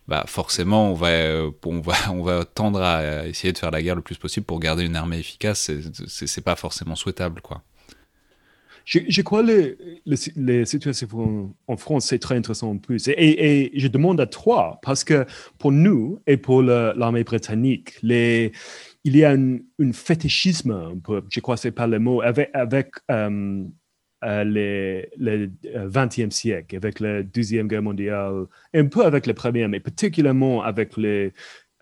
bah 0.08 0.24
forcément 0.26 0.90
on 0.90 0.94
va, 0.94 1.08
on 1.64 1.80
va, 1.80 1.94
on 2.10 2.22
va 2.22 2.44
tendre 2.44 2.82
à 2.82 3.28
essayer 3.28 3.52
de 3.52 3.58
faire 3.58 3.70
la 3.70 3.80
guerre 3.80 3.94
le 3.94 4.02
plus 4.02 4.18
possible 4.18 4.44
pour 4.44 4.58
garder 4.58 4.84
une 4.84 4.96
armée 4.96 5.18
efficace. 5.18 5.70
C'est 6.08 6.44
pas 6.44 6.56
forcément 6.56 6.96
souhaitable, 6.96 7.40
quoi. 7.40 7.62
Je, 8.86 9.20
crois 9.22 9.42
que 9.42 9.76
les, 10.06 10.16
les, 10.36 10.64
situations 10.64 11.52
en 11.66 11.76
France, 11.76 12.06
c'est 12.06 12.20
très 12.20 12.36
intéressant 12.36 12.70
en 12.70 12.78
plus. 12.78 13.08
Et, 13.08 13.72
je 13.74 13.88
demande 13.88 14.20
à 14.20 14.26
toi, 14.26 14.78
parce 14.80 15.02
que 15.02 15.26
pour 15.58 15.72
nous 15.72 16.20
et 16.28 16.36
pour 16.36 16.62
l'armée 16.62 17.24
britannique, 17.24 17.94
les, 18.04 18.52
il 19.06 19.16
y 19.16 19.24
a 19.24 19.30
un, 19.30 19.58
fétichisme, 19.92 21.00
je 21.30 21.40
crois 21.40 21.54
que 21.54 21.60
c'est 21.60 21.70
pas 21.70 21.86
le 21.86 22.00
mot, 22.00 22.22
avec, 22.22 22.90
euh, 23.08 23.64
euh, 24.24 24.44
le 24.44 25.48
20e 25.88 26.32
siècle, 26.32 26.74
avec 26.74 26.98
la 26.98 27.22
Deuxième 27.22 27.68
Guerre 27.68 27.82
mondiale, 27.82 28.46
un 28.74 28.86
peu 28.86 29.04
avec 29.04 29.26
la 29.26 29.34
Première, 29.34 29.68
mais 29.68 29.78
particulièrement 29.78 30.64
avec 30.64 30.96
les, 30.96 31.32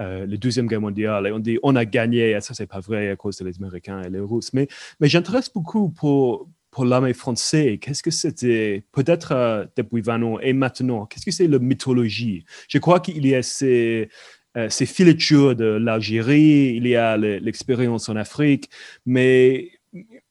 euh, 0.02 0.26
la 0.26 0.36
Deuxième 0.36 0.66
Guerre 0.66 0.82
mondiale. 0.82 1.26
Et 1.26 1.32
on 1.32 1.38
dit 1.38 1.58
on 1.62 1.74
a 1.76 1.86
gagné, 1.86 2.32
et 2.32 2.40
ça, 2.42 2.52
c'est 2.52 2.66
pas 2.66 2.80
vrai 2.80 3.08
à 3.08 3.16
cause 3.16 3.38
des 3.38 3.56
Américains 3.56 4.02
et 4.02 4.10
les 4.10 4.20
Russes. 4.20 4.52
Mais, 4.52 4.68
j'intéresse 5.00 5.50
beaucoup 5.50 5.88
pour, 5.88 6.50
pour 6.70 6.84
l'armée 6.84 7.14
française, 7.14 7.78
qu'est-ce 7.80 8.02
que 8.02 8.10
c'était 8.10 8.84
peut-être 8.92 9.32
euh, 9.32 9.64
depuis 9.76 10.02
20 10.02 10.22
ans 10.24 10.40
et 10.40 10.52
maintenant 10.52 11.06
Qu'est-ce 11.06 11.24
que 11.24 11.30
c'est 11.30 11.46
la 11.46 11.60
mythologie? 11.60 12.44
Je 12.68 12.78
crois 12.78 12.98
qu'il 12.98 13.24
y 13.24 13.34
a 13.34 13.42
ces, 13.42 14.10
euh, 14.57 14.68
ces 14.68 14.86
filatures 14.86 15.57
de 15.57 15.64
l'Algérie, 15.64 16.74
il 16.76 16.86
y 16.86 16.96
a 16.96 17.16
l'expérience 17.16 18.09
en 18.09 18.16
Afrique, 18.16 18.70
mais, 19.07 19.70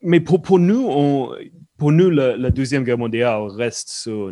mais 0.02 0.20
pour, 0.20 0.42
pour 0.42 0.60
nous, 0.60 0.88
on, 0.90 1.32
pour 1.78 1.92
nous, 1.92 2.10
la, 2.10 2.50
Deuxième 2.50 2.84
Guerre 2.84 2.98
mondiale 2.98 3.42
reste 3.44 3.90
sur, 3.90 4.32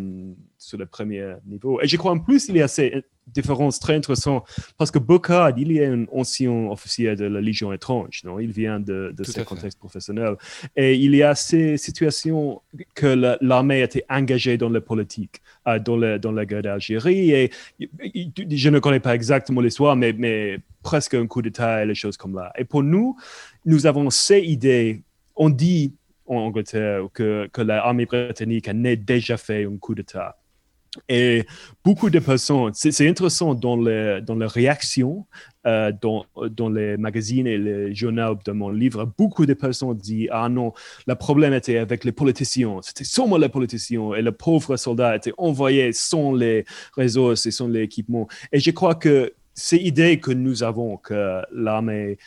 sur 0.57 0.77
le 0.77 0.85
premier 0.85 1.33
niveau. 1.45 1.81
Et 1.81 1.87
je 1.87 1.97
crois 1.97 2.11
en 2.11 2.19
plus, 2.19 2.47
il 2.49 2.57
y 2.57 2.61
a 2.61 2.67
ces 2.67 3.03
différence 3.27 3.79
très 3.79 3.95
intéressante 3.95 4.43
parce 4.77 4.91
que 4.91 4.99
Bocard, 4.99 5.57
il 5.57 5.77
est 5.77 5.85
un 5.85 6.05
ancien 6.11 6.51
officier 6.51 7.15
de 7.15 7.25
la 7.25 7.41
Légion 7.41 7.71
étrange, 7.71 8.21
non? 8.23 8.39
Il 8.39 8.51
vient 8.51 8.79
de, 8.79 9.13
de 9.15 9.23
ce 9.23 9.41
contexte 9.41 9.79
professionnel. 9.79 10.35
Et 10.75 10.95
il 10.95 11.15
y 11.15 11.23
a 11.23 11.35
ces 11.35 11.77
situations 11.77 12.61
que 12.93 13.37
l'armée 13.41 13.81
a 13.81 13.85
été 13.85 14.03
engagée 14.09 14.57
dans 14.57 14.69
la 14.69 14.81
politique, 14.81 15.41
euh, 15.67 15.79
dans, 15.79 15.97
la, 15.97 16.17
dans 16.17 16.31
la 16.31 16.45
guerre 16.45 16.63
d'Algérie. 16.63 17.31
Et 17.31 17.51
je 17.79 18.69
ne 18.69 18.79
connais 18.79 18.99
pas 18.99 19.15
exactement 19.15 19.61
l'histoire, 19.61 19.95
mais, 19.95 20.13
mais 20.13 20.59
presque 20.83 21.13
un 21.13 21.27
coup 21.27 21.41
d'État 21.41 21.83
et 21.83 21.85
les 21.85 21.95
choses 21.95 22.17
comme 22.17 22.35
là. 22.35 22.51
Et 22.57 22.65
pour 22.65 22.83
nous, 22.83 23.15
nous 23.65 23.85
avons 23.85 24.09
ces 24.09 24.39
idées. 24.39 25.01
On 25.35 25.49
dit 25.49 25.93
en 26.25 26.37
Angleterre 26.37 27.07
que, 27.13 27.47
que 27.51 27.61
l'armée 27.61 28.05
britannique 28.05 28.67
a 28.67 28.73
déjà 28.73 29.37
fait 29.37 29.65
un 29.65 29.77
coup 29.77 29.95
d'État. 29.95 30.37
Et 31.07 31.45
beaucoup 31.85 32.09
de 32.09 32.19
personnes, 32.19 32.71
c'est 32.73 33.07
intéressant 33.07 33.53
dans 33.53 33.77
les, 33.77 34.19
dans 34.21 34.35
les 34.35 34.45
réactions, 34.45 35.25
euh, 35.65 35.91
dans, 36.01 36.25
dans, 36.49 36.69
les 36.69 36.97
magazines 36.97 37.47
et 37.47 37.57
les 37.57 37.95
journaux 37.95 38.37
de 38.43 38.51
mon 38.51 38.69
livre, 38.69 39.09
beaucoup 39.17 39.45
de 39.45 39.53
personnes 39.53 39.95
disent 39.95 40.27
Ah 40.31 40.49
non, 40.49 40.73
le 41.07 41.15
problème 41.15 41.53
était 41.53 41.77
avec 41.77 42.03
les 42.03 42.11
politiciens, 42.11 42.79
c'était 42.81 43.05
seulement 43.05 43.37
les 43.37 43.47
politiciens 43.47 44.13
et 44.15 44.21
le 44.21 44.33
pauvre 44.33 44.75
soldat 44.75 45.15
était 45.15 45.33
envoyé 45.37 45.93
sans 45.93 46.33
les 46.33 46.65
ressources 46.97 47.45
et 47.45 47.51
sans 47.51 47.69
l'équipement. 47.69 48.27
Et 48.51 48.59
je 48.59 48.71
crois 48.71 48.95
que 48.95 49.33
ces 49.53 49.77
idées 49.77 50.19
que 50.19 50.31
nous 50.31 50.63
avons, 50.63 50.97
que 50.97 51.41
l'armée 51.53 52.17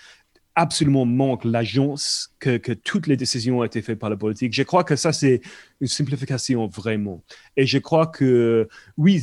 absolument 0.55 1.05
manque 1.05 1.45
l'agence, 1.45 2.35
que, 2.39 2.73
toutes 2.73 3.07
les 3.07 3.17
décisions 3.17 3.59
ont 3.59 3.65
été 3.65 3.83
faites 3.83 3.99
par 3.99 4.11
la 4.11 4.17
politique. 4.17 4.53
Je 4.53 4.63
crois 4.63 4.85
que 4.85 4.97
ça, 4.97 5.13
c'est 5.13 5.41
une 5.81 5.89
simplification 5.89 6.67
vraiment. 6.67 7.23
Et 7.57 7.67
je 7.67 7.79
crois 7.79 8.07
que, 8.07 8.69
oui, 8.97 9.21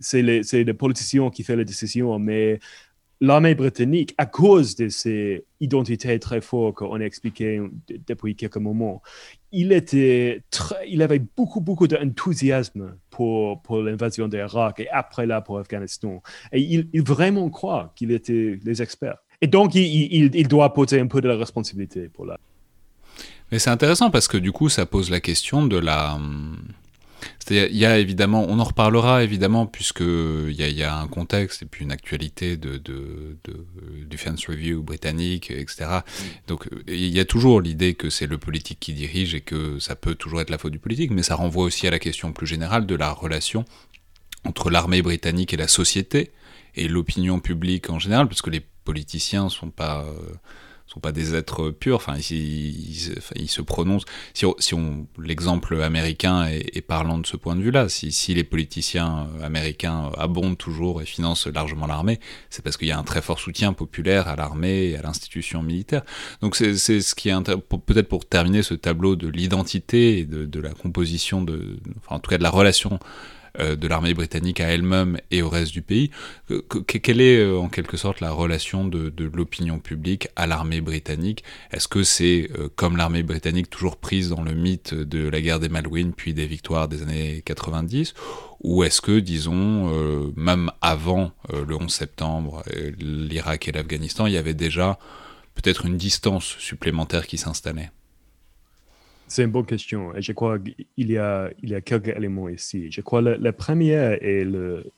c'est 0.00 0.22
les, 0.22 0.74
politiciens 0.74 1.30
qui 1.30 1.42
font 1.42 1.56
les 1.56 1.64
décisions, 1.64 2.18
mais 2.18 2.60
l'armée 3.20 3.56
britannique, 3.56 4.14
à 4.16 4.26
cause 4.26 4.76
de 4.76 4.88
ces 4.88 5.44
identités 5.60 6.16
très 6.20 6.40
fortes 6.40 6.76
qu'on 6.76 7.00
a 7.00 7.04
expliquées 7.04 7.60
depuis 8.06 8.36
quelques 8.36 8.58
moments, 8.58 9.02
il, 9.50 9.72
était 9.72 10.44
il 10.86 11.02
avait 11.02 11.18
beaucoup, 11.18 11.60
beaucoup 11.60 11.88
d'enthousiasme 11.88 12.96
pour, 13.10 13.60
pour 13.62 13.82
l'invasion 13.82 14.28
d'Irak 14.28 14.78
et 14.78 14.88
après 14.90 15.26
là 15.26 15.40
pour 15.40 15.58
Afghanistan. 15.58 16.22
Et 16.52 16.60
il 16.60 17.02
vraiment 17.02 17.50
croit 17.50 17.92
qu'il 17.96 18.12
était 18.12 18.60
les 18.62 18.82
experts. 18.82 19.18
Et 19.40 19.46
donc, 19.46 19.74
il, 19.74 20.48
doit 20.48 20.74
poser 20.74 21.00
un 21.00 21.06
peu 21.06 21.20
de 21.20 21.28
la 21.28 21.36
responsabilité 21.36 22.08
pour 22.08 22.26
là. 22.26 22.38
Mais 23.50 23.58
c'est 23.58 23.70
intéressant 23.70 24.10
parce 24.10 24.28
que 24.28 24.36
du 24.36 24.52
coup, 24.52 24.68
ça 24.68 24.84
pose 24.84 25.10
la 25.10 25.20
question 25.20 25.64
de 25.64 25.78
la. 25.78 26.14
Hum, 26.14 26.58
c'est-à-dire, 27.38 27.68
il 27.70 27.76
y 27.76 27.86
a 27.86 27.98
évidemment, 27.98 28.44
on 28.48 28.58
en 28.58 28.64
reparlera 28.64 29.24
évidemment, 29.24 29.66
puisqu'il 29.66 30.52
y, 30.52 30.62
a, 30.62 30.68
y 30.68 30.82
a 30.82 30.96
un 30.96 31.08
contexte 31.08 31.62
et 31.62 31.66
puis 31.66 31.84
une 31.84 31.90
actualité 31.90 32.56
de, 32.56 32.76
de, 32.76 33.36
Defense 34.08 34.46
Review 34.46 34.82
britannique, 34.82 35.50
etc. 35.50 36.00
Donc, 36.46 36.68
il 36.86 37.08
y 37.08 37.18
a 37.18 37.24
toujours 37.24 37.60
l'idée 37.60 37.94
que 37.94 38.10
c'est 38.10 38.26
le 38.26 38.38
politique 38.38 38.78
qui 38.80 38.92
dirige 38.92 39.34
et 39.34 39.40
que 39.40 39.78
ça 39.78 39.96
peut 39.96 40.14
toujours 40.14 40.40
être 40.40 40.50
la 40.50 40.58
faute 40.58 40.72
du 40.72 40.78
politique, 40.78 41.10
mais 41.10 41.22
ça 41.22 41.34
renvoie 41.34 41.64
aussi 41.64 41.86
à 41.86 41.90
la 41.90 41.98
question 41.98 42.32
plus 42.32 42.46
générale 42.46 42.86
de 42.86 42.94
la 42.94 43.10
relation 43.10 43.64
entre 44.44 44.70
l'armée 44.70 45.02
britannique 45.02 45.52
et 45.52 45.56
la 45.56 45.68
société 45.68 46.30
et 46.78 46.88
l'opinion 46.88 47.40
publique 47.40 47.90
en 47.90 47.98
général, 47.98 48.28
parce 48.28 48.42
que 48.42 48.50
les 48.50 48.62
politiciens 48.84 49.48
sont 49.48 49.70
pas 49.70 50.04
euh, 50.04 50.34
sont 50.88 51.00
pas 51.00 51.12
des 51.12 51.34
êtres 51.34 51.70
purs. 51.70 51.96
Enfin, 51.96 52.16
ils, 52.16 53.48
se 53.48 53.60
prononcent. 53.62 54.06
Si 54.32 54.46
l'exemple 55.18 55.82
américain 55.82 56.46
est, 56.46 56.80
parlant 56.80 57.18
de 57.18 57.26
ce 57.26 57.36
point 57.36 57.54
de 57.54 57.60
vue-là, 57.60 57.88
si, 57.88 58.34
les 58.34 58.44
politiciens 58.44 59.28
américains 59.42 60.10
abondent 60.16 60.56
toujours 60.56 61.02
et 61.02 61.04
financent 61.04 61.46
largement 61.46 61.86
l'armée, 61.86 62.18
c'est 62.48 62.62
parce 62.62 62.76
qu'il 62.76 62.88
y 62.88 62.92
a 62.92 62.98
un 62.98 63.02
très 63.02 63.20
fort 63.20 63.38
soutien 63.38 63.74
populaire 63.74 64.28
à 64.28 64.36
l'armée 64.36 64.86
et 64.86 64.96
à 64.96 65.02
l'institution 65.02 65.62
militaire. 65.62 66.02
Donc 66.40 66.56
c'est 66.56 66.74
ce 66.76 67.14
qui 67.14 67.28
est 67.28 67.44
peut-être 67.86 68.08
pour 68.08 68.24
terminer 68.24 68.62
ce 68.62 68.74
tableau 68.74 69.14
de 69.16 69.28
l'identité 69.28 70.18
et 70.18 70.24
de, 70.24 70.60
la 70.60 70.70
composition 70.70 71.42
de, 71.42 71.78
en 72.08 72.18
tout 72.18 72.30
cas 72.30 72.38
de 72.38 72.42
la 72.42 72.50
relation 72.50 72.94
euh, 72.94 73.37
de 73.58 73.88
l'armée 73.88 74.14
britannique 74.14 74.60
à 74.60 74.68
elle-même 74.68 75.18
et 75.30 75.42
au 75.42 75.48
reste 75.48 75.72
du 75.72 75.82
pays. 75.82 76.10
quelle 76.86 77.20
est 77.20 77.38
euh, 77.38 77.58
en 77.58 77.68
quelque 77.68 77.96
sorte 77.96 78.20
la 78.20 78.30
relation 78.30 78.84
de, 78.84 79.12
l'opinion 79.32 79.78
publique 79.78 80.28
à 80.36 80.46
l'armée 80.46 80.80
britannique? 80.80 81.44
Est-ce 81.72 81.88
que 81.88 82.02
c'est 82.02 82.50
euh, 82.58 82.68
comme 82.74 82.96
l'armée 82.96 83.22
britannique 83.22 83.70
toujours 83.70 83.96
prise 83.96 84.30
dans 84.30 84.42
le 84.42 84.54
mythe 84.54 84.94
de 84.94 85.28
la 85.28 85.40
guerre 85.40 85.60
des 85.60 85.68
Malouines 85.68 86.12
puis 86.12 86.34
des 86.34 86.46
victoires 86.46 86.88
des 86.88 87.02
années 87.02 87.42
90 87.44 88.14
ou 88.60 88.82
est-ce 88.82 89.00
que, 89.00 89.20
disons, 89.20 90.32
même 90.34 90.72
avant 90.80 91.30
le 91.48 91.76
11 91.76 91.92
septembre, 91.92 92.64
l'Irak 92.98 93.68
et 93.68 93.72
l'Afghanistan, 93.72 94.26
il 94.26 94.32
y 94.32 94.36
avait 94.36 94.52
déjà 94.52 94.98
peut-être 95.54 95.86
une 95.86 95.96
distance 95.96 96.56
supplémentaire 96.58 97.28
qui 97.28 97.38
s'installait? 97.38 97.92
C'est 99.28 99.44
une 99.44 99.50
bonne 99.50 99.66
question. 99.66 100.14
Et 100.16 100.22
je 100.22 100.32
crois 100.32 100.58
qu'il 100.58 101.10
y 101.10 101.18
a, 101.18 101.50
il 101.62 101.70
y 101.70 101.74
a 101.74 101.80
quelques 101.80 102.08
éléments 102.08 102.48
ici. 102.48 102.90
Je 102.90 103.00
crois 103.00 103.22
que 103.22 103.38
le, 103.40 103.52
premier 103.52 103.92
est 103.92 104.44
le. 104.44 104.90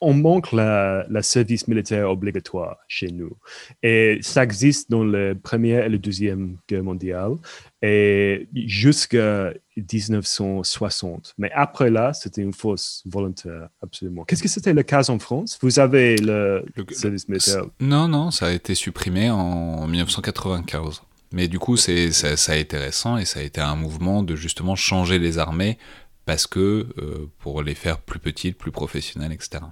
On 0.00 0.14
manque 0.14 0.52
la, 0.52 1.06
service 1.20 1.68
militaire 1.68 2.10
obligatoire 2.10 2.78
chez 2.88 3.08
nous. 3.08 3.36
Et 3.82 4.18
ça 4.22 4.42
existe 4.42 4.90
dans 4.90 5.04
la 5.04 5.34
première 5.34 5.84
et 5.84 5.90
la 5.90 5.98
deuxième 5.98 6.56
guerre 6.66 6.82
mondiale 6.82 7.32
et 7.82 8.48
jusqu'à 8.54 9.52
1960. 9.76 11.34
Mais 11.36 11.50
après 11.52 11.90
là, 11.90 12.14
c'était 12.14 12.40
une 12.40 12.54
force 12.54 13.02
volontaire, 13.04 13.68
absolument. 13.82 14.24
Qu'est-ce 14.24 14.42
que 14.42 14.48
c'était 14.48 14.72
le 14.72 14.82
cas 14.82 15.10
en 15.10 15.18
France? 15.18 15.58
Vous 15.60 15.78
avez 15.78 16.16
le, 16.16 16.64
le 16.74 16.86
service 16.94 17.28
militaire? 17.28 17.66
Non, 17.78 18.08
non, 18.08 18.30
ça 18.30 18.46
a 18.46 18.52
été 18.52 18.74
supprimé 18.74 19.28
en 19.28 19.86
1995. 19.86 21.02
Mais 21.32 21.48
du 21.48 21.58
coup, 21.58 21.76
c'est, 21.76 22.12
ça, 22.12 22.36
ça, 22.36 22.52
a 22.52 22.56
été 22.56 22.76
récent 22.76 23.16
et 23.16 23.24
ça 23.24 23.40
a 23.40 23.42
été 23.42 23.60
un 23.60 23.76
mouvement 23.76 24.22
de 24.22 24.36
justement 24.36 24.76
changer 24.76 25.18
les 25.18 25.38
armées 25.38 25.78
parce 26.24 26.46
que 26.46 26.86
euh, 26.98 27.30
pour 27.38 27.62
les 27.62 27.74
faire 27.74 27.98
plus 27.98 28.18
petites, 28.18 28.58
plus 28.58 28.72
professionnelles, 28.72 29.32
etc. 29.32 29.64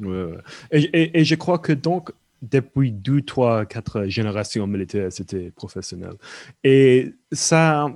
Ouais, 0.00 0.24
ouais. 0.24 0.38
Et, 0.72 1.20
et, 1.20 1.24
je 1.24 1.34
crois 1.34 1.58
que 1.58 1.72
donc, 1.72 2.10
depuis 2.40 2.90
deux, 2.90 3.22
trois, 3.22 3.66
quatre 3.66 4.06
générations 4.06 4.66
militaires, 4.66 5.12
c'était 5.12 5.50
professionnel. 5.50 6.14
Et 6.64 7.14
ça, 7.30 7.86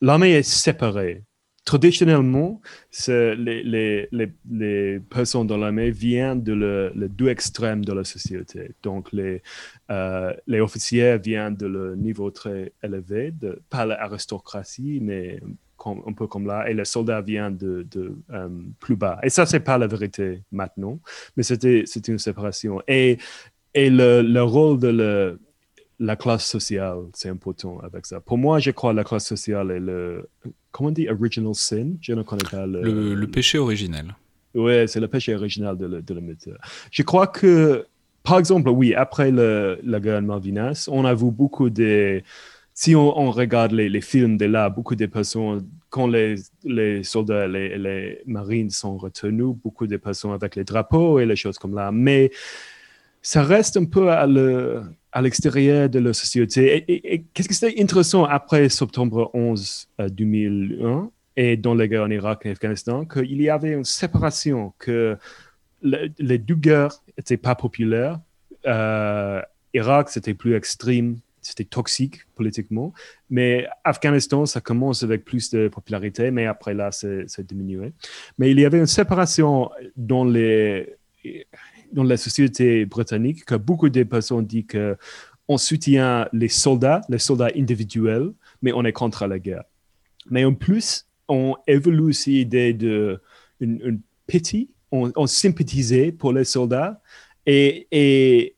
l'armée 0.00 0.30
est 0.30 0.42
séparée 0.42 1.25
traditionnellement, 1.66 2.62
les, 3.08 3.34
les, 3.64 4.08
les, 4.12 4.32
les, 4.48 5.00
personnes 5.00 5.48
dans 5.48 5.56
l'armée 5.58 5.90
viennent 5.90 6.42
de 6.42 6.54
le, 6.54 7.08
deux 7.08 7.28
extrêmes 7.28 7.84
de 7.84 7.92
la 7.92 8.04
société. 8.04 8.70
Donc, 8.84 9.12
les, 9.12 9.42
euh, 9.90 10.32
les 10.46 10.60
officiers 10.60 11.18
viennent 11.18 11.56
de 11.56 11.66
le 11.66 11.96
niveau 11.96 12.30
très 12.30 12.72
élevé, 12.82 13.32
de, 13.32 13.60
pas 13.68 13.84
l'aristocratie, 13.84 15.00
mais 15.02 15.40
un 15.84 16.12
peu 16.12 16.26
comme 16.28 16.46
là, 16.46 16.70
et 16.70 16.74
les 16.74 16.84
soldats 16.84 17.20
viennent 17.20 17.56
de, 17.56 17.86
de 17.90 18.16
euh, 18.32 18.48
plus 18.78 18.96
bas. 18.96 19.18
Et 19.24 19.28
ça, 19.28 19.44
c'est 19.44 19.60
pas 19.60 19.76
la 19.76 19.88
vérité 19.88 20.42
maintenant, 20.52 21.00
mais 21.36 21.42
c'était 21.42 21.84
une 21.84 22.18
séparation. 22.18 22.80
Et, 22.86 23.18
et 23.74 23.90
le, 23.90 24.22
le 24.22 24.42
rôle 24.42 24.78
de 24.78 25.38
la 25.98 26.16
classe 26.16 26.44
sociale, 26.44 26.98
c'est 27.14 27.28
important 27.28 27.80
avec 27.80 28.06
ça. 28.06 28.20
Pour 28.20 28.38
moi, 28.38 28.58
je 28.58 28.70
crois 28.70 28.92
que 28.92 28.96
la 28.96 29.04
classe 29.04 29.26
sociale 29.26 29.70
est 29.70 29.80
le, 29.80 30.28
comment 30.70 30.90
on 30.90 30.92
dit, 30.92 31.08
original 31.08 31.54
sin? 31.54 31.92
Je 32.00 32.12
ne 32.12 32.22
connais 32.22 32.48
pas 32.50 32.66
le... 32.66 33.14
Le, 33.14 33.26
péché 33.26 33.58
originel. 33.58 34.14
Oui, 34.54 34.86
c'est 34.88 35.00
le 35.00 35.08
péché 35.08 35.34
original 35.34 35.76
de, 35.76 36.00
de 36.00 36.36
Je 36.90 37.02
crois 37.02 37.26
que, 37.26 37.86
par 38.22 38.38
exemple, 38.38 38.68
oui, 38.68 38.94
après 38.94 39.30
le, 39.30 39.78
la 39.82 40.00
guerre 40.00 40.20
de 40.20 40.26
Malvinas, 40.26 40.88
on 40.90 41.04
a 41.04 41.14
vu 41.14 41.30
beaucoup 41.30 41.70
de... 41.70 42.22
Si 42.74 42.94
on, 42.94 43.30
regarde 43.30 43.72
les, 43.72 43.88
les, 43.88 44.02
films 44.02 44.36
de 44.36 44.44
là, 44.44 44.68
beaucoup 44.68 44.96
de 44.96 45.06
personnes, 45.06 45.66
quand 45.88 46.06
les, 46.06 46.34
les 46.62 47.02
soldats, 47.04 47.48
les, 47.48 47.78
les 47.78 48.20
marines 48.26 48.68
sont 48.68 48.98
retenus, 48.98 49.56
beaucoup 49.64 49.86
de 49.86 49.96
personnes 49.96 50.32
avec 50.32 50.56
les 50.56 50.64
drapeaux 50.64 51.18
et 51.18 51.24
les 51.24 51.36
choses 51.36 51.56
comme 51.56 51.74
là. 51.74 51.90
Mais 51.90 52.30
ça 53.22 53.42
reste 53.42 53.78
un 53.78 53.86
peu 53.86 54.10
à 54.10 54.26
le 54.26 54.82
à 55.16 55.22
l'extérieur 55.22 55.88
de 55.88 55.98
la 55.98 56.12
société. 56.12 56.84
Et, 56.88 57.24
qu'est-ce 57.32 57.48
que 57.48 57.54
c'était 57.54 57.80
intéressant 57.82 58.24
après 58.24 58.68
septembre 58.68 59.30
11 59.32 59.88
2001 60.10 60.86
euh, 60.86 61.02
et 61.38 61.56
dans 61.56 61.72
les 61.72 61.88
guerres 61.88 62.02
en 62.02 62.10
Irak 62.10 62.42
et 62.44 62.50
Afghanistan, 62.50 63.06
qu'il 63.06 63.40
y 63.40 63.48
avait 63.48 63.72
une 63.72 63.84
séparation, 63.84 64.74
que 64.78 65.16
les 65.82 66.38
deux 66.38 66.54
guerres 66.54 67.02
n'étaient 67.16 67.38
pas 67.38 67.54
populaires. 67.54 68.20
Euh, 68.66 69.40
Irak, 69.72 70.10
c'était 70.10 70.34
plus 70.34 70.54
extrême, 70.54 71.16
c'était 71.40 71.64
toxique 71.64 72.26
politiquement. 72.34 72.92
Mais 73.30 73.66
Afghanistan, 73.84 74.44
ça 74.44 74.60
commence 74.60 75.02
avec 75.02 75.24
plus 75.24 75.48
de 75.48 75.68
popularité, 75.68 76.30
mais 76.30 76.44
après 76.44 76.74
là, 76.74 76.92
c'est 76.92 77.46
diminué. 77.46 77.94
Mais 78.36 78.50
il 78.50 78.60
y 78.60 78.66
avait 78.66 78.78
une 78.78 78.86
séparation 78.86 79.70
dans 79.96 80.26
les 80.26 80.94
dans 81.92 82.04
la 82.04 82.16
société 82.16 82.84
britannique 82.84 83.44
que 83.44 83.54
beaucoup 83.54 83.88
de 83.88 84.02
personnes 84.02 84.46
disent 84.46 84.66
qu'on 84.66 85.58
soutient 85.58 86.28
les 86.32 86.48
soldats, 86.48 87.00
les 87.08 87.18
soldats 87.18 87.50
individuels, 87.56 88.32
mais 88.62 88.72
on 88.72 88.84
est 88.84 88.92
contre 88.92 89.26
la 89.26 89.38
guerre. 89.38 89.64
Mais 90.30 90.44
en 90.44 90.54
plus, 90.54 91.06
on 91.28 91.54
évolue 91.66 92.02
aussi 92.10 92.30
l'idée 92.30 92.72
de 92.72 93.20
une, 93.60 94.00
pitié, 94.26 94.68
on, 94.90 95.12
on 95.16 95.26
sympathisait 95.26 96.12
pour 96.12 96.32
les 96.32 96.44
soldats 96.44 97.00
et 97.46 98.55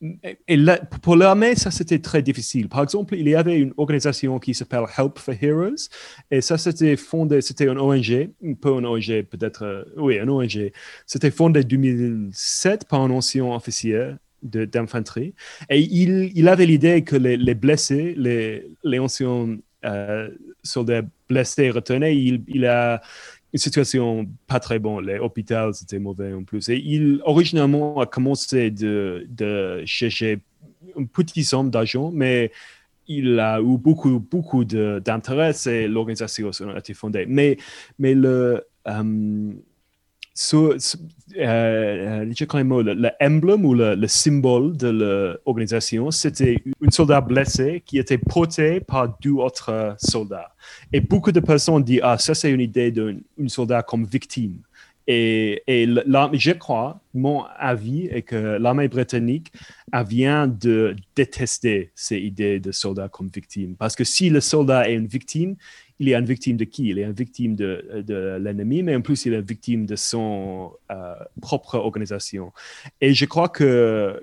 et 0.00 0.56
pour 1.02 1.16
l'armée, 1.16 1.56
ça 1.56 1.70
c'était 1.70 1.98
très 1.98 2.22
difficile. 2.22 2.68
Par 2.68 2.82
exemple, 2.82 3.16
il 3.16 3.28
y 3.28 3.34
avait 3.34 3.58
une 3.58 3.74
organisation 3.76 4.38
qui 4.38 4.54
s'appelle 4.54 4.84
Help 4.96 5.18
for 5.18 5.34
Heroes, 5.40 5.88
et 6.30 6.40
ça 6.40 6.56
c'était 6.56 6.96
fondé, 6.96 7.40
c'était 7.40 7.66
une 7.66 7.78
ONG, 7.78 8.30
un 8.44 8.54
peu 8.54 8.70
une 8.78 8.86
ONG 8.86 9.22
peut-être, 9.22 9.64
euh, 9.64 9.84
oui, 9.96 10.18
une 10.18 10.30
ONG. 10.30 10.70
C'était 11.06 11.32
fondé 11.32 11.60
en 11.60 11.64
2007 11.64 12.86
par 12.88 13.00
un 13.00 13.10
ancien 13.10 13.44
officier 13.44 14.12
d'infanterie, 14.42 15.34
et 15.68 15.80
il, 15.80 16.48
avait 16.48 16.66
l'idée 16.66 17.02
que 17.02 17.16
les, 17.16 17.36
les, 17.36 17.54
blessés, 17.56 18.14
les, 18.16 18.98
anciens 19.00 19.56
euh, 19.84 20.28
soldats 20.62 21.02
blessés 21.28 21.72
il, 21.90 22.42
il 22.46 22.66
a 22.66 23.02
une 23.52 23.58
situation 23.58 24.26
pas 24.46 24.60
très 24.60 24.78
bonne. 24.78 25.06
Les 25.06 25.18
hôpitaux, 25.18 25.72
c'était 25.72 25.98
mauvais 25.98 26.32
en 26.32 26.44
plus. 26.44 26.68
Et 26.68 26.76
il, 26.76 27.20
originalement, 27.24 28.00
a 28.00 28.06
commencé 28.06 28.70
de, 28.70 29.26
de 29.28 29.82
chercher 29.86 30.40
une 30.96 31.08
petite 31.08 31.44
somme 31.46 31.70
d'argent, 31.70 32.10
mais 32.12 32.52
il 33.06 33.40
a 33.40 33.60
eu 33.60 33.78
beaucoup, 33.78 34.20
beaucoup 34.20 34.64
d'intérêt 34.64 35.52
et 35.66 35.88
l'organisation 35.88 36.50
a 36.74 36.78
été 36.78 36.92
fondée. 36.92 37.24
Mais, 37.26 37.56
mais 37.98 38.14
le, 38.14 38.62
euh, 38.86 39.52
So, 40.40 40.72
euh, 41.36 42.24
l'emblème 42.24 43.64
ou 43.64 43.74
le, 43.74 44.06
symbole 44.06 44.76
de 44.76 44.88
l'organisation, 45.44 46.12
c'était 46.12 46.62
un 46.80 46.90
soldat 46.92 47.20
blessé 47.20 47.82
qui 47.84 47.98
était 47.98 48.18
porté 48.18 48.78
par 48.78 49.18
deux 49.20 49.32
autres 49.32 49.96
soldats. 49.98 50.54
Et 50.92 51.00
beaucoup 51.00 51.32
de 51.32 51.40
personnes 51.40 51.82
disent, 51.82 52.02
ah, 52.04 52.18
ça 52.18 52.36
c'est 52.36 52.52
une 52.52 52.60
idée 52.60 52.92
d'un 52.92 53.18
soldat 53.48 53.82
comme 53.82 54.04
victime. 54.04 54.58
Et, 55.08 55.64
et 55.66 55.88
je 56.34 56.52
crois, 56.52 57.00
mon 57.12 57.42
avis 57.58 58.06
est 58.06 58.22
que 58.22 58.58
l'armée 58.60 58.86
britannique 58.86 59.50
vient 60.06 60.46
de 60.46 60.94
détester 61.16 61.90
ces 61.96 62.18
idées 62.18 62.60
de 62.60 62.70
soldat 62.70 63.08
comme 63.08 63.28
victime. 63.34 63.74
Parce 63.74 63.96
que 63.96 64.04
si 64.04 64.30
le 64.30 64.40
soldat 64.40 64.88
est 64.88 64.94
une 64.94 65.08
victime, 65.08 65.56
il 65.98 66.08
est 66.08 66.14
une 66.14 66.24
victime 66.24 66.56
de 66.56 66.64
qui? 66.64 66.88
Il 66.88 66.98
est 66.98 67.04
une 67.04 67.12
victime 67.12 67.56
de, 67.56 68.38
l'ennemi, 68.40 68.82
mais 68.82 68.94
en 68.94 69.00
plus, 69.00 69.26
il 69.26 69.34
est 69.34 69.38
une 69.38 69.42
victime 69.42 69.86
de 69.86 69.96
son 69.96 70.72
euh, 70.90 71.14
propre 71.40 71.76
organisation. 71.76 72.52
Et 73.00 73.14
je 73.14 73.24
crois 73.24 73.48
que 73.48 74.22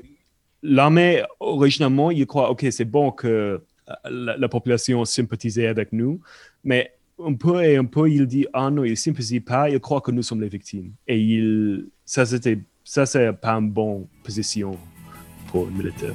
l'armée, 0.63 1.23
originalement, 1.39 2.11
il 2.11 2.25
croit, 2.25 2.49
OK, 2.49 2.65
c'est 2.71 2.85
bon 2.85 3.11
que 3.11 3.27
euh, 3.27 4.35
la, 4.37 4.49
population 4.49 5.03
sympathisait 5.05 5.67
avec 5.67 5.91
nous, 5.91 6.21
mais 6.63 6.91
un 7.19 7.33
peu 7.33 7.63
et 7.63 7.77
un 7.77 7.85
peu, 7.85 8.09
il 8.09 8.25
dit, 8.25 8.47
ah 8.53 8.69
non, 8.71 8.83
il 8.83 8.91
ne 8.91 8.95
sympathise 8.95 9.41
pas, 9.45 9.69
il 9.69 9.79
croit 9.79 10.01
que 10.01 10.11
nous 10.11 10.23
sommes 10.23 10.41
les 10.41 10.49
victimes. 10.49 10.93
Et 11.07 11.19
il, 11.19 11.87
ça, 12.05 12.25
c'était, 12.25 12.59
ça, 12.83 13.05
c'est 13.05 13.31
pas 13.33 13.53
une 13.53 13.69
bonne 13.69 14.07
position 14.23 14.77
pour 15.47 15.65
le 15.65 15.71
militaire. 15.71 16.13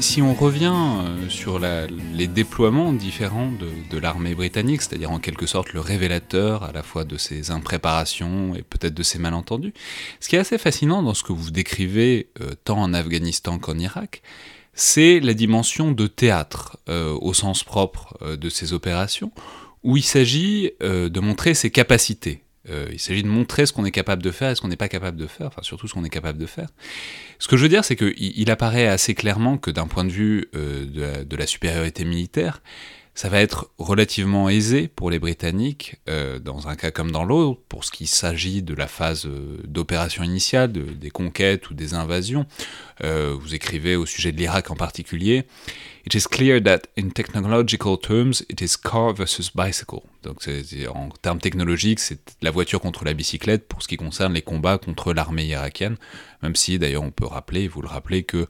Si, 0.00 0.22
on 0.22 0.34
revient 0.34 0.74
euh, 0.74 1.28
sur 1.28 1.58
les 1.58 2.26
déploiements 2.26 2.92
différents 2.92 3.50
de, 3.90 3.98
l'armée 3.98 4.34
britannique, 4.34 4.82
c'est-à-dire 4.82 5.10
en 5.10 5.18
quelque 5.18 5.46
sorte 5.46 5.72
le 5.72 5.80
révélateur 5.80 6.62
à 6.62 6.72
la 6.72 6.82
fois 6.82 7.04
de 7.04 7.16
ses 7.16 7.50
impréparations 7.50 8.54
et 8.54 8.62
peut-être 8.62 8.94
de 8.94 9.02
ses 9.02 9.18
malentendus, 9.18 9.72
ce 10.20 10.28
qui 10.28 10.36
est 10.36 10.38
assez 10.38 10.58
fascinant 10.58 11.02
dans 11.02 11.14
ce 11.14 11.22
que 11.22 11.32
vous 11.32 11.50
décrivez 11.50 12.28
euh, 12.40 12.52
tant 12.64 12.80
en 12.80 12.94
Afghanistan 12.94 13.58
qu'en 13.58 13.78
Irak, 13.78 14.22
c'est 14.74 15.20
la 15.20 15.34
dimension 15.34 15.92
de 15.92 16.06
théâtre 16.06 16.78
euh, 16.88 17.16
au 17.20 17.34
sens 17.34 17.62
propre 17.64 18.16
de 18.36 18.48
ces 18.48 18.72
opérations, 18.72 19.32
où 19.82 19.96
il 19.96 20.04
s'agit 20.04 20.70
de 20.80 21.20
montrer 21.20 21.54
ses 21.54 21.70
capacités. 21.70 22.44
Euh, 22.70 22.88
il 22.92 23.00
s'agit 23.00 23.22
de 23.22 23.28
montrer 23.28 23.66
ce 23.66 23.72
qu'on 23.72 23.84
est 23.84 23.90
capable 23.90 24.22
de 24.22 24.30
faire 24.30 24.50
et 24.50 24.54
ce 24.54 24.60
qu'on 24.60 24.68
n'est 24.68 24.76
pas 24.76 24.88
capable 24.88 25.16
de 25.16 25.26
faire, 25.26 25.48
enfin 25.48 25.62
surtout 25.62 25.88
ce 25.88 25.94
qu'on 25.94 26.04
est 26.04 26.10
capable 26.10 26.38
de 26.38 26.46
faire. 26.46 26.68
Ce 27.38 27.48
que 27.48 27.56
je 27.56 27.62
veux 27.62 27.68
dire, 27.68 27.84
c'est 27.84 27.96
qu'il 27.96 28.14
il 28.18 28.50
apparaît 28.50 28.86
assez 28.86 29.14
clairement 29.14 29.58
que 29.58 29.70
d'un 29.70 29.86
point 29.86 30.04
de 30.04 30.10
vue 30.10 30.48
euh, 30.54 31.24
de, 31.24 31.36
la, 31.36 31.46
supériorité 31.46 32.04
militaire, 32.04 32.62
ça 33.14 33.28
va 33.28 33.40
être 33.40 33.70
relativement 33.78 34.48
aisé 34.48 34.88
pour 34.88 35.10
les 35.10 35.18
Britanniques, 35.18 35.96
euh, 36.08 36.38
dans 36.38 36.68
un 36.68 36.76
cas 36.76 36.90
comme 36.90 37.10
dans 37.10 37.24
l'autre, 37.24 37.60
pour 37.68 37.84
ce 37.84 37.90
qui 37.90 38.06
s'agit 38.06 38.62
de 38.62 38.74
la 38.74 38.86
phase 38.86 39.28
d'opération 39.64 40.22
initiale, 40.22 40.72
des 40.72 41.10
conquêtes 41.10 41.68
ou 41.68 41.74
des 41.74 41.94
invasions. 41.94 42.46
Vous 43.02 43.54
écrivez 43.54 43.96
au 43.96 44.06
sujet 44.06 44.30
de 44.30 44.36
l'Irak 44.36 44.70
en 44.70 44.76
particulier. 44.76 45.44
It 46.04 46.14
is 46.14 46.26
clear 46.26 46.60
that 46.62 46.88
in 46.96 47.10
technological 47.10 47.96
terms, 47.96 48.44
it 48.48 48.60
is 48.60 48.76
car 48.76 49.14
versus 49.14 49.50
bicycle. 49.54 50.02
Donc 50.24 50.48
en 50.92 51.10
termes 51.22 51.40
technologiques, 51.40 52.00
c'est 52.00 52.36
la 52.42 52.50
voiture 52.50 52.80
contre 52.80 53.04
la 53.04 53.14
bicyclette 53.14 53.68
pour 53.68 53.82
ce 53.82 53.88
qui 53.88 53.96
concerne 53.96 54.34
les 54.34 54.42
combats 54.42 54.78
contre 54.78 55.12
l'armée 55.12 55.46
irakienne. 55.46 55.96
Même 56.42 56.56
si 56.56 56.78
d'ailleurs 56.78 57.04
on 57.04 57.12
peut 57.12 57.26
rappeler, 57.26 57.68
vous 57.68 57.82
le 57.82 57.88
rappelez, 57.88 58.24
que 58.24 58.48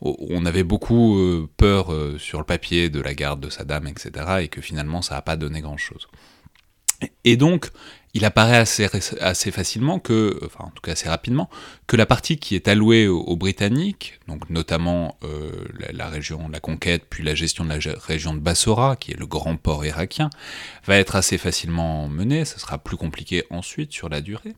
on 0.00 0.44
avait 0.46 0.64
beaucoup 0.64 1.18
euh, 1.18 1.48
peur 1.56 1.92
euh, 1.92 2.18
sur 2.18 2.38
le 2.38 2.44
papier 2.44 2.90
de 2.90 3.00
la 3.00 3.14
garde 3.14 3.40
de 3.40 3.50
Saddam, 3.50 3.86
etc., 3.86 4.10
et 4.40 4.48
que 4.48 4.60
finalement 4.60 5.00
ça 5.00 5.14
n'a 5.14 5.22
pas 5.22 5.36
donné 5.36 5.60
grand-chose. 5.60 6.08
Et 7.24 7.36
donc, 7.36 7.70
il 8.14 8.26
apparaît 8.26 8.58
assez, 8.58 9.50
facilement 9.50 9.98
que, 9.98 10.38
enfin 10.44 10.64
en 10.64 10.70
tout 10.70 10.82
cas 10.82 10.92
assez 10.92 11.08
rapidement, 11.08 11.48
que 11.86 11.96
la 11.96 12.04
partie 12.04 12.36
qui 12.36 12.54
est 12.54 12.68
allouée 12.68 13.08
aux, 13.08 13.36
Britanniques, 13.36 14.20
donc 14.28 14.50
notamment 14.50 15.16
euh, 15.24 15.64
la, 15.92 16.08
région 16.08 16.48
la 16.48 16.60
conquête, 16.60 17.04
puis 17.08 17.24
la 17.24 17.34
gestion 17.34 17.64
de 17.64 17.70
la 17.70 17.78
région 18.06 18.34
de 18.34 18.38
Bassora, 18.38 18.96
qui 18.96 19.12
est 19.12 19.18
le 19.18 19.26
grand 19.26 19.56
port 19.56 19.84
irakien, 19.86 20.28
va 20.84 20.98
être 20.98 21.16
assez 21.16 21.38
facilement 21.38 22.08
menée, 22.08 22.44
ce 22.44 22.60
sera 22.60 22.76
plus 22.78 22.98
compliqué 22.98 23.44
ensuite 23.50 23.92
sur 23.92 24.10
la 24.10 24.20
durée. 24.20 24.54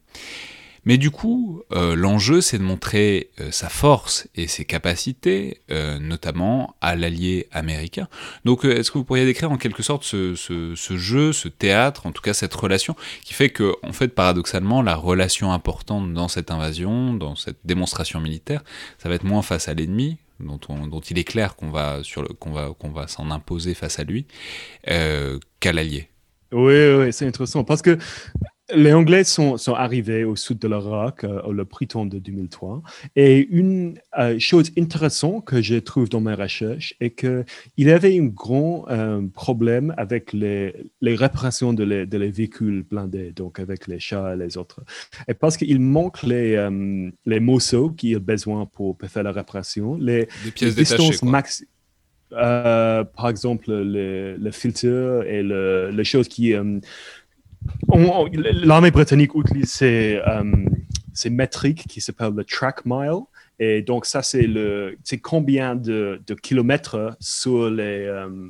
Mais 0.85 0.99
du 0.99 1.11
coup, 1.11 1.63
euh, 1.73 1.95
l'enjeu, 1.95 2.41
c'est 2.41 2.59
de 2.59 2.63
montrer 2.63 3.31
euh, 3.41 3.51
sa 3.51 3.69
force 3.69 4.29
et 4.35 4.47
ses 4.49 4.65
capacités, 4.65 5.63
euh, 5.71 5.99
notamment 5.99 6.77
à 6.81 6.95
l'allié 6.95 7.49
américain. 7.53 8.09
Donc, 8.45 8.65
est-ce 8.65 8.91
que 8.91 8.99
vous 8.99 9.05
pourriez 9.05 9.25
décrire 9.25 9.51
en 9.51 9.57
quelque 9.57 9.83
sorte 9.83 10.05
ce, 10.05 10.35
jeu, 10.75 11.33
ce 11.33 11.49
théâtre, 11.49 12.07
en 12.07 12.13
tout 12.13 12.23
cas 12.23 12.35
cette 12.35 12.55
relation, 12.55 12.95
qui 13.25 13.35
fait 13.35 13.51
que, 13.51 13.75
en 13.83 13.93
fait, 13.93 14.09
paradoxalement, 14.09 14.83
la 14.83 14.95
relation 14.95 15.53
importante 15.53 16.13
dans 16.13 16.29
cette 16.29 16.51
invasion, 16.51 17.15
dans 17.15 17.35
cette 17.35 17.59
démonstration 17.65 18.21
militaire, 18.21 18.63
ça 18.99 19.09
va 19.09 19.15
être 19.15 19.25
moins 19.25 19.43
face 19.43 19.69
à 19.69 19.75
l'ennemi, 19.75 20.19
dont, 20.41 20.59
il 21.11 21.19
est 21.19 21.25
clair 21.25 21.57
qu'on 21.57 21.71
va, 21.71 22.01
qu'on 22.39 22.91
va 22.91 23.07
s'en 23.07 23.31
imposer 23.31 23.75
face 23.75 23.99
à 23.99 24.05
lui, 24.05 24.27
qu'à 24.85 25.73
l'allié? 25.73 26.09
Oui, 26.53 26.95
oui, 26.95 27.13
c'est 27.13 27.27
intéressant 27.27 27.65
parce 27.65 27.83
que 27.83 27.99
les 28.73 28.93
Anglais 28.95 29.25
sont, 29.25 29.57
sont, 29.59 29.75
arrivés 29.75 30.25
au 30.25 30.37
sud 30.37 30.59
de 30.59 30.69
l'Irak 30.69 31.25
euh, 31.25 31.53
le 31.53 31.65
printemps 31.65 32.07
de 32.07 32.19
2003. 32.19 32.83
Et 33.15 33.47
une 33.51 33.99
euh, 34.19 34.39
chose 34.39 34.73
intéressante 34.79 35.45
que 35.45 35.61
je 35.61 35.77
trouve 35.77 36.09
dans 36.09 36.21
mes 36.21 36.33
recherches 36.33 36.95
est 37.01 37.11
qu'il 37.11 37.45
y 37.77 37.91
avait 37.91 38.19
un 38.19 38.25
grand 38.25 38.87
euh, 38.89 39.21
problème 39.35 39.95
avec 39.99 40.33
les, 40.33 40.75
les 41.03 41.15
réparations 41.15 41.75
de 41.75 41.85
les, 41.85 42.07
de 42.07 42.17
les, 42.17 42.31
véhicules 42.31 42.83
blindés, 42.83 43.33
donc 43.33 43.59
avec 43.61 43.87
les 43.87 44.01
chats 44.01 44.35
et 44.35 44.37
les 44.37 44.57
autres. 44.57 44.81
Et 45.29 45.35
parce 45.35 45.57
qu'il 45.57 45.81
manque 45.81 46.23
les, 46.23 46.69
les 47.27 47.41
morceaux 47.41 47.91
qu'il 47.91 48.17
a 48.17 48.19
besoin 48.19 48.67
pour, 48.67 48.97
faire 49.07 49.23
la 49.23 49.33
réparation, 49.33 49.97
les, 49.97 50.27
pièces 50.55 50.75
distances 50.75 51.23
max. 51.23 51.65
par 52.31 53.29
exemple, 53.29 53.71
le, 53.71 54.37
le 54.37 54.51
filtre 54.51 55.25
et 55.27 55.43
le, 55.43 55.91
les 55.91 56.05
choses 56.05 56.29
qui 56.29 56.55
L'armée 58.65 58.91
britannique 58.91 59.35
utilise 59.35 59.71
ces, 59.71 60.21
euh, 60.27 60.43
ces 61.13 61.31
métriques 61.31 61.87
qui 61.89 62.01
s'appellent 62.01 62.35
le 62.35 62.45
track 62.45 62.85
mile. 62.85 63.23
Et 63.59 63.83
donc, 63.83 64.05
ça, 64.07 64.23
c'est 64.23 64.47
le, 64.47 64.97
c'est 65.05 65.19
combien 65.19 65.77
de, 65.77 66.21
de, 66.27 66.35
kilomètres 66.35 67.17
sur 67.21 67.71
les. 67.71 68.05
Euh, 68.07 68.49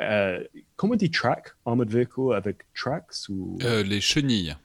euh, 0.00 0.42
comment 0.76 0.94
on 0.94 0.96
dit 0.96 1.10
track, 1.10 1.52
armored 1.66 1.90
vehicle 1.90 2.34
avec 2.34 2.58
tracks 2.74 3.28
ou... 3.28 3.58
les 3.60 4.00
chenilles. 4.00 4.56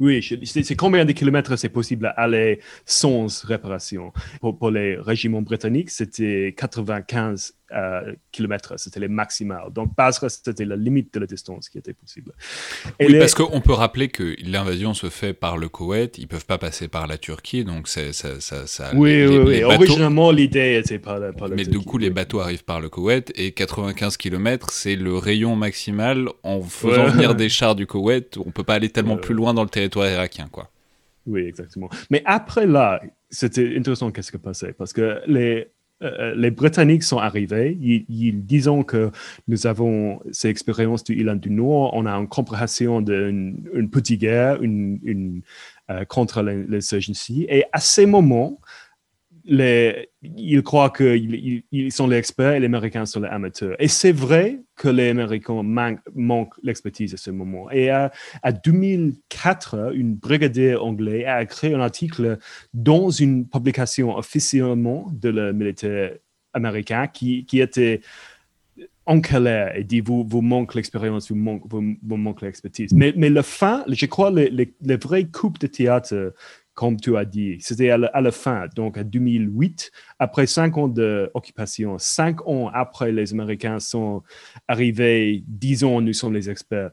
Oui, 0.00 0.22
c'est 0.44 0.76
combien 0.76 1.04
de 1.04 1.12
kilomètres 1.12 1.56
c'est 1.56 1.68
possible 1.68 2.06
à 2.06 2.10
aller 2.10 2.60
sans 2.84 3.44
réparation? 3.44 4.12
Pour, 4.40 4.56
pour 4.56 4.70
les 4.70 4.96
régiments 4.96 5.42
britanniques, 5.42 5.90
c'était 5.90 6.54
95 6.56 7.54
euh, 7.70 8.14
kilomètres, 8.32 8.74
c'était 8.78 9.00
les 9.00 9.08
maximales. 9.08 9.70
Donc, 9.74 9.94
Basra, 9.94 10.30
c'était 10.30 10.64
la 10.64 10.76
limite 10.76 11.12
de 11.12 11.20
la 11.20 11.26
distance 11.26 11.68
qui 11.68 11.76
était 11.76 11.92
possible. 11.92 12.32
oui, 12.98 13.18
parce 13.18 13.34
qu'on 13.34 13.60
peut 13.60 13.74
rappeler 13.74 14.08
que 14.08 14.36
l'invasion 14.42 14.94
se 14.94 15.10
fait 15.10 15.34
par 15.34 15.58
le 15.58 15.68
Koweït, 15.68 16.16
ils 16.16 16.22
ne 16.22 16.26
peuvent 16.28 16.46
pas 16.46 16.56
passer 16.56 16.88
par 16.88 17.06
la 17.06 17.18
Turquie, 17.18 17.64
donc 17.64 17.86
ça... 17.86 18.12
ça, 18.12 18.40
ça 18.40 18.90
oui, 18.94 19.26
oui, 19.26 19.38
oui. 19.38 19.64
Originalement, 19.64 20.30
l'idée 20.30 20.80
était 20.82 20.98
par 20.98 21.18
la, 21.18 21.30
Mais 21.54 21.64
du 21.64 21.80
coup, 21.80 21.98
les 21.98 22.08
bateaux 22.08 22.40
arrivent 22.40 22.64
par 22.64 22.80
le 22.80 22.88
Koweït, 22.88 23.32
et 23.36 23.52
95 23.52 24.16
km, 24.16 24.70
c'est 24.70 24.96
le 24.96 25.16
rayon 25.18 25.54
maximal. 25.54 26.28
En 26.42 26.62
faisant 26.62 27.08
venir 27.08 27.34
des 27.34 27.50
chars 27.50 27.74
du 27.74 27.86
Koweït, 27.86 28.38
on 28.38 28.46
ne 28.46 28.50
peut 28.50 28.64
pas 28.64 28.74
aller 28.74 28.88
tellement 28.88 29.18
plus 29.18 29.34
loin 29.34 29.52
dans 29.52 29.62
le 29.62 29.68
territoire 29.68 29.87
irakien, 29.96 30.48
quoi. 30.50 30.70
Oui, 31.26 31.42
exactement. 31.42 31.90
Mais 32.10 32.22
après 32.24 32.66
là, 32.66 33.02
c'était 33.30 33.76
intéressant 33.76 34.10
qu'est-ce 34.10 34.32
qui 34.32 34.38
passait, 34.38 34.72
parce 34.72 34.92
que 34.92 35.20
les 35.26 35.68
euh, 36.02 36.32
les 36.36 36.50
Britanniques 36.50 37.02
sont 37.02 37.18
arrivés. 37.18 37.76
Ils, 37.80 38.44
disent 38.44 38.70
que 38.86 39.10
nous 39.48 39.66
avons 39.66 40.20
ces 40.30 40.48
expériences 40.48 41.02
du 41.02 41.18
Irlande 41.18 41.40
du 41.40 41.50
Nord. 41.50 41.90
On 41.94 42.06
a 42.06 42.12
une 42.12 42.28
compréhension 42.28 43.00
d'une 43.00 43.88
petite 43.90 44.20
guerre 44.20 44.62
une, 44.62 45.42
euh, 45.90 46.04
contre 46.04 46.42
l'insurgency. 46.42 47.46
Et 47.48 47.64
à 47.72 47.80
ces 47.80 48.06
moments, 48.06 48.60
ils 49.48 50.62
croient 50.62 50.90
qu'ils 50.90 51.62
ils 51.72 51.92
sont 51.92 52.06
les 52.06 52.18
experts 52.18 52.52
et 52.52 52.60
les 52.60 52.66
Américains 52.66 53.06
sont 53.06 53.20
les 53.20 53.28
amateurs. 53.28 53.76
Et 53.78 53.88
c'est 53.88 54.12
vrai 54.12 54.60
que 54.76 54.88
les 54.88 55.08
Américains 55.08 55.62
manquent, 55.62 56.54
l'expertise 56.62 57.14
à 57.14 57.16
ce 57.16 57.30
moment. 57.30 57.70
Et 57.70 57.90
à, 57.90 58.10
2004, 58.64 59.92
une 59.94 60.14
brigadier 60.14 60.76
anglais 60.76 61.24
a 61.24 61.44
créé 61.46 61.74
un 61.74 61.80
article 61.80 62.38
dans 62.74 63.10
une 63.10 63.46
publication 63.46 64.16
officiellement 64.16 65.10
de 65.12 65.30
le 65.30 65.52
militaire 65.52 66.12
américain 66.52 67.06
qui, 67.06 67.46
était 67.52 68.00
en 69.06 69.20
colère 69.20 69.74
et 69.76 69.84
dit 69.84 70.00
vous, 70.00 70.24
vous 70.28 70.42
manquez 70.42 70.76
l'expérience, 70.76 71.30
vous, 71.32 71.36
manquez 72.02 72.46
l'expertise. 72.46 72.92
Mais, 72.92 73.14
mais 73.16 73.30
le 73.30 73.42
fin, 73.42 73.84
je 73.88 74.06
crois, 74.06 74.30
les 74.30 74.96
vraies 74.96 75.24
coupes 75.24 75.58
de 75.58 75.66
théâtre 75.66 76.34
comme 76.78 77.00
tu 77.00 77.16
as 77.16 77.24
dit. 77.24 77.56
C'était 77.58 77.90
à, 77.90 77.98
la 77.98 78.30
fin, 78.30 78.68
donc 78.76 78.98
en 78.98 79.02
2008, 79.02 79.90
après 80.20 80.46
cinq 80.46 80.78
ans 80.78 80.86
d'occupation, 80.86 81.98
cinq 81.98 82.46
ans 82.46 82.70
après 82.72 83.10
les 83.10 83.32
Américains 83.32 83.80
sont 83.80 84.22
arrivés, 84.68 85.42
disons, 85.48 86.00
nous 86.00 86.12
sommes 86.12 86.34
les 86.34 86.48
experts. 86.48 86.92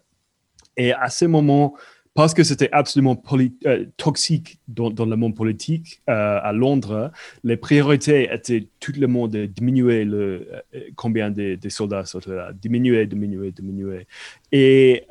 Et 0.75 0.91
à 0.91 1.09
ce 1.09 1.25
moment, 1.25 1.75
parce 2.15 2.33
que 2.33 2.43
c'était 2.43 2.69
absolument 2.71 3.21
euh, 3.67 3.85
toxique 3.97 4.59
dans, 4.67 4.89
le 4.89 5.15
monde 5.17 5.35
politique 5.35 6.01
euh, 6.09 6.39
à 6.41 6.51
Londres, 6.51 7.11
les 7.43 7.57
priorités 7.57 8.33
étaient 8.33 8.67
tout 8.79 8.93
le 8.97 9.05
monde 9.05 9.33
de 9.33 9.45
diminuer 9.45 10.03
le, 10.03 10.47
euh, 10.73 10.79
combien 10.95 11.29
de, 11.29 11.59
soldats 11.69 12.05
sont 12.05 12.21
là, 12.25 12.53
diminuer, 12.53 13.05
diminuer, 13.05 13.51
diminuer. 13.51 14.07
Et 14.51 15.03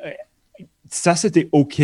ça, 0.95 1.15
c'était 1.15 1.49
OK 1.51 1.81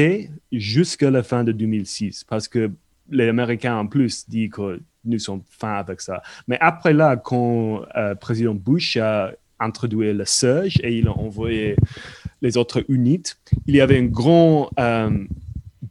jusqu'à 0.51 1.11
la 1.11 1.21
fin 1.21 1.43
de 1.43 1.51
2006, 1.51 2.23
parce 2.23 2.47
que 2.47 2.71
les 3.09 3.27
Américains 3.27 3.77
en 3.77 3.85
plus 3.85 4.27
disent 4.29 4.51
que 4.51 4.79
nous 5.03 5.19
sommes 5.19 5.41
fins 5.49 5.75
avec 5.75 5.99
ça. 5.99 6.21
Mais 6.47 6.57
après 6.61 6.93
là, 6.93 7.17
quand 7.17 7.79
le 7.79 7.97
euh, 7.97 8.15
président 8.15 8.55
Bush 8.55 8.97
a 8.97 9.31
introduit 9.59 10.13
le 10.13 10.25
surge 10.25 10.79
et 10.81 10.97
il 10.97 11.07
a 11.07 11.11
envoyé 11.11 11.75
les 12.41 12.57
autres 12.57 12.85
unités, 12.87 13.33
il 13.67 13.75
y 13.75 13.81
avait 13.81 13.99
une 13.99 14.09
grande 14.09 14.69
euh, 14.79 15.25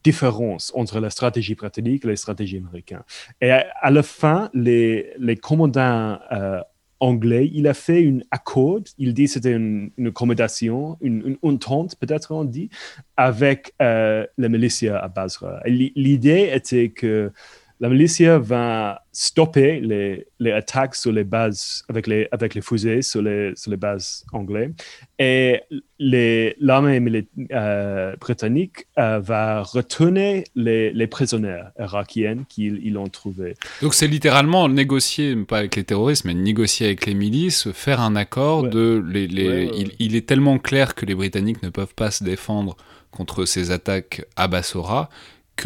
différence 0.02 0.72
entre 0.74 0.98
la 0.98 1.10
stratégie 1.10 1.54
britannique 1.54 2.04
et 2.04 2.08
la 2.08 2.16
stratégie 2.16 2.56
américaine. 2.56 3.02
Et 3.40 3.50
à, 3.50 3.90
la 3.90 4.02
fin, 4.02 4.50
les, 4.54 5.38
commandants 5.42 6.18
euh, 6.32 6.60
anglais, 7.00 7.50
il 7.52 7.66
a 7.66 7.74
fait 7.74 8.06
un 8.06 8.20
accord, 8.30 8.80
il 8.98 9.14
dit 9.14 9.26
c'était 9.26 9.52
une, 9.52 9.90
une, 9.96 10.08
accommodation, 10.08 10.98
une, 11.00 11.22
une 11.26 11.38
entente 11.42 11.96
peut-être 11.98 12.32
on 12.32 12.44
dit, 12.44 12.68
avec 13.16 13.72
euh, 13.82 14.26
la 14.38 14.48
militia 14.48 14.98
à 14.98 15.08
Basra. 15.08 15.60
L'idée 15.66 16.50
était 16.52 16.90
que 16.90 17.32
la 17.80 17.88
militia 17.88 18.38
va 18.38 19.02
stopper 19.10 19.80
les, 19.80 20.26
les, 20.38 20.52
attaques 20.52 20.94
sur 20.94 21.12
les 21.12 21.24
bases, 21.24 21.82
avec 21.88 22.06
les, 22.06 22.28
avec 22.30 22.54
les 22.54 22.60
fusées 22.60 23.00
sur 23.00 23.22
les, 23.22 23.52
sur 23.56 23.70
les 23.70 23.78
bases 23.78 24.22
anglaises. 24.32 24.72
Et 25.18 25.62
l'armée 25.98 27.26
euh, 27.52 28.14
britannique 28.16 28.86
euh, 28.98 29.18
va 29.20 29.62
retourner 29.62 30.44
les, 30.54 30.92
les 30.92 31.06
prisonniers 31.06 31.62
irakiens 31.78 32.44
qu'ils 32.50 32.98
ont 32.98 33.08
trouvés. 33.08 33.54
Donc 33.80 33.94
c'est 33.94 34.08
littéralement 34.08 34.68
négocier, 34.68 35.34
pas 35.36 35.58
avec 35.58 35.74
les 35.76 35.84
terroristes, 35.84 36.26
mais 36.26 36.34
négocier 36.34 36.86
avec 36.86 37.06
les 37.06 37.14
milices, 37.14 37.72
faire 37.72 38.00
un 38.02 38.14
accord 38.14 38.64
de... 38.64 39.02
Les, 39.08 39.26
les, 39.26 39.70
il, 39.74 39.92
il, 39.98 40.16
est 40.16 40.28
tellement 40.28 40.58
clair 40.58 40.94
que 40.94 41.06
les 41.06 41.14
Britanniques 41.14 41.62
ne 41.62 41.70
peuvent 41.70 41.94
pas 41.94 42.10
se 42.10 42.24
défendre 42.24 42.76
contre 43.10 43.46
ces 43.46 43.70
attaques 43.70 44.26
à 44.36 44.48
Bassora 44.48 45.08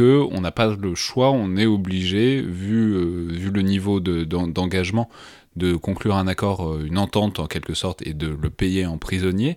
on 0.03 0.41
n'a 0.41 0.51
pas 0.51 0.75
le 0.75 0.95
choix, 0.95 1.31
on 1.31 1.57
est 1.57 1.67
obligé, 1.67 2.41
vu, 2.41 2.95
euh, 2.95 3.51
le 3.53 3.63
niveau 3.63 4.01
d'engagement 4.01 5.09
de 5.57 5.77
conclure 5.77 6.17
un 6.17 6.27
accord, 6.27 6.81
une 6.81 6.99
entente 6.99 7.39
en 7.39 7.47
quelque 7.47 7.75
sorte, 7.75 8.05
et 8.05 8.13
de 8.13 8.27
le 8.27 8.51
payer 8.51 8.87
en 8.87 8.99
prisonnier, 8.99 9.57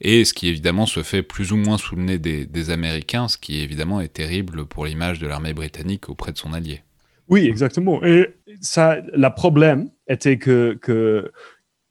et 0.00 0.24
ce 0.24 0.34
qui 0.34 0.48
évidemment 0.48 0.86
se 0.86 1.02
fait 1.02 1.22
plus 1.22 1.52
ou 1.52 1.56
moins 1.56 1.78
sous 1.78 1.94
le 1.94 2.02
nez 2.02 2.18
des, 2.18 2.70
Américains, 2.70 3.28
ce 3.28 3.38
qui 3.38 3.60
évidemment 3.60 4.00
est 4.00 4.12
terrible 4.12 4.66
pour 4.66 4.86
l'image 4.86 5.20
de 5.20 5.26
l'armée 5.26 5.54
britannique 5.54 6.08
auprès 6.08 6.32
de 6.32 6.38
son 6.38 6.52
allié. 6.52 6.82
Oui, 7.28 7.46
exactement. 7.46 8.04
Et 8.04 8.34
ça, 8.60 8.98
le 9.12 9.28
problème 9.34 9.88
était 10.08 10.38
que, 10.38 10.78
que 10.80 11.30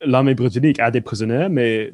l'armée 0.01 0.35
britannique 0.35 0.79
a 0.79 0.91
des 0.91 1.01
prisonniers, 1.01 1.47
mais 1.49 1.91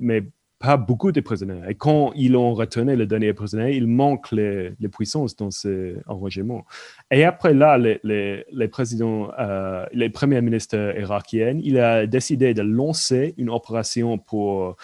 pas 0.62 0.78
beaucoup 0.78 1.12
de 1.12 1.22
prisonniers. 1.22 1.64
Et 1.70 1.76
quand 1.76 2.14
ils 2.16 2.36
ont 2.36 2.54
retenu 2.54 2.96
le 2.96 3.06
dernier 3.06 3.34
prisonnier, 3.34 3.76
il 3.76 3.88
manque 3.88 4.32
les, 4.32 4.74
les 4.80 4.90
puissances 4.90 5.36
dans 5.36 5.52
ces 5.52 5.96
engagements. 6.08 6.64
Et 7.10 7.24
après 7.24 7.54
là, 7.54 7.78
les, 7.78 8.00
les, 8.04 8.46
les 8.52 8.68
présidents, 8.68 9.32
euh, 9.40 9.86
les 9.92 10.10
premiers 10.10 10.42
ministres 10.42 10.80
irakiens, 10.98 11.58
il 11.64 11.80
a 11.80 12.06
décidé 12.06 12.54
de 12.54 12.62
lancer 12.62 13.34
une 13.38 13.50
opération 13.50 14.18
pour, 14.18 14.78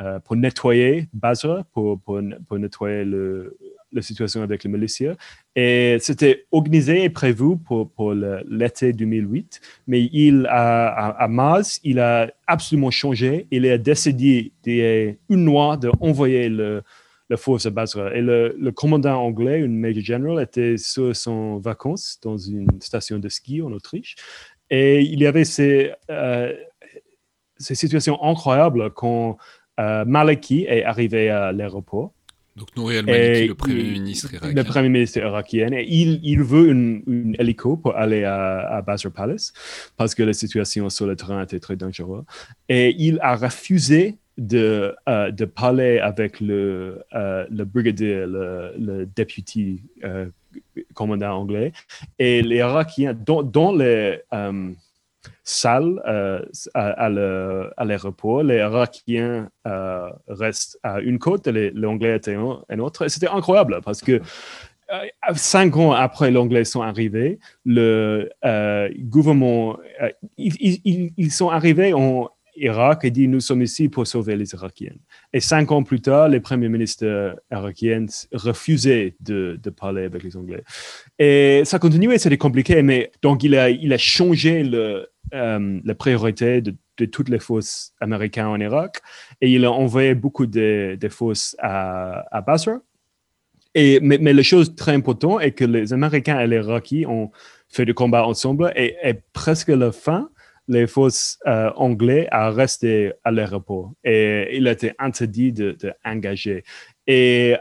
euh, 0.00 0.20
pour 0.20 0.36
nettoyer 0.36 1.08
Basra, 1.12 1.64
pour, 1.72 2.00
pour, 2.00 2.20
pour 2.46 2.58
nettoyer 2.58 3.04
le, 3.04 3.58
la 3.96 4.02
situation 4.02 4.42
avec 4.42 4.64
les 4.64 4.70
miliciens. 4.70 5.16
Et 5.54 5.96
c'était 6.00 6.46
organisé 6.52 7.04
et 7.04 7.10
prévu 7.10 7.56
pour, 7.56 7.90
pour 7.90 8.12
l'été 8.14 8.92
2008, 8.92 9.60
mais 9.86 10.08
il 10.12 10.46
a, 10.48 11.08
à, 11.10 11.28
Maz, 11.28 11.80
il 11.82 11.98
a 11.98 12.30
absolument 12.46 12.90
changé. 12.90 13.46
Il 13.50 13.66
a 13.66 13.78
décidé, 13.78 14.52
une 14.66 15.44
noix, 15.44 15.76
d'envoyer 15.76 16.48
le, 16.48 16.82
la 17.28 17.36
force 17.36 17.66
à 17.66 17.70
Basra. 17.70 18.14
Et 18.14 18.20
le, 18.20 18.54
le, 18.58 18.72
commandant 18.72 19.20
anglais, 19.20 19.60
une 19.60 19.78
Major 19.78 20.04
General, 20.04 20.42
était 20.42 20.76
sur 20.76 21.14
son 21.16 21.58
vacances 21.58 22.18
dans 22.22 22.36
une 22.36 22.68
station 22.80 23.18
de 23.18 23.28
ski 23.28 23.62
en 23.62 23.72
Autriche. 23.72 24.14
Et 24.70 25.02
il 25.02 25.20
y 25.20 25.26
avait 25.26 25.44
ces, 25.44 25.92
euh, 26.10 26.52
ces 27.58 27.74
situations 27.74 28.22
incroyables 28.22 28.90
quand 28.90 29.36
euh, 29.78 30.04
Maliki 30.04 30.64
est 30.68 30.84
arrivé 30.84 31.28
à 31.28 31.52
l'aéroport 31.52 32.12
donc 32.56 32.74
Nouri 32.76 32.96
al-Maliki, 32.98 33.48
le 33.48 33.54
Premier 33.54 33.82
ministre 33.82 34.32
irakien. 34.32 34.54
Le 34.54 34.64
Premier 34.64 34.88
ministre 34.88 35.18
irakien. 35.18 35.72
Et 35.72 35.86
il, 35.88 36.20
il 36.22 36.42
veut 36.42 36.70
une, 36.70 37.36
hélico 37.38 37.76
pour 37.76 37.94
aller 37.96 38.24
à, 38.24 38.60
à 38.76 38.82
Basra 38.82 39.10
Palace 39.10 39.52
parce 39.96 40.14
que 40.14 40.22
la 40.22 40.32
situation 40.32 40.88
sur 40.88 41.06
le 41.06 41.16
terrain 41.16 41.42
était 41.42 41.60
très 41.60 41.76
dangereuse. 41.76 42.24
Et 42.68 42.94
il 42.98 43.18
a 43.20 43.36
refusé 43.36 44.16
de, 44.38 44.94
euh, 45.08 45.30
de 45.30 45.44
parler 45.44 45.98
avec 45.98 46.40
le, 46.40 47.02
euh, 47.14 47.46
le 47.50 47.64
brigadier, 47.64 48.26
le, 48.26 48.72
le 48.78 49.06
député 49.06 49.82
euh, 50.04 50.26
commandant 50.94 51.32
anglais. 51.32 51.72
Et 52.18 52.42
les 52.42 52.56
Irakiens, 52.56 53.14
dans, 53.14 53.42
dans 53.42 53.72
les 53.72 54.20
salle 55.46 56.02
euh, 56.06 56.42
à, 56.74 57.08
l'aéroport. 57.84 58.42
Les 58.42 58.56
Irakiens 58.56 59.48
euh, 59.66 60.10
restent 60.28 60.78
à 60.82 61.00
une 61.00 61.18
côte 61.18 61.46
et 61.46 61.52
les, 61.52 61.86
Anglais 61.86 62.16
étaient 62.16 62.34
à 62.34 62.74
une 62.74 62.80
autre. 62.80 63.08
C'était 63.08 63.28
incroyable 63.28 63.80
parce 63.84 64.00
que 64.00 64.20
euh, 64.92 65.34
cinq 65.34 65.76
ans 65.76 65.92
après 65.92 66.30
l'anglais 66.30 66.64
sont 66.64 66.82
arrivés, 66.82 67.38
le 67.64 68.28
gouvernement, 69.04 69.78
ils, 70.36 71.12
ils, 71.16 71.30
sont 71.30 71.48
arrivés 71.48 71.94
en 71.94 72.28
Irak 72.56 73.04
et 73.04 73.10
dit 73.10 73.28
nous 73.28 73.40
sommes 73.40 73.62
ici 73.62 73.88
pour 73.88 74.06
sauver 74.06 74.36
les 74.36 74.52
Irakiens. 74.52 74.94
Et 75.32 75.40
cinq 75.40 75.72
ans 75.72 75.82
plus 75.82 76.00
tard, 76.00 76.28
les 76.28 76.40
premiers 76.40 76.68
ministres 76.68 77.36
irakiens 77.50 78.06
refusaient 78.32 79.14
de, 79.20 79.58
de, 79.62 79.70
parler 79.70 80.04
avec 80.04 80.22
les 80.22 80.36
Anglais. 80.36 80.62
Et 81.18 81.62
ça 81.64 81.78
continuait, 81.78 82.18
c'était 82.18 82.36
compliqué, 82.36 82.82
mais 82.82 83.10
donc 83.22 83.42
il 83.44 83.54
a, 83.56 83.70
il 83.70 83.92
a 83.92 83.98
changé 83.98 84.62
le, 84.62 85.08
euh, 85.34 85.80
la 85.84 85.94
priorité 85.94 86.62
de, 86.62 86.74
toutes 87.12 87.28
les 87.28 87.40
forces 87.40 87.92
américaines 88.00 88.46
en 88.46 88.58
Irak 88.58 89.00
et 89.40 89.50
il 89.50 89.64
a 89.64 89.72
envoyé 89.72 90.14
beaucoup 90.14 90.46
de, 90.46 90.96
forces 91.10 91.56
à, 91.58 92.24
à, 92.34 92.40
Basra. 92.40 92.78
Et, 93.74 94.00
mais, 94.00 94.18
mais, 94.18 94.32
la 94.32 94.42
chose 94.42 94.74
très 94.74 94.92
importante 94.92 95.42
est 95.42 95.50
que 95.50 95.64
les 95.64 95.92
Américains 95.92 96.40
et 96.40 96.46
les 96.46 96.56
Irakiens 96.56 97.08
ont 97.08 97.30
fait 97.68 97.84
du 97.84 97.92
combat 97.92 98.24
ensemble 98.26 98.72
et, 98.76 98.96
presque 99.32 99.68
à 99.68 99.76
la 99.76 99.92
fin, 99.92 100.30
les 100.68 100.86
forces 100.86 101.38
euh, 101.46 101.70
anglaises 101.76 102.28
ont 102.32 102.50
resté 102.50 103.12
à 103.24 103.30
l'aéroport 103.30 103.92
et 104.04 104.56
il 104.56 104.66
été 104.66 104.92
interdit 104.98 105.52
d'engager. 105.52 106.56
De, 106.56 106.62
et 107.06 107.56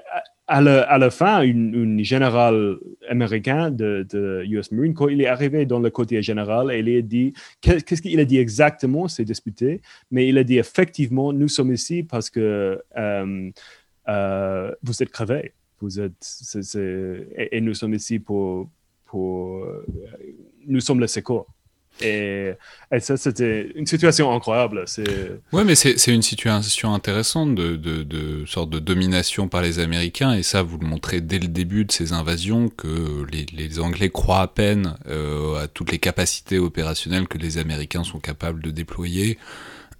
à 0.47 0.61
la, 0.61 1.09
fin, 1.09 1.41
une, 1.41 2.03
général 2.03 2.77
américain 3.09 3.71
de, 3.71 4.05
de, 4.07 4.43
US 4.47 4.71
Marine, 4.71 4.93
quand 4.93 5.07
il 5.07 5.21
est 5.21 5.27
arrivé 5.27 5.65
dans 5.65 5.79
le 5.79 5.89
côté 5.89 6.21
général, 6.21 6.71
il 6.71 6.97
a 6.97 7.01
dit, 7.01 7.33
qu'est-ce 7.61 8.01
qu'il 8.01 8.19
a 8.19 8.25
dit 8.25 8.37
exactement, 8.37 9.07
c'est 9.07 9.25
disputé, 9.25 9.81
mais 10.11 10.27
il 10.27 10.37
a 10.37 10.43
dit 10.43 10.59
effectivement, 10.59 11.33
nous 11.33 11.47
sommes 11.47 11.73
ici 11.73 12.03
parce 12.03 12.29
que 12.29 12.79
euh, 12.95 13.51
euh, 14.07 14.71
vous 14.83 15.01
êtes 15.01 15.09
crevés, 15.09 15.53
vous 15.81 15.99
êtes, 15.99 16.13
et, 17.35 17.61
nous 17.61 17.73
sommes 17.73 17.95
ici 17.95 18.19
pour, 18.19 18.69
pour 19.05 19.65
nous 20.67 20.79
sommes 20.79 20.99
le 20.99 21.07
secours. 21.07 21.47
Et, 22.01 22.53
ça, 22.99 23.17
c'était 23.17 23.71
une 23.75 23.85
situation 23.85 24.33
incroyable. 24.33 24.85
Ouais, 25.53 25.63
mais 25.63 25.75
c'est 25.75 26.13
une 26.13 26.21
situation 26.21 26.93
intéressante 26.93 27.55
de, 27.55 27.75
de, 27.75 28.45
sorte 28.45 28.69
de 28.69 28.79
domination 28.79 29.47
par 29.47 29.61
les 29.61 29.79
Américains, 29.79 30.33
et 30.33 30.43
ça, 30.43 30.61
vous 30.61 30.77
le 30.77 30.87
montrez 30.87 31.21
dès 31.21 31.39
le 31.39 31.47
début 31.47 31.85
de 31.85 31.91
ces 31.91 32.13
invasions, 32.13 32.69
que 32.69 33.25
les, 33.31 33.45
les 33.53 33.79
Anglais 33.79 34.09
croient 34.09 34.41
à 34.41 34.47
peine 34.47 34.95
euh, 35.07 35.63
à 35.63 35.67
toutes 35.67 35.91
les 35.91 35.99
capacités 35.99 36.59
opérationnelles 36.59 37.27
que 37.27 37.37
les 37.37 37.57
Américains 37.57 38.03
sont 38.03 38.19
capables 38.19 38.61
de 38.61 38.71
déployer. 38.71 39.37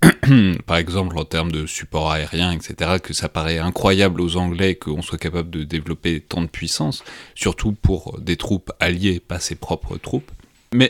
par 0.66 0.78
exemple 0.78 1.18
en 1.18 1.26
termes 1.26 1.52
de 1.52 1.66
support 1.66 2.12
aérien, 2.12 2.52
etc., 2.52 2.98
que 3.02 3.14
ça 3.14 3.30
paraît 3.30 3.60
incroyable 3.60 4.22
aux 4.22 4.38
Anglais 4.38 4.76
qu'on 4.76 5.02
soit 5.02 5.18
capable 5.18 5.50
de 5.50 5.64
développer 5.64 6.20
tant 6.22 6.42
de 6.42 6.48
puissance, 6.48 7.04
surtout 7.34 7.72
pour 7.72 8.20
des 8.20 8.38
troupes 8.38 8.72
alliées, 8.80 9.20
pas 9.20 9.40
ses 9.40 9.56
propres 9.56 9.98
troupes. 9.98 10.32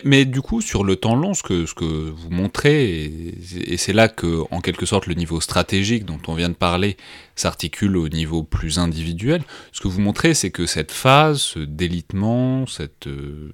Mais, 0.03 0.25
du 0.25 0.41
coup, 0.41 0.61
sur 0.61 0.83
le 0.83 0.95
temps 0.95 1.15
long, 1.15 1.33
ce 1.33 1.43
que, 1.43 1.65
ce 1.65 1.73
que 1.73 1.85
vous 1.85 2.29
montrez, 2.29 3.03
et, 3.05 3.77
c'est 3.77 3.93
là 3.93 4.07
que, 4.07 4.41
en 4.51 4.61
quelque 4.61 4.85
sorte, 4.85 5.05
le 5.05 5.13
niveau 5.13 5.41
stratégique 5.41 6.05
dont 6.05 6.19
on 6.27 6.33
vient 6.33 6.49
de 6.49 6.55
parler 6.55 6.97
s'articule 7.35 7.97
au 7.97 8.09
niveau 8.09 8.43
plus 8.43 8.79
individuel. 8.79 9.43
Ce 9.71 9.81
que 9.81 9.87
vous 9.87 10.01
montrez, 10.01 10.33
c'est 10.33 10.51
que 10.51 10.65
cette 10.65 10.91
phase, 10.91 11.39
ce 11.39 11.59
délitement, 11.59 12.65
cette, 12.65 13.07
euh, 13.07 13.51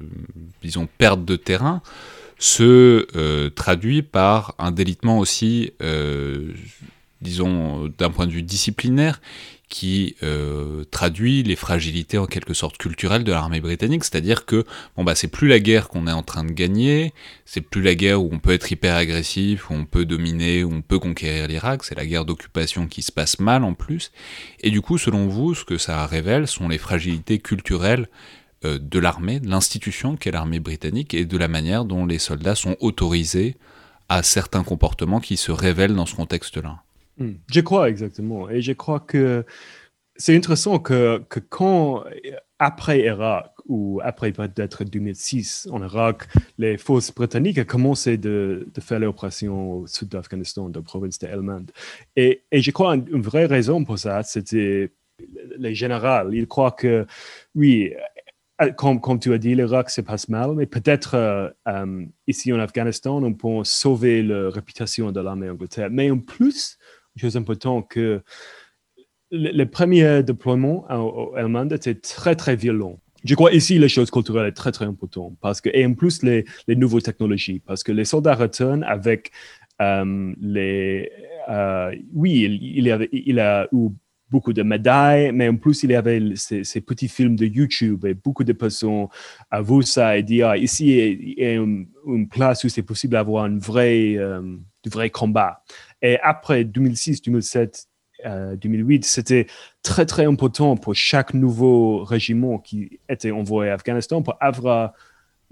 disons, 0.62 0.88
perte 0.98 1.26
de 1.26 1.36
terrain, 1.36 1.82
se 2.40 3.08
euh, 3.16 3.50
traduit 3.50 4.02
par 4.02 4.56
un 4.58 4.72
délitement 4.72 5.20
aussi, 5.20 5.74
euh, 5.84 6.54
disons, 7.22 7.92
d'un 7.98 8.10
point 8.10 8.26
de 8.26 8.32
vue 8.32 8.44
disciplinaire, 8.44 9.22
qui 9.72 10.18
euh, 10.22 10.84
traduit 10.92 11.44
les 11.44 11.56
fragilités 11.56 12.18
en 12.18 12.26
quelque 12.26 12.54
sorte 12.54 12.78
culturelles 12.78 13.24
de 13.24 13.32
l'armée 13.32 13.62
britannique, 13.62 14.04
c'est-à-dire 14.04 14.46
que 14.46 14.66
bon 14.98 15.06
bah 15.06 15.16
c'est 15.16 15.30
plus 15.30 15.48
la 15.48 15.60
guerre 15.60 15.88
qu'on 15.88 16.08
est 16.08 16.12
en 16.12 16.24
train 16.24 16.44
de 16.44 16.52
gagner, 16.52 17.14
c'est 17.46 17.62
plus 17.62 17.82
la 17.82 17.96
guerre 17.96 18.22
où 18.22 18.30
on 18.34 18.40
peut 18.40 18.52
être 18.52 18.70
hyper 18.70 18.96
agressif, 18.96 19.70
où 19.70 19.74
on 19.74 19.86
peut 19.86 20.04
dominer, 20.04 20.66
où 20.66 20.74
on 20.74 20.82
peut 20.82 21.00
conquérir 21.00 21.48
l'Irak, 21.48 21.86
c'est 21.86 21.96
la 21.96 22.06
guerre 22.06 22.26
d'occupation 22.26 22.86
qui 22.86 23.02
se 23.02 23.14
passe 23.14 23.40
mal 23.40 23.64
en 23.64 23.74
plus. 23.74 24.12
Et 24.60 24.72
du 24.72 24.82
coup, 24.82 24.98
selon 24.98 25.28
vous, 25.28 25.56
ce 25.56 25.64
que 25.64 25.78
ça 25.78 26.06
révèle 26.06 26.48
sont 26.48 26.68
les 26.68 26.78
fragilités 26.78 27.40
culturelles 27.40 28.10
euh, 28.66 28.78
de 28.78 29.00
l'armée, 29.00 29.40
de 29.40 29.50
l'institution 29.50 30.18
qu'est 30.18 30.32
l'armée 30.32 30.60
britannique 30.60 31.14
et 31.14 31.24
de 31.24 31.38
la 31.38 31.48
manière 31.48 31.86
dont 31.86 32.06
les 32.06 32.20
soldats 32.20 32.56
sont 32.56 32.76
autorisés 32.82 33.56
à 34.10 34.22
certains 34.22 34.66
comportements 34.66 35.22
qui 35.22 35.38
se 35.38 35.54
révèlent 35.54 35.96
dans 35.96 36.06
ce 36.06 36.16
contexte-là. 36.16 36.84
Hmm. 37.22 37.34
Je 37.52 37.62
crois 37.62 37.90
exactement. 37.90 38.50
Et 38.50 38.62
je 38.62 38.74
crois 38.74 39.00
que 39.00 39.46
c'est 40.16 40.36
intéressant 40.36 40.80
que, 40.80 41.24
que, 41.30 41.40
quand, 41.40 42.04
après 42.60 43.02
Irak, 43.02 43.52
ou 43.66 44.00
après 44.04 44.32
peut-être 44.32 44.84
2006 44.84 45.68
en 45.72 45.84
Irak, 45.84 46.28
les 46.58 46.78
forces 46.78 47.14
britanniques 47.14 47.58
ont 47.60 47.64
commencé 47.64 48.18
de, 48.18 48.68
de 48.74 48.82
faire 48.82 49.00
l'opération 49.00 49.72
au 49.72 49.88
sud 49.88 50.10
d'Afghanistan, 50.10 50.70
dans 50.70 50.80
la 50.80 50.84
province 50.84 51.18
de 51.20 51.28
Helmand. 51.28 51.66
Et, 52.16 52.44
et 52.52 52.62
je 52.62 52.72
crois 52.72 52.96
une, 52.96 53.22
vraie 53.22 53.46
raison 53.46 53.84
pour 53.84 53.98
ça, 53.98 54.22
c'était 54.24 54.92
les 55.58 55.76
généraux. 55.76 56.30
Ils 56.32 56.48
croient 56.48 56.72
que, 56.72 57.06
oui, 57.56 57.94
comme, 58.78 59.02
comme, 59.02 59.20
tu 59.20 59.34
as 59.34 59.38
dit, 59.38 59.56
l'Irak 59.56 59.90
se 59.90 60.02
passe 60.02 60.30
mal, 60.30 60.54
mais 60.54 60.66
peut-être 60.66 61.16
euh, 61.16 61.50
euh, 61.68 62.06
ici 62.28 62.54
en 62.54 62.60
Afghanistan, 62.60 63.24
on 63.24 63.34
peut 63.34 63.64
sauver 63.64 64.22
la 64.22 64.50
réputation 64.50 65.12
de 65.12 65.20
l'armée 65.20 65.50
anglaise. 65.50 65.90
Mais 65.90 66.12
en 66.12 66.20
plus, 66.20 66.78
chose 67.18 67.38
importante 67.38 67.90
que 67.90 68.22
le, 69.32 69.64
premier 69.66 70.24
déploiement 70.24 70.86
en 70.90 71.34
Allemagne 71.36 71.70
était 71.72 71.96
très, 71.96 72.36
très 72.36 72.56
violent. 72.56 73.00
Je 73.24 73.36
crois 73.36 73.54
ici, 73.54 73.78
les 73.78 73.90
choses 73.90 74.10
culturelles 74.10 74.48
est 74.48 74.54
très, 74.54 74.72
très 74.72 74.86
importantes 74.86 75.38
parce 75.42 75.62
que, 75.62 75.70
et 75.74 75.86
en 75.86 75.94
plus, 75.94 76.24
les, 76.24 76.46
les 76.68 76.76
nouvelles 76.76 77.04
technologies, 77.04 77.60
parce 77.60 77.84
que 77.84 77.92
les 77.92 78.06
soldats 78.06 78.34
retournent 78.34 78.84
avec 78.84 79.32
euh, 79.82 80.34
les, 80.42 81.12
euh, 81.50 81.96
oui, 82.14 82.42
il, 82.42 82.88
il, 83.12 83.40
a 83.40 83.68
eu 83.72 83.90
beaucoup 84.30 84.54
de 84.54 84.64
médailles, 84.64 85.32
mais 85.34 85.50
en 85.50 85.58
plus, 85.58 85.84
il 85.84 85.92
y 85.92 85.96
avait 85.96 86.22
ces, 86.36 86.82
petits 86.82 87.08
films 87.08 87.36
de 87.36 87.46
YouTube 87.46 88.06
et 88.06 88.14
beaucoup 88.14 88.44
de 88.44 88.54
personnes 88.54 89.08
a 89.50 89.62
vu 89.62 89.84
ça 89.84 90.18
et 90.18 90.24
dit, 90.24 90.42
ah, 90.42 90.58
ici, 90.58 90.98
il 90.98 91.40
y 91.40 91.46
a 91.46 91.54
une, 91.54 91.88
place 92.30 92.64
où 92.64 92.70
c'est 92.70 92.84
possible 92.84 93.14
d'avoir 93.14 93.46
un 93.46 93.58
vrai, 93.58 94.16
euh, 94.18 94.58
vrai 94.86 95.10
combat. 95.10 95.64
Et 96.02 96.18
après 96.20 96.64
2006, 96.64 97.22
2007, 97.22 97.88
2008, 98.62 99.06
c'était 99.06 99.48
très, 99.84 100.06
très 100.06 100.26
important 100.26 100.78
pour 100.78 100.96
chaque 100.96 101.34
nouveau 101.34 102.04
régiment 102.04 102.60
qui 102.60 103.00
était 103.10 103.32
envoyé 103.32 103.72
à 103.72 103.76
Afghanistan 103.76 104.22
pour 104.22 104.36
avoir 104.40 104.94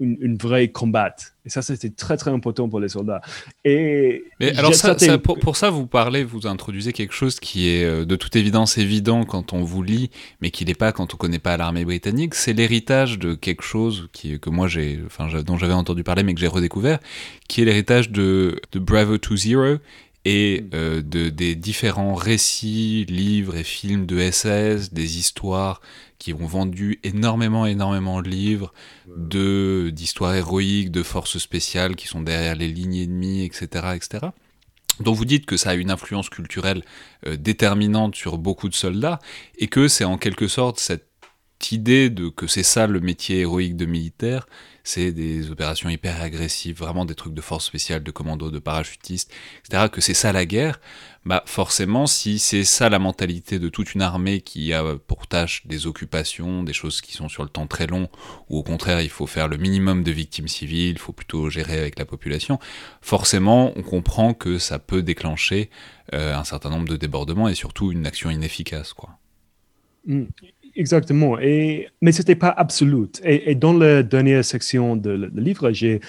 une, 0.00 0.36
vraie 0.36 0.68
combat. 0.68 1.14
Et 1.44 1.50
ça, 1.50 1.60
c'était 1.60 1.90
très, 1.90 2.16
très 2.16 2.30
important 2.30 2.68
pour 2.68 2.80
les 2.80 2.88
soldats. 2.88 3.20
Et 3.64 4.24
Mais 4.40 4.56
alors, 4.56 4.74
ça, 4.74 4.96
pour, 5.18 5.56
ça, 5.56 5.70
vous 5.70 5.86
parlez, 5.86 6.24
vous 6.24 6.46
introduisez 6.46 6.92
quelque 6.92 7.12
chose 7.12 7.38
qui 7.38 7.68
est 7.68 7.84
euh, 7.84 8.04
de 8.06 8.16
toute 8.16 8.34
évidence 8.34 8.78
évident 8.78 9.24
quand 9.24 9.52
on 9.52 9.62
vous 9.62 9.82
lit, 9.82 10.10
mais 10.40 10.50
qui 10.50 10.64
n'est 10.64 10.74
pas 10.74 10.92
quand 10.92 11.12
on 11.12 11.16
connaît 11.16 11.38
pas 11.38 11.56
l'armée 11.56 11.84
britannique. 11.84 12.34
C'est 12.34 12.54
l'héritage 12.54 13.18
de 13.18 13.34
quelque 13.34 13.62
chose 13.62 14.08
qui, 14.12 14.40
que 14.40 14.48
moi, 14.48 14.68
j'ai, 14.68 15.00
enfin, 15.04 15.28
dont 15.42 15.58
j'avais 15.58 15.74
entendu 15.74 16.02
parler, 16.02 16.22
mais 16.22 16.32
que 16.32 16.40
j'ai 16.40 16.46
redécouvert, 16.46 16.98
qui 17.48 17.60
est 17.60 17.64
l'héritage 17.66 18.10
de, 18.10 18.58
de 18.72 18.78
Bravo 18.78 19.18
to 19.18 19.36
Zero 19.36 19.76
et 20.24 20.62
mm. 20.62 20.70
euh, 20.74 21.02
de, 21.02 21.28
des 21.28 21.54
différents 21.54 22.14
récits, 22.14 23.06
livres 23.08 23.56
et 23.56 23.64
films 23.64 24.06
de 24.06 24.30
SS, 24.30 24.92
des 24.92 25.18
histoires 25.18 25.80
qui 26.18 26.34
ont 26.34 26.46
vendu 26.46 27.00
énormément, 27.02 27.64
énormément 27.66 28.20
de 28.20 28.28
livres, 28.28 28.72
de 29.16 29.90
d'histoires 29.90 30.34
héroïques, 30.34 30.90
de 30.90 31.02
forces 31.02 31.38
spéciales 31.38 31.96
qui 31.96 32.06
sont 32.06 32.20
derrière 32.20 32.54
les 32.54 32.68
lignes 32.68 32.96
ennemies, 32.96 33.44
etc., 33.44 33.94
etc. 33.94 34.28
Donc 35.00 35.16
vous 35.16 35.24
dites 35.24 35.46
que 35.46 35.56
ça 35.56 35.70
a 35.70 35.74
une 35.74 35.90
influence 35.90 36.28
culturelle 36.28 36.82
euh, 37.26 37.36
déterminante 37.36 38.14
sur 38.14 38.36
beaucoup 38.36 38.68
de 38.68 38.74
soldats 38.74 39.18
et 39.58 39.68
que 39.68 39.88
c'est 39.88 40.04
en 40.04 40.18
quelque 40.18 40.46
sorte 40.46 40.78
cette 40.78 41.06
idée 41.72 42.10
de 42.10 42.28
que 42.28 42.46
c'est 42.46 42.62
ça 42.62 42.86
le 42.86 43.00
métier 43.00 43.40
héroïque 43.40 43.76
de 43.76 43.86
militaire, 43.86 44.46
c'est 44.90 45.12
des 45.12 45.50
opérations 45.50 45.88
hyper 45.88 46.20
agressives, 46.20 46.76
vraiment 46.76 47.04
des 47.04 47.14
trucs 47.14 47.34
de 47.34 47.40
force 47.40 47.64
spéciale, 47.64 48.02
de 48.02 48.10
commando, 48.10 48.50
de 48.50 48.58
parachutistes, 48.58 49.32
etc., 49.64 49.88
que 49.90 50.00
c'est 50.00 50.14
ça 50.14 50.32
la 50.32 50.44
guerre, 50.46 50.80
bah 51.24 51.42
forcément, 51.46 52.06
si 52.06 52.38
c'est 52.38 52.64
ça 52.64 52.88
la 52.88 52.98
mentalité 52.98 53.58
de 53.58 53.68
toute 53.68 53.94
une 53.94 54.02
armée 54.02 54.40
qui 54.40 54.72
a 54.72 54.96
pour 54.96 55.26
tâche 55.26 55.66
des 55.66 55.86
occupations, 55.86 56.64
des 56.64 56.72
choses 56.72 57.00
qui 57.00 57.12
sont 57.12 57.28
sur 57.28 57.44
le 57.44 57.48
temps 57.48 57.66
très 57.66 57.86
long, 57.86 58.08
ou 58.48 58.58
au 58.58 58.62
contraire, 58.62 59.00
il 59.00 59.10
faut 59.10 59.26
faire 59.26 59.46
le 59.46 59.56
minimum 59.56 60.02
de 60.02 60.10
victimes 60.10 60.48
civiles, 60.48 60.92
il 60.92 60.98
faut 60.98 61.12
plutôt 61.12 61.50
gérer 61.50 61.78
avec 61.78 61.98
la 61.98 62.04
population, 62.04 62.58
forcément, 63.00 63.72
on 63.76 63.82
comprend 63.82 64.34
que 64.34 64.58
ça 64.58 64.78
peut 64.78 65.02
déclencher 65.02 65.70
euh, 66.14 66.34
un 66.34 66.44
certain 66.44 66.70
nombre 66.70 66.88
de 66.88 66.96
débordements 66.96 67.48
et 67.48 67.54
surtout 67.54 67.92
une 67.92 68.06
action 68.06 68.30
inefficace, 68.30 68.92
quoi. 68.92 69.10
Mmh. 70.06 70.24
Exactement. 70.76 71.38
Et, 71.38 71.88
mais 72.00 72.12
ce 72.12 72.20
n'était 72.20 72.34
pas 72.34 72.50
absolu. 72.50 73.06
Et, 73.24 73.54
dans 73.54 73.72
la 73.72 74.02
dernière 74.02 74.44
section 74.44 74.96
du 74.96 75.02
de, 75.02 75.40
livre, 75.40 75.70
j'ai, 75.72 76.00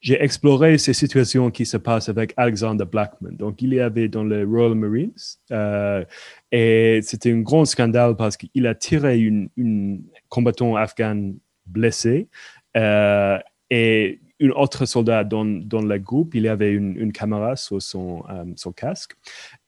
j'ai 0.00 0.22
exploré 0.22 0.78
ces 0.78 0.92
situations 0.92 1.50
qui 1.50 1.66
se 1.66 1.76
passent 1.76 2.08
avec 2.08 2.32
Alexander 2.36 2.84
Blackman. 2.84 3.32
Donc, 3.32 3.62
il 3.62 3.74
y 3.74 3.80
avait 3.80 4.08
dans 4.08 4.24
les 4.24 4.44
Royal 4.44 4.74
Marines. 4.74 5.12
Euh, 5.50 6.04
et 6.52 7.00
c'était 7.02 7.32
un 7.32 7.40
grand 7.40 7.64
scandale 7.64 8.16
parce 8.16 8.36
qu'il 8.36 8.66
a 8.66 8.74
tiré 8.74 9.18
une, 9.18 9.48
une 9.56 10.02
combattant 10.28 10.76
afghan 10.76 11.32
blessé. 11.66 12.28
Euh, 12.76 13.38
et 13.70 14.20
un 14.40 14.50
autre 14.50 14.84
soldat 14.84 15.24
dans, 15.24 15.44
dans 15.44 15.82
le 15.82 15.98
groupe, 15.98 16.34
il 16.34 16.46
avait 16.48 16.72
une, 16.72 17.12
caméra 17.12 17.56
sur 17.56 17.80
son, 17.80 18.22
euh, 18.28 18.44
son 18.56 18.72
casque. 18.72 19.12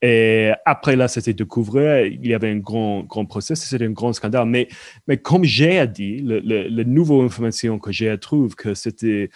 Et 0.02 0.50
après 0.64 0.96
là, 0.96 1.08
c'était 1.08 1.32
découvert, 1.32 2.04
il 2.04 2.26
y 2.26 2.34
avait 2.34 2.50
un 2.50 2.58
grand, 2.58 3.02
grand 3.04 3.24
procès, 3.24 3.54
c'était 3.54 3.86
un 3.86 3.92
grand 3.92 4.12
scandale. 4.12 4.46
Mais, 4.46 4.68
mais 5.06 5.16
comme 5.16 5.44
j'ai 5.44 5.86
dit, 5.86 6.20
le, 6.22 6.82
nouvelle 6.84 7.24
information 7.24 7.78
que 7.78 7.92
j'ai 7.92 8.16
trouvé, 8.18 8.54
que 8.56 8.74
c'était 8.74 9.30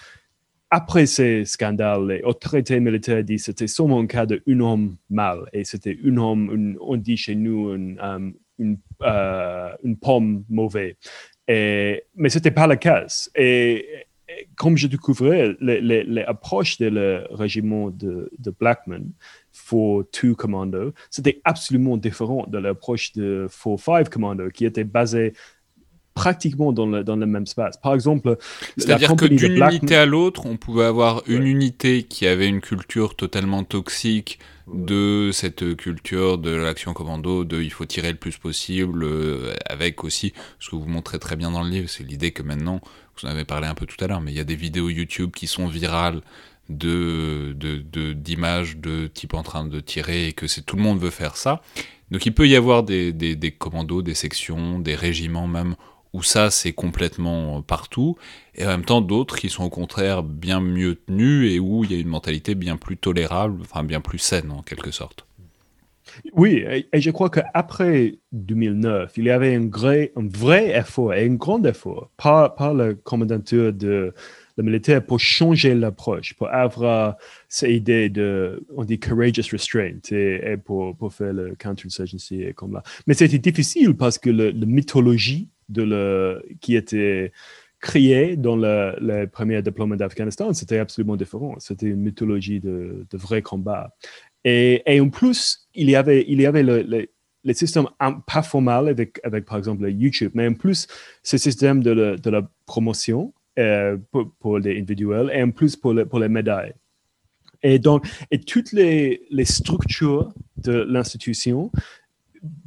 après 0.70 1.06
ces 1.06 1.44
scandales, 1.44 2.06
les 2.06 2.22
autorités 2.22 2.80
militaires 2.80 3.22
disent 3.24 3.42
que 3.42 3.44
c'était 3.46 3.66
seulement 3.66 4.00
un 4.00 4.06
cas 4.06 4.26
d'un 4.26 4.60
homme 4.60 4.96
mal. 5.10 5.48
Et 5.52 5.64
c'était 5.64 5.98
un 6.04 6.16
homme, 6.16 6.76
on 6.80 6.96
dit 6.96 7.16
chez 7.16 7.34
nous, 7.34 7.74
une, 7.74 7.98
euh, 8.02 8.30
une, 8.58 8.78
euh, 9.02 9.70
une 9.82 9.96
pomme 9.96 10.44
mauvaise. 10.48 10.94
Mais 11.48 12.28
ce 12.28 12.38
n'était 12.38 12.50
pas 12.50 12.66
le 12.66 12.76
cas. 12.76 13.06
Et, 13.34 14.06
comme 14.56 14.76
je 14.76 14.86
découvrais, 14.86 15.56
l'approche 15.60 16.78
de 16.78 17.24
régiment 17.30 17.90
de, 17.90 18.30
de 18.38 18.50
Blackman, 18.50 19.10
4-2 19.54 20.34
Commando, 20.34 20.92
c'était 21.10 21.40
absolument 21.44 21.96
différent 21.96 22.46
de 22.46 22.58
l'approche 22.58 23.12
de 23.12 23.46
4-5 23.48 24.08
Commando, 24.08 24.48
qui 24.50 24.64
était 24.64 24.84
basée 24.84 25.34
pratiquement 26.14 26.72
dans 26.72 26.86
le, 26.86 27.04
dans 27.04 27.16
le 27.16 27.26
même 27.26 27.44
espace. 27.44 27.76
Par 27.76 27.94
exemple, 27.94 28.36
c'est-à-dire 28.76 29.16
que 29.16 29.24
d'une 29.24 29.56
unité 29.56 29.96
à 29.96 30.06
l'autre, 30.06 30.46
on 30.46 30.56
pouvait 30.56 30.84
avoir 30.84 31.22
une 31.26 31.46
unité 31.46 32.02
qui 32.02 32.26
avait 32.26 32.48
une 32.48 32.60
culture 32.60 33.16
totalement 33.16 33.64
toxique 33.64 34.38
de 34.72 35.30
cette 35.32 35.76
culture 35.76 36.38
de 36.38 36.50
l'action 36.50 36.92
commando, 36.92 37.44
de 37.44 37.60
il 37.60 37.72
faut 37.72 37.84
tirer 37.84 38.10
le 38.10 38.18
plus 38.18 38.38
possible, 38.38 39.04
euh, 39.04 39.54
avec 39.66 40.04
aussi 40.04 40.32
ce 40.60 40.70
que 40.70 40.76
vous 40.76 40.86
montrez 40.86 41.18
très 41.18 41.36
bien 41.36 41.50
dans 41.50 41.62
le 41.62 41.70
livre, 41.70 41.88
c'est 41.88 42.04
l'idée 42.04 42.30
que 42.30 42.42
maintenant, 42.42 42.80
vous 43.16 43.26
en 43.26 43.30
avez 43.30 43.44
parlé 43.44 43.66
un 43.66 43.74
peu 43.74 43.86
tout 43.86 44.02
à 44.02 44.06
l'heure, 44.06 44.20
mais 44.20 44.32
il 44.32 44.36
y 44.36 44.40
a 44.40 44.44
des 44.44 44.54
vidéos 44.54 44.88
YouTube 44.88 45.32
qui 45.34 45.46
sont 45.46 45.66
virales 45.66 46.20
de 46.68 47.54
d'images 48.14 48.76
de, 48.76 49.02
de, 49.02 49.06
type 49.08 49.34
en 49.34 49.42
train 49.42 49.66
de 49.66 49.80
tirer 49.80 50.28
et 50.28 50.32
que 50.32 50.46
c'est 50.46 50.62
tout 50.62 50.76
le 50.76 50.82
monde 50.82 50.98
veut 50.98 51.10
faire 51.10 51.36
ça. 51.36 51.60
Donc 52.10 52.24
il 52.24 52.32
peut 52.32 52.46
y 52.46 52.56
avoir 52.56 52.82
des, 52.82 53.12
des, 53.12 53.36
des 53.36 53.50
commandos, 53.50 54.02
des 54.02 54.14
sections, 54.14 54.78
des 54.78 54.94
régiments 54.94 55.48
même 55.48 55.76
où 56.12 56.22
ça 56.22 56.50
c'est 56.50 56.72
complètement 56.72 57.62
partout, 57.62 58.16
et 58.54 58.64
en 58.64 58.68
même 58.68 58.84
temps 58.84 59.00
d'autres 59.00 59.36
qui 59.36 59.48
sont 59.48 59.64
au 59.64 59.70
contraire 59.70 60.22
bien 60.22 60.60
mieux 60.60 60.96
tenus 60.96 61.52
et 61.52 61.58
où 61.58 61.84
il 61.84 61.92
y 61.92 61.94
a 61.94 61.98
une 61.98 62.08
mentalité 62.08 62.54
bien 62.54 62.76
plus 62.76 62.96
tolérable, 62.96 63.60
enfin 63.62 63.82
bien 63.82 64.00
plus 64.00 64.18
saine 64.18 64.50
en 64.50 64.62
quelque 64.62 64.90
sorte. 64.90 65.26
Oui, 66.34 66.64
et 66.92 67.00
je 67.00 67.10
crois 67.10 67.30
qu'après 67.30 68.16
2009, 68.32 69.12
il 69.16 69.24
y 69.24 69.30
avait 69.30 69.54
un, 69.54 69.68
vrai, 69.70 70.12
effort 70.76 71.14
et 71.14 71.24
un 71.24 71.34
grand 71.34 71.64
effort 71.64 72.10
par, 72.16 72.54
par 72.54 72.74
la 72.74 72.94
commandanture 72.94 73.72
de 73.72 74.12
le 74.56 74.62
militaire 74.62 75.04
pour 75.04 75.20
changer 75.20 75.74
l'approche, 75.74 76.34
pour 76.34 76.48
avoir 76.48 77.16
cette 77.48 77.70
idée 77.70 78.10
de, 78.10 78.62
on 78.76 78.84
dit 78.84 79.00
courageous 79.00 79.50
restraint 79.50 80.00
et, 80.10 80.56
pour, 80.62 80.94
pour, 80.96 81.14
faire 81.14 81.32
le 81.32 81.54
counterinsurgency 81.58 82.42
et 82.42 82.52
comme 82.52 82.74
là. 82.74 82.82
Mais 83.06 83.14
c'était 83.14 83.38
difficile 83.38 83.96
parce 83.96 84.18
que 84.18 84.28
la 84.28 84.52
mythologie 84.66 85.48
de 85.72 85.82
le, 85.82 86.42
qui 86.60 86.76
était 86.76 87.32
créée 87.80 88.36
dans 88.36 88.56
le, 88.56 88.94
le 89.00 89.26
premier 89.26 89.60
déploiement 89.60 89.96
d'Afghanistan, 89.96 90.52
c'était 90.54 90.78
absolument 90.78 91.16
différent. 91.16 91.56
C'était 91.58 91.86
une 91.86 92.00
mythologie 92.00 92.60
de, 92.60 93.04
de 93.10 93.18
vrai 93.18 93.42
combat. 93.42 93.94
Et, 94.44 94.82
en 95.00 95.08
plus, 95.08 95.68
il 95.74 95.90
y 95.90 95.96
avait, 95.96 96.24
il 96.28 96.40
y 96.40 96.46
avait 96.46 96.62
le, 96.62 96.82
le, 96.82 97.54
système 97.54 97.86
pas 98.26 98.42
formal 98.42 98.88
avec, 98.88 99.20
avec, 99.24 99.44
par 99.44 99.58
exemple, 99.58 99.88
YouTube, 99.88 100.30
mais 100.34 100.46
en 100.48 100.54
plus, 100.54 100.86
ce 101.22 101.36
système 101.38 101.82
de, 101.82 102.16
la, 102.30 102.48
promotion 102.66 103.32
euh, 103.58 103.98
pour, 104.40 104.58
les 104.58 104.78
individuels 104.78 105.30
et 105.34 105.42
en 105.42 105.50
plus 105.50 105.76
pour, 105.76 105.94
pour 106.08 106.18
les 106.18 106.28
médailles. 106.28 106.74
Et 107.62 107.78
donc, 107.78 108.06
et 108.30 108.40
toutes 108.40 108.72
les, 108.72 109.22
les 109.30 109.44
structures 109.44 110.32
de 110.56 110.72
l'institution 110.88 111.70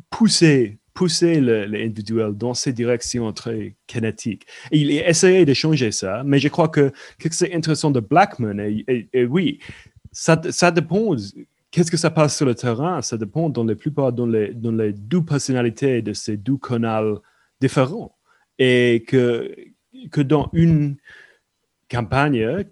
poussaient 0.10 0.78
pousser 0.96 1.42
l'individuel 1.42 2.34
dans 2.34 2.56
ces 2.56 2.74
directions 2.74 3.32
très 3.34 3.76
kinétiques. 3.86 4.48
Il 4.72 4.90
a 4.98 5.10
essayé 5.10 5.46
de 5.46 5.54
changer 5.54 5.92
ça, 5.92 6.24
mais 6.26 6.40
je 6.40 6.48
crois 6.48 6.70
que, 6.70 6.92
que 7.20 7.30
c'est 7.32 7.54
intéressant 7.54 7.92
de 7.92 8.00
Blackman, 8.00 8.58
et, 8.60 9.26
oui, 9.26 9.60
ça, 10.12 10.42
ça 10.50 10.72
dépend 10.72 11.16
qu'est-ce 11.70 11.92
que 11.92 11.98
ça 11.98 12.10
passe 12.10 12.38
sur 12.38 12.46
le 12.46 12.56
terrain 12.56 13.02
Ça 13.02 13.18
dépend 13.18 13.50
dans 13.50 13.66
la 13.66 13.76
plupart 13.76 14.14
dans 14.14 14.26
les, 14.26 14.54
dans 14.54 14.72
les 14.72 14.94
deux 14.94 15.22
personnalités 15.22 16.02
de 16.02 16.14
ces 16.14 16.38
deux 16.38 16.58
canaux 16.58 17.22
différents. 17.60 18.16
Et 18.58 19.04
que, 19.06 19.54
que 20.12 20.22
dans 20.22 20.50
une 20.54 20.96
campagne, 21.88 22.66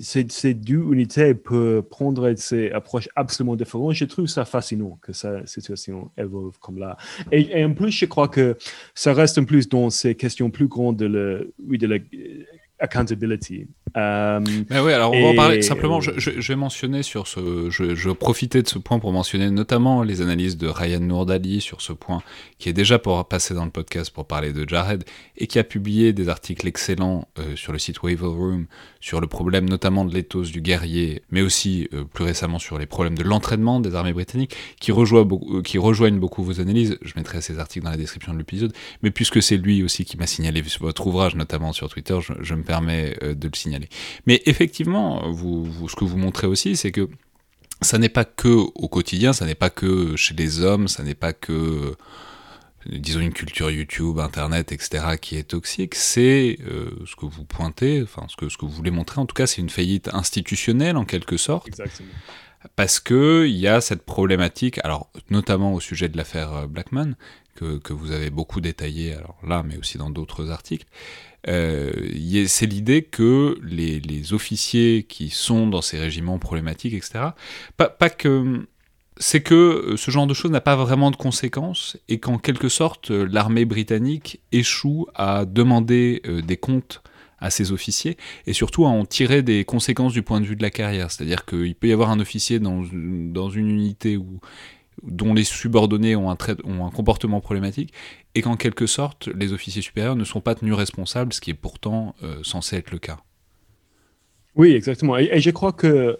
ces, 0.00 0.54
deux 0.54 0.92
unités 0.92 1.34
peuvent 1.34 1.82
prendre 1.82 2.32
ces 2.36 2.70
approches 2.70 3.08
absolument 3.14 3.54
différentes. 3.54 3.94
Je 3.94 4.04
trouve 4.04 4.26
ça 4.26 4.44
fascinant 4.44 4.98
que 5.00 5.12
sa 5.12 5.46
situation 5.46 6.10
évolue 6.18 6.50
comme 6.60 6.78
là. 6.78 6.96
Et, 7.30 7.58
et, 7.58 7.64
en 7.64 7.72
plus, 7.72 7.92
je 7.92 8.06
crois 8.06 8.28
que 8.28 8.56
ça 8.94 9.12
reste 9.12 9.38
en 9.38 9.44
plus 9.44 9.68
dans 9.68 9.90
ces 9.90 10.14
questions 10.14 10.50
plus 10.50 10.66
grandes 10.66 10.96
de, 10.96 11.06
le, 11.06 11.54
oui, 11.66 11.78
de 11.78 11.86
la 11.86 11.98
accountability. 12.78 13.66
Euh, 13.96 14.40
oui, 14.70 14.92
alors 14.92 15.12
on 15.12 15.22
va 15.22 15.28
en 15.28 15.34
parler. 15.34 15.62
Simplement, 15.62 16.00
je, 16.00 16.12
vais 16.46 16.56
mentionner 16.56 17.02
sur 17.02 17.26
ce. 17.26 17.70
Je, 17.70 17.94
je, 17.94 18.08
vais 18.08 18.14
profiter 18.14 18.62
de 18.62 18.68
ce 18.68 18.78
point 18.78 18.98
pour 18.98 19.12
mentionner 19.12 19.50
notamment 19.50 20.02
les 20.02 20.20
analyses 20.20 20.58
de 20.58 20.68
Ryan 20.68 21.00
Nourdali 21.00 21.60
sur 21.60 21.80
ce 21.80 21.92
point, 21.92 22.22
qui 22.58 22.68
est 22.68 22.74
déjà 22.74 22.98
pour 22.98 23.26
passer 23.26 23.54
dans 23.54 23.64
le 23.64 23.70
podcast 23.70 24.10
pour 24.10 24.26
parler 24.26 24.52
de 24.52 24.68
Jared 24.68 25.04
et 25.38 25.46
qui 25.46 25.58
a 25.58 25.64
publié 25.64 26.12
des 26.12 26.28
articles 26.28 26.66
excellents 26.66 27.28
euh, 27.38 27.56
sur 27.56 27.72
le 27.72 27.78
site 27.78 28.02
Wave 28.02 28.22
Room 28.22 28.66
sur 29.06 29.20
le 29.20 29.28
problème 29.28 29.68
notamment 29.68 30.04
de 30.04 30.12
l'éthos 30.12 30.50
du 30.50 30.60
guerrier, 30.60 31.22
mais 31.30 31.40
aussi 31.40 31.88
euh, 31.94 32.02
plus 32.02 32.24
récemment 32.24 32.58
sur 32.58 32.76
les 32.76 32.86
problèmes 32.86 33.16
de 33.16 33.22
l'entraînement 33.22 33.78
des 33.78 33.94
armées 33.94 34.12
britanniques, 34.12 34.56
qui, 34.80 34.90
beaucoup, 34.90 35.62
qui 35.62 35.78
rejoignent 35.78 36.18
beaucoup 36.18 36.42
vos 36.42 36.60
analyses. 36.60 36.98
Je 37.02 37.12
mettrai 37.14 37.40
ces 37.40 37.60
articles 37.60 37.84
dans 37.84 37.92
la 37.92 37.96
description 37.96 38.32
de 38.32 38.38
l'épisode, 38.38 38.72
mais 39.02 39.12
puisque 39.12 39.40
c'est 39.40 39.58
lui 39.58 39.84
aussi 39.84 40.04
qui 40.04 40.16
m'a 40.16 40.26
signalé 40.26 40.60
votre 40.80 41.06
ouvrage, 41.06 41.36
notamment 41.36 41.72
sur 41.72 41.88
Twitter, 41.88 42.18
je, 42.40 42.54
me 42.54 42.64
permet 42.64 43.16
de 43.22 43.46
le 43.46 43.56
signaler. 43.56 43.88
Mais 44.26 44.42
effectivement, 44.44 45.30
vous, 45.30 45.88
ce 45.88 45.94
que 45.94 46.04
vous 46.04 46.18
montrez 46.18 46.48
aussi, 46.48 46.74
c'est 46.74 46.90
que 46.90 47.08
ça 47.82 47.98
n'est 47.98 48.08
pas 48.08 48.24
que 48.24 48.48
au 48.48 48.88
quotidien, 48.88 49.32
ça 49.32 49.46
n'est 49.46 49.54
pas 49.54 49.70
que 49.70 50.16
chez 50.16 50.34
les 50.34 50.62
hommes, 50.62 50.88
ça 50.88 51.04
n'est 51.04 51.14
pas 51.14 51.32
que 51.32 51.94
disons 52.90 53.20
une 53.20 53.32
culture 53.32 53.70
YouTube, 53.70 54.18
Internet, 54.18 54.72
etc. 54.72 55.16
qui 55.20 55.36
est 55.36 55.44
toxique, 55.44 55.94
c'est 55.94 56.58
euh, 56.66 56.90
ce 57.06 57.16
que 57.16 57.26
vous 57.26 57.44
pointez, 57.44 58.02
enfin 58.02 58.26
ce 58.28 58.36
que, 58.36 58.48
ce 58.48 58.56
que 58.56 58.64
vous 58.64 58.72
voulez 58.72 58.90
montrer 58.90 59.20
en 59.20 59.26
tout 59.26 59.34
cas, 59.34 59.46
c'est 59.46 59.60
une 59.60 59.70
faillite 59.70 60.08
institutionnelle 60.12 60.96
en 60.96 61.04
quelque 61.04 61.36
sorte. 61.36 61.68
Exactement. 61.68 62.08
Parce 62.74 62.98
qu'il 62.98 63.56
y 63.56 63.68
a 63.68 63.80
cette 63.80 64.02
problématique, 64.02 64.78
alors 64.82 65.10
notamment 65.30 65.72
au 65.72 65.80
sujet 65.80 66.08
de 66.08 66.16
l'affaire 66.16 66.52
euh, 66.52 66.66
Blackman, 66.66 67.14
que, 67.54 67.78
que, 67.78 67.92
vous 67.92 68.10
avez 68.10 68.28
beaucoup 68.30 68.60
détaillé 68.60 69.14
alors 69.14 69.38
là, 69.46 69.62
mais 69.62 69.78
aussi 69.78 69.96
dans 69.96 70.10
d'autres 70.10 70.50
articles, 70.50 70.86
euh, 71.48 71.92
c'est 72.48 72.66
l'idée 72.66 73.02
que 73.02 73.58
les, 73.62 74.00
les, 74.00 74.32
officiers 74.32 75.04
qui 75.04 75.30
sont 75.30 75.68
dans 75.68 75.80
ces 75.80 75.98
régiments 75.98 76.38
problématiques, 76.38 76.94
etc., 76.94 77.28
pas, 77.76 77.88
pas 77.88 78.10
que 78.10 78.66
c'est 79.18 79.42
que 79.42 79.94
ce 79.96 80.10
genre 80.10 80.26
de 80.26 80.34
choses 80.34 80.50
n'a 80.50 80.60
pas 80.60 80.76
vraiment 80.76 81.10
de 81.10 81.16
conséquences 81.16 81.96
et 82.08 82.18
qu'en 82.18 82.38
quelque 82.38 82.68
sorte 82.68 83.10
l'armée 83.10 83.64
britannique 83.64 84.40
échoue 84.52 85.06
à 85.14 85.44
demander 85.44 86.22
euh, 86.26 86.42
des 86.42 86.56
comptes 86.56 87.02
à 87.38 87.50
ses 87.50 87.72
officiers 87.72 88.16
et 88.46 88.52
surtout 88.52 88.86
à 88.86 88.88
en 88.88 89.04
tirer 89.04 89.42
des 89.42 89.64
conséquences 89.64 90.12
du 90.12 90.22
point 90.22 90.40
de 90.40 90.46
vue 90.46 90.56
de 90.56 90.62
la 90.62 90.70
carrière. 90.70 91.10
C'est-à-dire 91.10 91.44
qu'il 91.44 91.74
peut 91.74 91.88
y 91.88 91.92
avoir 91.92 92.10
un 92.10 92.20
officier 92.20 92.58
dans, 92.58 92.82
dans 92.92 93.50
une 93.50 93.70
unité 93.70 94.16
où 94.16 94.40
dont 95.02 95.34
les 95.34 95.44
subordonnés 95.44 96.16
ont 96.16 96.30
un, 96.30 96.36
comportement 96.90 97.40
problématique, 97.40 97.92
et 98.34 98.42
qu'en 98.42 98.56
quelque 98.56 98.86
sorte, 98.86 99.28
les 99.28 99.52
officiers 99.52 99.82
supérieurs 99.82 100.16
ne 100.16 100.24
sont 100.24 100.40
pas 100.40 100.54
tenus 100.54 100.74
responsables, 100.74 101.32
ce 101.32 101.40
qui 101.40 101.50
est 101.50 101.54
pourtant 101.54 102.14
euh, 102.22 102.38
censé 102.42 102.76
être 102.76 102.90
le 102.90 102.98
cas. 102.98 103.18
Oui, 104.54 104.72
exactement. 104.72 105.18
Et, 105.18 105.40
je 105.40 105.50
crois 105.50 105.72
que 105.72 106.18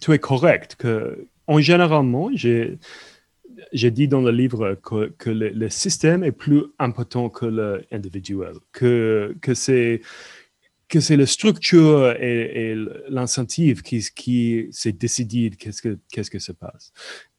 tu 0.00 0.12
es 0.12 0.18
correct, 0.18 0.76
que 0.78 1.26
en 1.50 1.58
généralement, 1.58 2.30
j'ai 2.32 3.90
dit 3.90 4.06
dans 4.06 4.20
le 4.20 4.30
livre 4.30 4.76
que, 4.76 5.30
le, 5.30 5.68
système 5.68 6.22
est 6.22 6.30
plus 6.30 6.62
important 6.78 7.28
que 7.28 7.44
l'individuel, 7.90 8.54
que, 8.70 9.34
c'est 9.54 10.00
que 10.88 11.00
c'est 11.00 11.16
la 11.16 11.26
structure 11.26 12.12
et, 12.20 12.70
et 12.70 12.76
l'incentive 13.08 13.82
qui, 13.82 14.00
qui 14.14 14.68
s'est 14.70 14.92
décidé 14.92 15.50
qu'est-ce 15.50 15.82
que, 15.82 15.98
qu'est-ce 16.12 16.30
que 16.30 16.38
se 16.38 16.52
passe. 16.52 16.92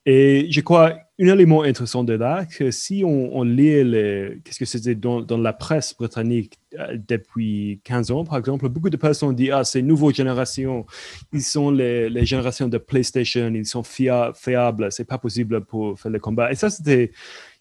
Et 0.05 0.47
je 0.51 0.59
crois, 0.59 0.97
un 1.22 1.34
élément 1.34 1.64
intéressant 1.64 2.04
de 2.04 2.14
là, 2.14 2.46
que 2.46 2.72
si 2.72 3.04
on, 3.06 3.44
lit 3.44 4.42
qu'est-ce 4.44 4.60
que 4.60 4.66
c'était 4.66 4.96
dans, 4.96 5.26
la 5.38 5.54
presse 5.54 5.96
britannique 5.96 6.58
euh, 6.80 6.98
depuis 7.08 7.80
15 7.84 8.12
ans, 8.12 8.24
par 8.24 8.38
exemple, 8.38 8.68
beaucoup 8.70 8.90
de 8.90 8.98
personnes 8.98 9.36
disent, 9.36 9.52
ah, 9.54 9.64
ces 9.64 9.82
nouvelles 9.82 10.16
générations, 10.16 10.86
ils 11.32 11.44
sont 11.44 11.70
les, 11.70 12.10
les 12.10 12.26
générations 12.26 12.68
de 12.68 12.78
PlayStation, 12.78 13.52
ils 13.54 13.66
sont 13.66 13.84
fia 13.84 14.32
fiables, 14.34 14.92
c'est 14.92 15.06
pas 15.06 15.18
possible 15.18 15.62
pour 15.66 16.00
faire 16.00 16.12
le 16.12 16.20
combat. 16.20 16.52
Et 16.52 16.56
ça, 16.56 16.70
c'était, 16.70 17.12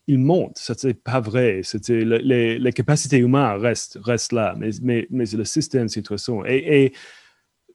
ils 0.07 0.19
montent, 0.19 0.57
ça 0.57 0.75
c'est 0.77 0.95
pas 0.95 1.21
vrai. 1.21 1.61
C'était 1.63 2.05
les, 2.05 2.59
les, 2.59 2.73
capacités 2.73 3.19
humaines 3.19 3.59
restent, 3.59 3.99
restent 4.03 4.33
là, 4.33 4.55
mais, 4.59 4.71
mais, 4.83 5.07
mais 5.11 5.25
le 5.25 5.45
système, 5.45 5.89
c'est 5.89 6.01
intéressant. 6.01 6.45
Et, 6.47 6.93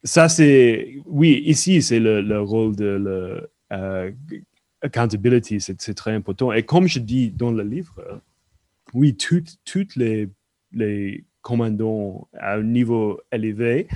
ça, 0.03 0.29
c'est, 0.29 0.97
oui, 1.05 1.41
ici, 1.47 1.81
c'est 1.81 1.99
le, 1.99 2.21
le, 2.21 2.39
rôle 2.39 2.75
de 2.75 3.49
euh, 3.71 4.11
accountability, 4.85 5.59
c'est 5.59 5.93
très 5.93 6.13
important. 6.13 6.51
Et 6.53 6.63
comme 6.63 6.87
je 6.87 6.99
dis 6.99 7.31
dans 7.31 7.51
le 7.51 7.63
livre, 7.63 8.21
oui, 8.93 9.15
toutes 9.15 9.95
les, 9.95 10.29
les 10.71 11.25
commandants 11.41 12.27
à 12.37 12.55
un 12.55 12.63
niveau 12.63 13.19
élevé, 13.31 13.87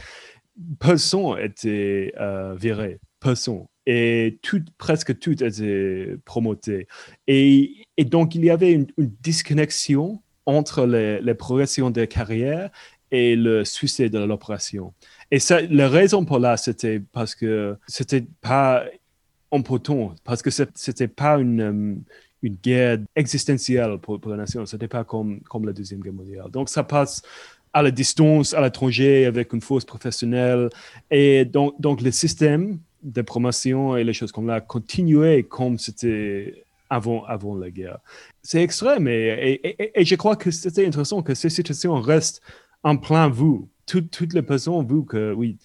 personne 0.80 1.40
était 1.40 2.14
euh, 2.20 2.56
viré, 2.56 3.00
personne. 3.20 3.66
Et 3.86 4.40
tout, 4.44 4.64
presque 4.78 5.18
tout 5.18 5.44
était 5.44 6.16
promoté. 6.26 6.88
Et, 7.28 7.86
et, 7.98 8.06
donc, 8.06 8.36
il 8.36 8.46
y 8.46 8.52
avait 8.52 8.74
une, 8.74 8.88
disconnexion 8.98 10.22
entre 10.46 10.86
les, 10.86 11.22
les, 11.22 11.34
progressions 11.34 11.90
de 11.90 12.06
carrière 12.06 12.70
et 13.10 13.36
le 13.36 13.66
succès 13.66 14.10
de 14.10 14.20
l'opération. 14.20 14.94
Et 15.32 15.40
ça, 15.40 15.62
la 15.62 15.90
raison 15.90 16.26
pour 16.26 16.38
là, 16.40 16.58
c'était 16.58 17.00
parce 17.00 17.34
que 17.34 17.78
c'était 17.88 18.26
pas 18.42 18.84
important 19.52 20.16
parce 20.24 20.41
que 20.41 20.50
ce 20.50 20.64
n'était 20.88 21.08
pas 21.08 21.39
une, 21.39 21.62
euh, 21.62 21.95
une 22.41 22.56
guerre 22.56 23.00
existentielle 23.16 23.97
pour, 24.02 24.20
pour 24.20 24.32
la 24.32 24.38
nation. 24.38 24.66
Ce 24.66 24.76
n'était 24.76 24.88
pas 24.88 25.04
comme, 25.04 25.41
comme 25.41 25.66
la 25.66 25.74
Deuxième 25.74 26.02
Guerre 26.02 26.14
mondiale. 26.14 26.50
Donc, 26.52 26.70
ça 26.70 26.84
passe 26.84 27.22
à 27.74 27.82
la 27.82 27.91
distance, 27.91 28.54
à 28.54 28.62
l'étranger, 28.62 29.26
avec 29.26 29.54
une 29.54 29.62
force 29.62 29.86
professionnelle. 29.86 30.70
Et 31.12 31.45
donc, 31.45 31.80
donc 31.80 32.02
le 32.02 32.12
système 32.12 32.80
de 33.04 33.22
promotion 33.22 33.95
et 33.95 34.04
les 34.04 34.14
choses 34.14 34.32
comme 34.32 34.47
là 34.47 34.60
continuaient 34.60 35.43
comme 35.43 35.78
c'était 35.78 36.66
avant, 36.89 37.24
avant 37.26 37.56
la 37.56 37.70
guerre. 37.70 38.00
C'est 38.41 38.64
extrême 38.64 39.08
et, 39.08 39.60
et, 39.93 40.04
je 40.04 40.16
crois 40.16 40.36
que 40.36 40.52
c'était 40.52 40.86
intéressant 40.86 41.22
que 41.22 41.36
ces 41.36 41.50
situations 41.50 42.00
restent 42.02 42.41
en 42.84 42.97
plein 42.97 43.30
vous. 43.30 43.70
toutes 43.86 44.34
les 44.34 44.41
personnes, 44.41 44.86
vous, 44.86 45.04
que 45.04 45.34
oui, 45.34 45.58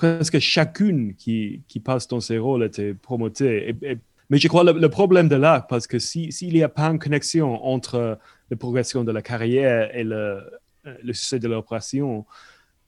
presque 0.00 0.38
chacune 0.38 1.14
qui, 1.14 1.60
qui 1.68 1.78
passe 1.78 2.08
dans 2.08 2.20
ces 2.20 2.38
rôles 2.38 2.64
était 2.64 2.94
promotée. 2.94 3.76
mais 4.30 4.38
je 4.38 4.48
crois 4.48 4.64
le, 4.64 4.72
le 4.72 4.88
problème 4.88 5.28
de 5.28 5.36
là, 5.36 5.66
parce 5.68 5.86
que 5.86 5.98
s'il 5.98 6.32
si, 6.32 6.46
n'y 6.46 6.62
a 6.62 6.70
pas 6.70 6.86
une 6.86 6.98
connexion 6.98 7.62
entre 7.66 8.18
la 8.50 8.56
progression 8.56 9.04
de 9.04 9.12
la 9.12 9.20
carrière 9.20 9.94
et 9.94 10.02
le, 10.02 10.40
le 10.84 11.12
succès 11.12 11.38
de 11.38 11.48
l'opération, 11.48 12.24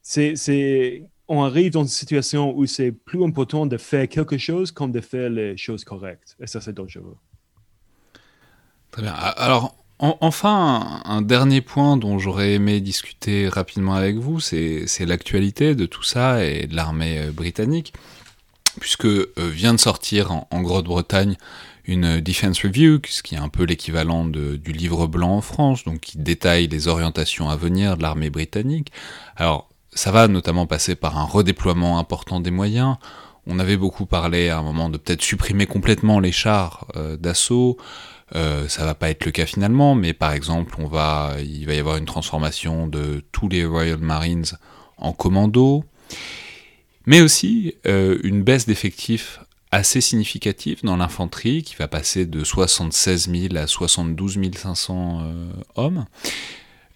c'est, 0.00 1.04
on 1.28 1.42
arrive 1.44 1.72
dans 1.72 1.82
une 1.82 1.88
situation 1.88 2.56
où 2.56 2.64
c'est 2.64 2.92
plus 2.92 3.22
important 3.22 3.66
de 3.66 3.76
faire 3.76 4.08
quelque 4.08 4.38
chose 4.38 4.72
comme 4.72 4.90
de 4.90 5.02
faire 5.02 5.28
les 5.28 5.58
choses 5.58 5.84
correctes. 5.84 6.34
Et 6.40 6.46
ça, 6.46 6.62
c'est 6.62 6.72
dangereux. 6.72 7.18
Très 8.90 9.02
bien. 9.02 9.12
Alors, 9.12 9.81
enfin, 10.02 11.00
un, 11.04 11.22
dernier 11.22 11.60
point 11.60 11.96
dont 11.96 12.18
j'aurais 12.18 12.54
aimé 12.54 12.80
discuter 12.80 13.48
rapidement 13.48 13.94
avec 13.94 14.16
vous, 14.16 14.40
c'est 14.40 15.06
l'actualité 15.06 15.74
de 15.74 15.86
tout 15.86 16.02
ça 16.02 16.44
et 16.44 16.66
de 16.66 16.74
l'armée 16.74 17.18
euh, 17.20 17.30
britannique, 17.30 17.92
puisque 18.80 19.06
euh, 19.06 19.28
vient 19.36 19.74
de 19.74 19.80
sortir 19.80 20.32
en, 20.32 20.60
Grande-Bretagne 20.60 21.36
une 21.84 22.20
Defense 22.20 22.62
Review, 22.62 23.00
ce 23.08 23.22
qui 23.22 23.34
est 23.34 23.38
un 23.38 23.48
peu 23.48 23.64
l'équivalent 23.64 24.24
du 24.24 24.72
livre 24.72 25.06
blanc 25.08 25.36
en 25.36 25.40
France, 25.40 25.84
donc 25.84 26.00
qui 26.00 26.18
détaille 26.18 26.68
les 26.68 26.86
orientations 26.86 27.50
à 27.50 27.56
venir 27.56 27.96
de 27.96 28.02
l'armée 28.02 28.30
britannique. 28.30 28.92
Alors, 29.36 29.68
ça 29.92 30.10
va 30.12 30.28
notamment 30.28 30.66
passer 30.66 30.94
par 30.94 31.18
un 31.18 31.24
redéploiement 31.24 31.98
important 31.98 32.40
des 32.40 32.52
moyens. 32.52 32.96
On 33.46 33.58
avait 33.58 33.76
beaucoup 33.76 34.06
parlé 34.06 34.48
à 34.48 34.58
un 34.58 34.62
moment 34.62 34.88
de 34.88 34.96
peut-être 34.96 35.22
supprimer 35.22 35.66
complètement 35.66 36.20
les 36.20 36.32
chars 36.32 36.86
euh, 36.96 37.16
d'assaut, 37.16 37.76
euh, 38.34 38.68
ça 38.68 38.84
va 38.84 38.94
pas 38.94 39.10
être 39.10 39.24
le 39.24 39.30
cas 39.30 39.46
finalement, 39.46 39.94
mais 39.94 40.12
par 40.12 40.32
exemple, 40.32 40.74
on 40.78 40.86
va, 40.86 41.36
il 41.40 41.66
va 41.66 41.74
y 41.74 41.78
avoir 41.78 41.96
une 41.96 42.06
transformation 42.06 42.86
de 42.86 43.22
tous 43.32 43.48
les 43.48 43.64
Royal 43.64 43.98
Marines 43.98 44.46
en 44.96 45.12
commando, 45.12 45.84
mais 47.06 47.20
aussi 47.20 47.74
euh, 47.86 48.18
une 48.22 48.42
baisse 48.42 48.66
d'effectifs 48.66 49.40
assez 49.70 50.00
significative 50.00 50.80
dans 50.84 50.96
l'infanterie, 50.96 51.62
qui 51.62 51.74
va 51.76 51.88
passer 51.88 52.26
de 52.26 52.44
76 52.44 53.30
000 53.30 53.56
à 53.56 53.66
72 53.66 54.38
500 54.54 55.20
euh, 55.22 55.52
hommes. 55.76 56.04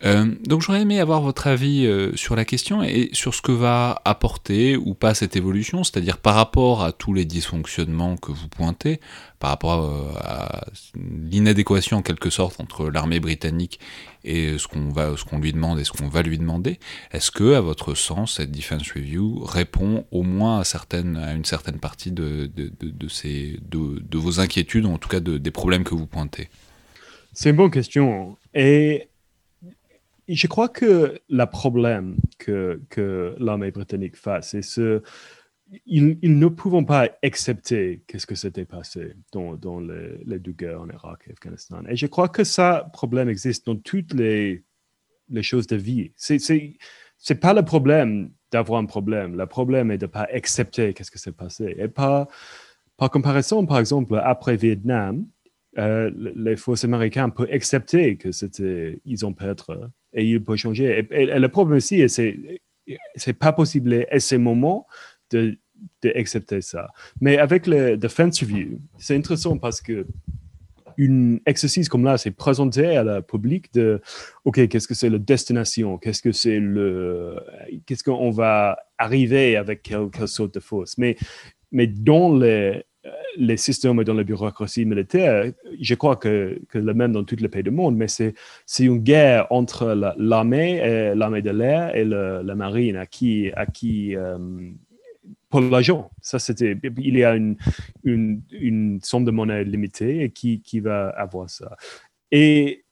Euh, 0.04 0.34
donc 0.44 0.60
j'aurais 0.60 0.82
aimé 0.82 1.00
avoir 1.00 1.22
votre 1.22 1.46
avis 1.46 1.86
euh, 1.86 2.14
sur 2.16 2.36
la 2.36 2.44
question 2.44 2.82
et 2.82 3.08
sur 3.12 3.34
ce 3.34 3.40
que 3.40 3.52
va 3.52 4.02
apporter 4.04 4.76
ou 4.76 4.94
pas 4.94 5.14
cette 5.14 5.36
évolution, 5.36 5.84
c'est-à-dire 5.84 6.18
par 6.18 6.34
rapport 6.34 6.84
à 6.84 6.92
tous 6.92 7.14
les 7.14 7.24
dysfonctionnements 7.24 8.16
que 8.16 8.30
vous 8.30 8.48
pointez, 8.48 9.00
par 9.38 9.50
rapport 9.50 9.84
euh, 9.84 10.18
à, 10.20 10.66
l'inadéquation 11.30 11.98
en 11.98 12.02
quelque 12.02 12.28
sorte 12.28 12.60
entre 12.60 12.90
l'armée 12.90 13.20
britannique 13.20 13.80
et 14.22 14.58
ce 14.58 14.66
qu'on 14.66 14.90
va, 14.90 15.16
ce 15.16 15.24
qu'on 15.24 15.38
lui 15.38 15.52
demande 15.52 15.78
et 15.78 15.84
ce 15.84 15.92
qu'on 15.92 16.08
va 16.08 16.22
lui 16.22 16.36
demander. 16.36 16.78
Est-ce 17.12 17.30
que, 17.30 17.54
à 17.54 17.60
votre 17.60 17.94
sens, 17.94 18.36
cette 18.36 18.50
defense 18.50 18.90
review 18.92 19.44
répond 19.44 20.04
au 20.10 20.22
moins 20.22 20.60
à 20.60 21.32
une 21.32 21.44
certaine 21.44 21.78
partie 21.78 22.10
de, 22.10 22.50
de, 22.54 24.18
vos 24.18 24.40
inquiétudes, 24.40 24.84
ou 24.84 24.92
en 24.92 24.98
tout 24.98 25.08
cas 25.08 25.20
des 25.20 25.50
problèmes 25.52 25.84
que 25.84 25.94
vous 25.94 26.06
pointez? 26.06 26.48
C'est 27.32 27.50
une 27.50 27.56
bonne 27.56 27.70
question. 27.70 28.36
Et 28.52 29.08
je 30.34 30.46
crois 30.46 30.68
que 30.68 31.20
le 31.28 31.44
problème 31.44 32.16
que, 32.38 32.80
que 32.88 33.36
l'armée 33.38 33.70
britannique 33.70 34.16
face, 34.16 34.50
c'est 34.50 34.62
ce. 34.62 35.02
Ils, 35.84 36.16
ne 36.22 36.46
pouvons 36.46 36.84
pas 36.84 37.08
accepter 37.24 38.04
qu'est-ce 38.06 38.26
que 38.26 38.36
s'était 38.36 38.64
passé 38.64 39.14
dans, 39.32 39.80
les, 39.80 40.38
deux 40.38 40.52
guerres 40.52 40.80
en 40.80 40.88
Irak 40.88 41.24
et 41.26 41.32
Afghanistan. 41.32 41.82
Et 41.88 41.96
je 41.96 42.06
crois 42.06 42.28
que 42.28 42.44
ça 42.44 42.88
problème 42.92 43.28
existe 43.28 43.66
dans 43.66 43.74
toutes 43.74 44.14
les, 44.14 44.62
choses 45.42 45.66
de 45.66 45.74
vie. 45.74 46.12
C'est 46.14 46.38
c'est 47.18 47.40
pas 47.40 47.52
le 47.52 47.64
problème 47.64 48.30
d'avoir 48.52 48.80
un 48.80 48.84
problème. 48.84 49.36
Le 49.36 49.46
problème 49.46 49.90
est 49.90 49.98
de 49.98 50.06
ne 50.06 50.10
pas 50.10 50.28
accepter 50.32 50.94
qu'est-ce 50.94 51.10
qui 51.10 51.18
s'est 51.18 51.32
passé. 51.32 51.74
Et 51.78 51.88
par, 51.88 52.28
par 52.96 53.10
comparaison, 53.10 53.66
par 53.66 53.80
exemple, 53.80 54.20
après 54.22 54.56
Vietnam, 54.56 55.26
euh, 55.78 56.10
les 56.14 56.56
forces 56.56 56.84
américaines 56.84 57.32
peuvent 57.32 57.50
accepter 57.52 58.16
que 58.16 58.32
c'était, 58.32 59.00
ils 59.04 59.26
ont 59.26 59.34
perdu 59.34 59.62
et 60.12 60.24
ils 60.24 60.42
peuvent 60.42 60.56
changer. 60.56 61.06
Et, 61.10 61.26
le 61.26 61.48
problème 61.48 61.78
aussi, 61.78 62.08
c'est, 62.08 62.36
c'est 63.14 63.32
pas 63.32 63.52
possible 63.52 64.06
à 64.10 64.20
ce 64.20 64.36
moment 64.36 64.86
de, 65.30 65.58
d'accepter 66.02 66.60
ça. 66.60 66.88
Mais 67.20 67.38
avec 67.38 67.66
le 67.66 67.96
Defense 67.96 68.40
Review, 68.40 68.80
c'est 68.98 69.16
intéressant 69.16 69.58
parce 69.58 69.80
que 69.80 70.06
une 70.96 71.40
exercice 71.44 71.88
comme 71.88 72.04
là, 72.04 72.16
c'est 72.16 72.30
présenter 72.30 72.96
à 72.96 73.04
la 73.04 73.22
public 73.22 73.72
de, 73.74 74.00
OK, 74.44 74.66
qu'est-ce 74.68 74.88
que 74.88 74.94
c'est 74.94 75.10
la 75.10 75.18
destination? 75.18 75.98
Qu'est-ce 75.98 76.22
que 76.22 76.32
c'est 76.32 76.58
le, 76.58 77.38
qu'est-ce 77.84 78.02
qu'on 78.02 78.30
va 78.30 78.78
arriver 78.96 79.56
avec 79.56 79.82
quelle, 79.82 80.08
sorte 80.26 80.54
de 80.54 80.60
force? 80.60 80.96
Mais, 80.96 81.16
mais 81.70 81.86
dans 81.86 82.34
les, 82.34 82.82
les 83.38 83.56
systèmes 83.56 84.02
dans 84.04 84.14
la 84.14 84.24
bureaucratie 84.24 84.84
militaire, 84.84 85.52
je 85.80 85.94
crois 85.94 86.16
que, 86.16 86.60
que 86.68 86.78
le 86.78 86.94
même 86.94 87.12
dans 87.12 87.24
tous 87.24 87.36
les 87.36 87.48
pays 87.48 87.62
du 87.62 87.70
monde, 87.70 87.96
mais 87.96 88.08
c'est, 88.08 88.34
une 88.78 88.98
guerre 88.98 89.46
entre 89.50 89.94
l'armée, 90.18 91.14
l'armée 91.14 91.42
de 91.42 91.50
l'air 91.50 91.94
et 91.94 92.04
la 92.04 92.54
marine 92.54 92.96
à 92.96 93.06
qui, 93.06 93.50
à 93.54 93.66
qui 93.66 94.16
euh, 94.16 94.38
pour 95.48 95.60
l'argent. 95.60 96.10
Ça, 96.20 96.38
c'était, 96.38 96.76
il 96.98 97.16
y 97.16 97.24
a 97.24 97.34
une, 97.34 97.56
une, 98.04 99.00
somme 99.02 99.24
de 99.24 99.30
monnaie 99.30 99.64
limitée 99.64 100.30
qui, 100.34 100.60
qui 100.60 100.80
va 100.80 101.08
avoir 101.10 101.48
ça. 101.48 101.76
Et 102.30 102.84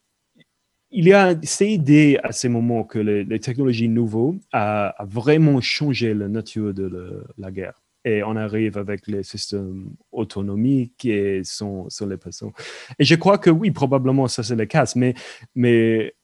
il 0.90 1.08
y 1.08 1.12
a 1.12 1.34
ces 1.42 1.66
idées 1.66 2.18
à 2.22 2.32
ce 2.32 2.46
moment 2.46 2.84
que 2.84 2.98
les, 2.98 3.40
technologies 3.40 3.88
nouvelles 3.88 4.38
a, 4.52 4.94
vraiment 5.04 5.60
changé 5.60 6.14
la 6.14 6.28
nature 6.28 6.72
de 6.72 7.24
la 7.36 7.50
guerre. 7.50 7.83
Et 8.04 8.22
on 8.22 8.36
arrive 8.36 8.76
avec 8.76 9.06
les 9.06 9.22
systèmes 9.22 9.90
autonomiques 10.12 11.04
et 11.06 11.42
sont, 11.44 11.88
sont 11.88 12.06
les 12.06 12.18
personnes. 12.18 12.52
Et 12.98 13.04
je 13.04 13.14
crois 13.14 13.38
que 13.38 13.50
oui, 13.50 13.70
probablement 13.70 14.28
ça 14.28 14.42
c'est 14.42 14.56
le 14.56 14.66
cas, 14.66 14.92
mais, 14.94 15.14
mais 15.54 16.14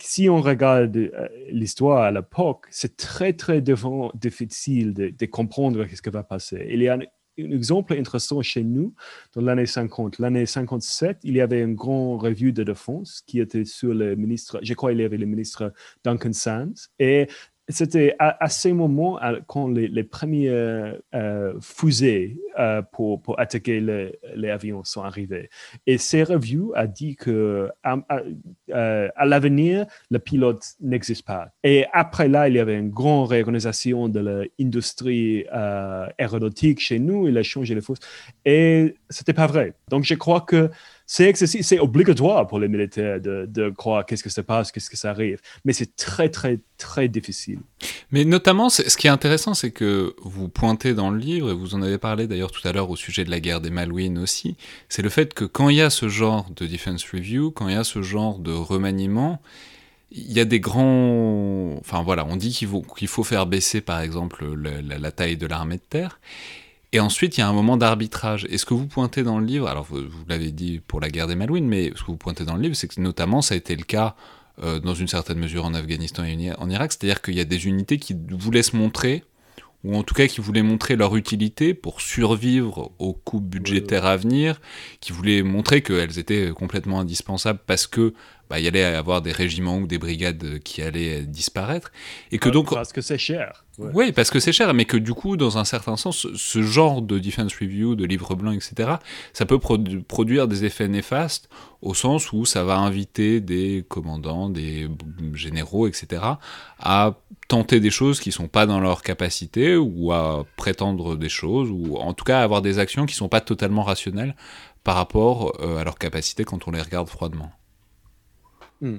si 0.00 0.28
on 0.28 0.40
regarde 0.40 0.96
euh, 0.96 1.28
l'histoire 1.50 2.02
à 2.02 2.10
l'époque, 2.10 2.66
c'est 2.70 2.96
très, 2.96 3.32
très 3.32 3.62
difficile 4.14 4.92
de, 4.94 5.26
comprendre 5.26 5.86
ce 5.92 6.02
qui 6.02 6.10
va 6.10 6.22
passer. 6.22 6.66
Il 6.70 6.82
y 6.82 6.88
a 6.88 6.94
un, 6.94 7.00
exemple 7.38 7.92
intéressant 7.92 8.40
chez 8.40 8.64
nous 8.64 8.94
dans 9.34 9.42
l'année 9.42 9.66
50. 9.66 10.18
L'année 10.18 10.46
57, 10.46 11.18
il 11.22 11.36
y 11.36 11.40
avait 11.40 11.60
une 11.60 11.74
grande 11.74 12.22
revue 12.22 12.52
de 12.52 12.64
défense 12.64 13.22
qui 13.26 13.40
était 13.40 13.66
sur 13.66 13.92
le 13.92 14.16
ministre, 14.16 14.58
je 14.62 14.72
crois 14.72 14.90
qu'il 14.90 15.00
y 15.00 15.04
avait 15.04 15.18
le 15.18 15.26
ministre 15.26 15.72
Duncan 16.02 16.32
Sands, 16.32 16.88
et 16.98 17.28
c'était 17.68 18.14
à, 18.18 18.48
ces 18.48 18.72
moments 18.72 19.18
quand 19.46 19.68
les, 19.68 19.88
les 19.88 20.04
premiers 20.04 20.48
euh, 20.48 21.54
fusées 21.60 22.38
euh, 22.58 22.80
pour, 22.92 23.20
pour, 23.20 23.40
attaquer 23.40 23.80
les, 23.80 24.50
avions 24.50 24.84
sont 24.84 25.02
arrivés. 25.02 25.50
Et 25.86 25.98
ces 25.98 26.22
reviews 26.22 26.72
a 26.76 26.86
dit 26.86 27.16
que 27.16 27.68
euh, 27.84 29.08
à 29.16 29.26
l'avenir, 29.26 29.86
le 30.10 30.18
pilote 30.20 30.64
n'existe 30.80 31.26
pas. 31.26 31.48
Et 31.64 31.86
après 31.92 32.28
là, 32.28 32.48
il 32.48 32.54
y 32.54 32.60
avait 32.60 32.78
une 32.78 32.90
grande 32.90 33.28
réorganisation 33.28 34.08
de 34.08 34.48
l'industrie 34.58 35.44
aéronautique 35.48 36.80
chez 36.80 37.00
nous. 37.00 37.26
Il 37.26 37.36
a 37.36 37.42
changé 37.42 37.74
les 37.74 37.80
forces. 37.80 38.00
Et 38.44 38.94
c'était 39.10 39.32
pas 39.32 39.46
vrai. 39.46 39.74
Donc, 39.90 40.04
je 40.04 40.14
crois 40.14 40.40
que 40.40 40.70
c'est 41.06 41.78
obligatoire 41.78 42.48
pour 42.48 42.58
les 42.58 42.66
militaires 42.68 43.20
de, 43.20 43.70
croire 43.70 44.04
qu'est-ce 44.04 44.24
que 44.24 44.30
ça 44.30 44.42
passe, 44.42 44.72
qu'est-ce 44.72 44.90
que 44.90 44.96
ça 44.96 45.10
arrive. 45.10 45.40
Mais 45.64 45.72
c'est 45.72 45.94
très, 45.94 46.28
très, 46.28 46.58
très 46.78 47.08
difficile. 47.08 47.60
Mais 48.10 48.24
notamment, 48.24 48.68
ce 48.68 48.96
qui 48.96 49.06
est 49.06 49.10
intéressant, 49.10 49.54
c'est 49.54 49.70
que 49.70 50.14
vous 50.22 50.48
pointez 50.48 50.94
dans 50.94 51.10
le 51.10 51.18
livre, 51.18 51.50
et 51.50 51.54
vous 51.54 51.74
en 51.74 51.82
avez 51.82 51.98
parlé 51.98 52.26
d'ailleurs 52.26 52.50
tout 52.50 52.66
à 52.66 52.72
l'heure 52.72 52.90
au 52.90 52.96
sujet 52.96 53.24
de 53.24 53.30
la 53.30 53.38
guerre 53.38 53.60
des 53.60 53.70
Malouines 53.70 54.18
aussi, 54.18 54.56
c'est 54.88 55.02
le 55.02 55.08
fait 55.08 55.32
que 55.32 55.44
quand 55.44 55.68
il 55.68 55.76
y 55.76 55.82
a 55.82 55.90
ce 55.90 56.08
genre 56.08 56.46
de 56.56 56.66
defense 56.66 57.04
review, 57.12 57.52
quand 57.52 57.68
il 57.68 57.74
y 57.74 57.78
a 57.78 57.84
ce 57.84 58.02
genre 58.02 58.40
de 58.40 58.52
remaniement, 58.52 59.40
il 60.10 60.32
y 60.32 60.40
a 60.40 60.44
des 60.44 60.60
grands... 60.60 61.76
Enfin 61.78 62.02
voilà, 62.02 62.26
on 62.26 62.36
dit 62.36 62.50
qu'il 62.50 63.08
faut, 63.08 63.24
faire 63.24 63.46
baisser 63.46 63.80
par 63.80 64.00
exemple 64.00 64.44
la 64.54 65.12
taille 65.12 65.36
de 65.36 65.46
l'armée 65.46 65.76
de 65.76 65.82
terre. 65.88 66.18
Et 66.92 67.00
ensuite, 67.00 67.36
il 67.36 67.40
y 67.40 67.42
a 67.42 67.48
un 67.48 67.52
moment 67.52 67.76
d'arbitrage. 67.76 68.46
Et 68.48 68.58
ce 68.58 68.64
que 68.64 68.74
vous 68.74 68.86
pointez 68.86 69.22
dans 69.22 69.38
le 69.38 69.46
livre, 69.46 69.68
alors 69.68 69.84
vous, 69.84 70.06
l'avez 70.28 70.52
dit 70.52 70.80
pour 70.86 71.00
la 71.00 71.10
guerre 71.10 71.26
des 71.26 71.34
Malouines, 71.34 71.66
mais 71.66 71.92
ce 71.94 72.02
que 72.02 72.06
vous 72.06 72.16
pointez 72.16 72.44
dans 72.44 72.54
le 72.54 72.62
livre, 72.62 72.76
c'est 72.76 72.88
que 72.88 73.00
notamment 73.00 73.42
ça 73.42 73.54
a 73.54 73.56
été 73.56 73.74
le 73.74 73.82
cas 73.82 74.14
euh, 74.62 74.78
dans 74.78 74.94
une 74.94 75.08
certaine 75.08 75.38
mesure 75.38 75.64
en 75.64 75.74
Afghanistan 75.74 76.24
et 76.24 76.52
en 76.56 76.70
Irak, 76.70 76.92
c'est-à-dire 76.92 77.20
qu'il 77.20 77.34
y 77.34 77.40
a 77.40 77.44
des 77.44 77.66
unités 77.66 77.98
qui 77.98 78.16
voulaient 78.30 78.62
se 78.62 78.76
montrer, 78.76 79.24
ou 79.84 79.94
en 79.96 80.02
tout 80.02 80.14
cas 80.14 80.26
qui 80.26 80.40
voulaient 80.40 80.62
montrer 80.62 80.96
leur 80.96 81.14
utilité 81.16 81.74
pour 81.74 82.00
survivre 82.00 82.90
aux 82.98 83.12
coupes 83.12 83.44
budgétaires 83.44 84.06
à 84.06 84.16
venir, 84.16 84.60
qui 85.00 85.12
voulaient 85.12 85.42
montrer 85.42 85.82
qu'elles 85.82 86.18
étaient 86.18 86.50
complètement 86.54 87.00
indispensables 87.00 87.60
parce 87.66 87.86
que 87.86 88.14
bah, 88.48 88.58
il 88.58 88.64
y 88.64 88.68
allait 88.68 88.84
avoir 88.84 89.22
des 89.22 89.32
régiments 89.32 89.78
ou 89.78 89.86
des 89.86 89.98
brigades 89.98 90.60
qui 90.60 90.82
allaient 90.82 91.22
disparaître. 91.22 91.90
Et 92.30 92.38
que 92.38 92.48
donc, 92.48 92.70
parce 92.70 92.92
que 92.92 93.00
c'est 93.00 93.18
cher. 93.18 93.64
Oui, 93.78 94.12
parce 94.12 94.30
que 94.30 94.40
c'est 94.40 94.52
cher, 94.52 94.72
mais 94.72 94.86
que 94.86 94.96
du 94.96 95.12
coup, 95.12 95.36
dans 95.36 95.58
un 95.58 95.64
certain 95.64 95.96
sens, 95.96 96.26
ce 96.34 96.62
genre 96.62 97.02
de 97.02 97.18
defense 97.18 97.54
review, 97.54 97.94
de 97.94 98.06
livre 98.06 98.34
blanc, 98.34 98.52
etc., 98.52 98.92
ça 99.34 99.44
peut 99.44 99.58
produire 99.58 100.48
des 100.48 100.64
effets 100.64 100.88
néfastes 100.88 101.50
au 101.82 101.92
sens 101.92 102.32
où 102.32 102.46
ça 102.46 102.64
va 102.64 102.78
inviter 102.78 103.40
des 103.40 103.84
commandants, 103.88 104.48
des 104.48 104.88
généraux, 105.34 105.86
etc., 105.86 106.22
à 106.78 107.14
tenter 107.48 107.80
des 107.80 107.90
choses 107.90 108.18
qui 108.18 108.32
sont 108.32 108.48
pas 108.48 108.66
dans 108.66 108.80
leur 108.80 109.02
capacité 109.02 109.76
ou 109.76 110.12
à 110.12 110.46
prétendre 110.56 111.16
des 111.16 111.28
choses 111.28 111.70
ou 111.70 111.96
en 111.96 112.14
tout 112.14 112.24
cas 112.24 112.40
à 112.40 112.42
avoir 112.42 112.62
des 112.62 112.78
actions 112.78 113.06
qui 113.06 113.14
sont 113.14 113.28
pas 113.28 113.40
totalement 113.40 113.82
rationnelles 113.82 114.34
par 114.84 114.96
rapport 114.96 115.52
euh, 115.60 115.78
à 115.78 115.84
leur 115.84 115.98
capacité 115.98 116.44
quand 116.44 116.66
on 116.66 116.70
les 116.70 116.80
regarde 116.80 117.08
froidement. 117.08 117.52
Hmm. 118.80 118.98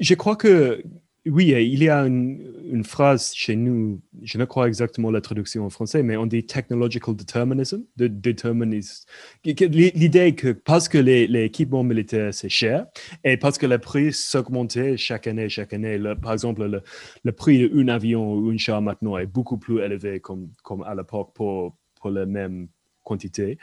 Je 0.00 0.14
crois 0.14 0.36
que 0.36 0.82
oui, 1.26 1.48
il 1.48 1.82
y 1.82 1.88
a 1.90 2.06
une, 2.06 2.82
phrase 2.82 3.34
chez 3.34 3.54
nous, 3.54 4.00
je 4.22 4.38
ne 4.38 4.46
crois 4.46 4.68
exactement 4.68 5.10
la 5.10 5.20
traduction 5.20 5.66
en 5.66 5.70
français, 5.70 6.02
mais 6.02 6.16
on 6.16 6.24
dit 6.24 6.46
technological 6.46 7.14
determinism, 7.14 7.82
de 7.96 8.06
déterminisme. 8.06 9.04
L'idée 9.44 10.34
que 10.34 10.52
parce 10.52 10.88
que 10.88 10.96
l'équipement 10.96 11.82
militaire 11.82 12.32
c'est 12.32 12.48
cher 12.48 12.86
et 13.22 13.36
parce 13.36 13.58
que 13.58 13.66
le 13.66 13.78
prix 13.78 14.14
s'augmentait 14.14 14.96
chaque 14.96 15.26
année, 15.26 15.50
chaque 15.50 15.74
année, 15.74 15.98
par 16.22 16.32
exemple, 16.32 16.82
le, 17.24 17.32
prix 17.32 17.68
d'un 17.68 17.88
avion 17.88 18.32
ou 18.32 18.50
un 18.50 18.56
char 18.56 18.80
maintenant 18.80 19.18
est 19.18 19.26
beaucoup 19.26 19.58
plus 19.58 19.80
élevé 19.80 20.20
comme, 20.20 20.48
comme 20.62 20.82
à 20.84 20.94
l'époque 20.94 21.32
pour, 21.34 21.76
pour 22.00 22.10
la 22.10 22.24
même 22.24 22.68
quantité 23.04 23.58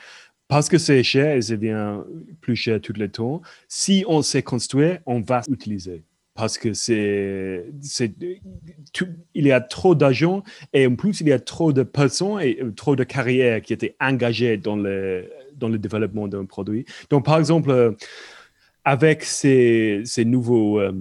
parce 0.48 0.70
que 0.70 0.78
c'est 0.78 1.04
cher 1.04 1.36
et 1.36 1.42
ça 1.42 1.56
devient 1.56 2.00
plus 2.42 2.56
cher 2.56 2.80
tout 2.82 2.94
le 2.96 3.10
temps, 3.10 3.42
si 3.68 4.06
on 4.08 4.22
sait 4.22 4.44
construire, 4.44 5.00
on 5.06 5.22
va 5.22 5.42
utiliser. 5.50 6.04
Parce 6.34 6.60
que 6.60 6.74
c'est, 6.74 7.66
il 9.34 9.48
y 9.48 9.52
a 9.52 9.60
trop 9.60 9.96
d'argent 9.96 10.44
et 10.72 10.86
en 10.86 10.96
plus 10.96 11.20
il 11.20 11.28
y 11.28 11.32
a 11.32 11.40
trop 11.40 11.74
de 11.74 11.82
personnes 11.82 12.40
et 12.42 12.60
trop 12.76 12.96
de 12.96 13.04
carrières 13.04 13.60
qui 13.64 13.74
étaient 13.74 13.96
engagées 14.00 14.58
dans 14.58 14.76
le, 14.76 15.32
dans 15.56 15.68
le 15.68 15.80
développement 15.80 16.28
d'un 16.28 16.46
produit. 16.46 16.86
Donc 17.10 17.26
par 17.26 17.40
exemple, 17.40 17.96
avec 18.88 19.26
ces, 19.26 20.02
ces 20.06 20.24
nouveaux 20.24 20.80
euh, 20.80 20.94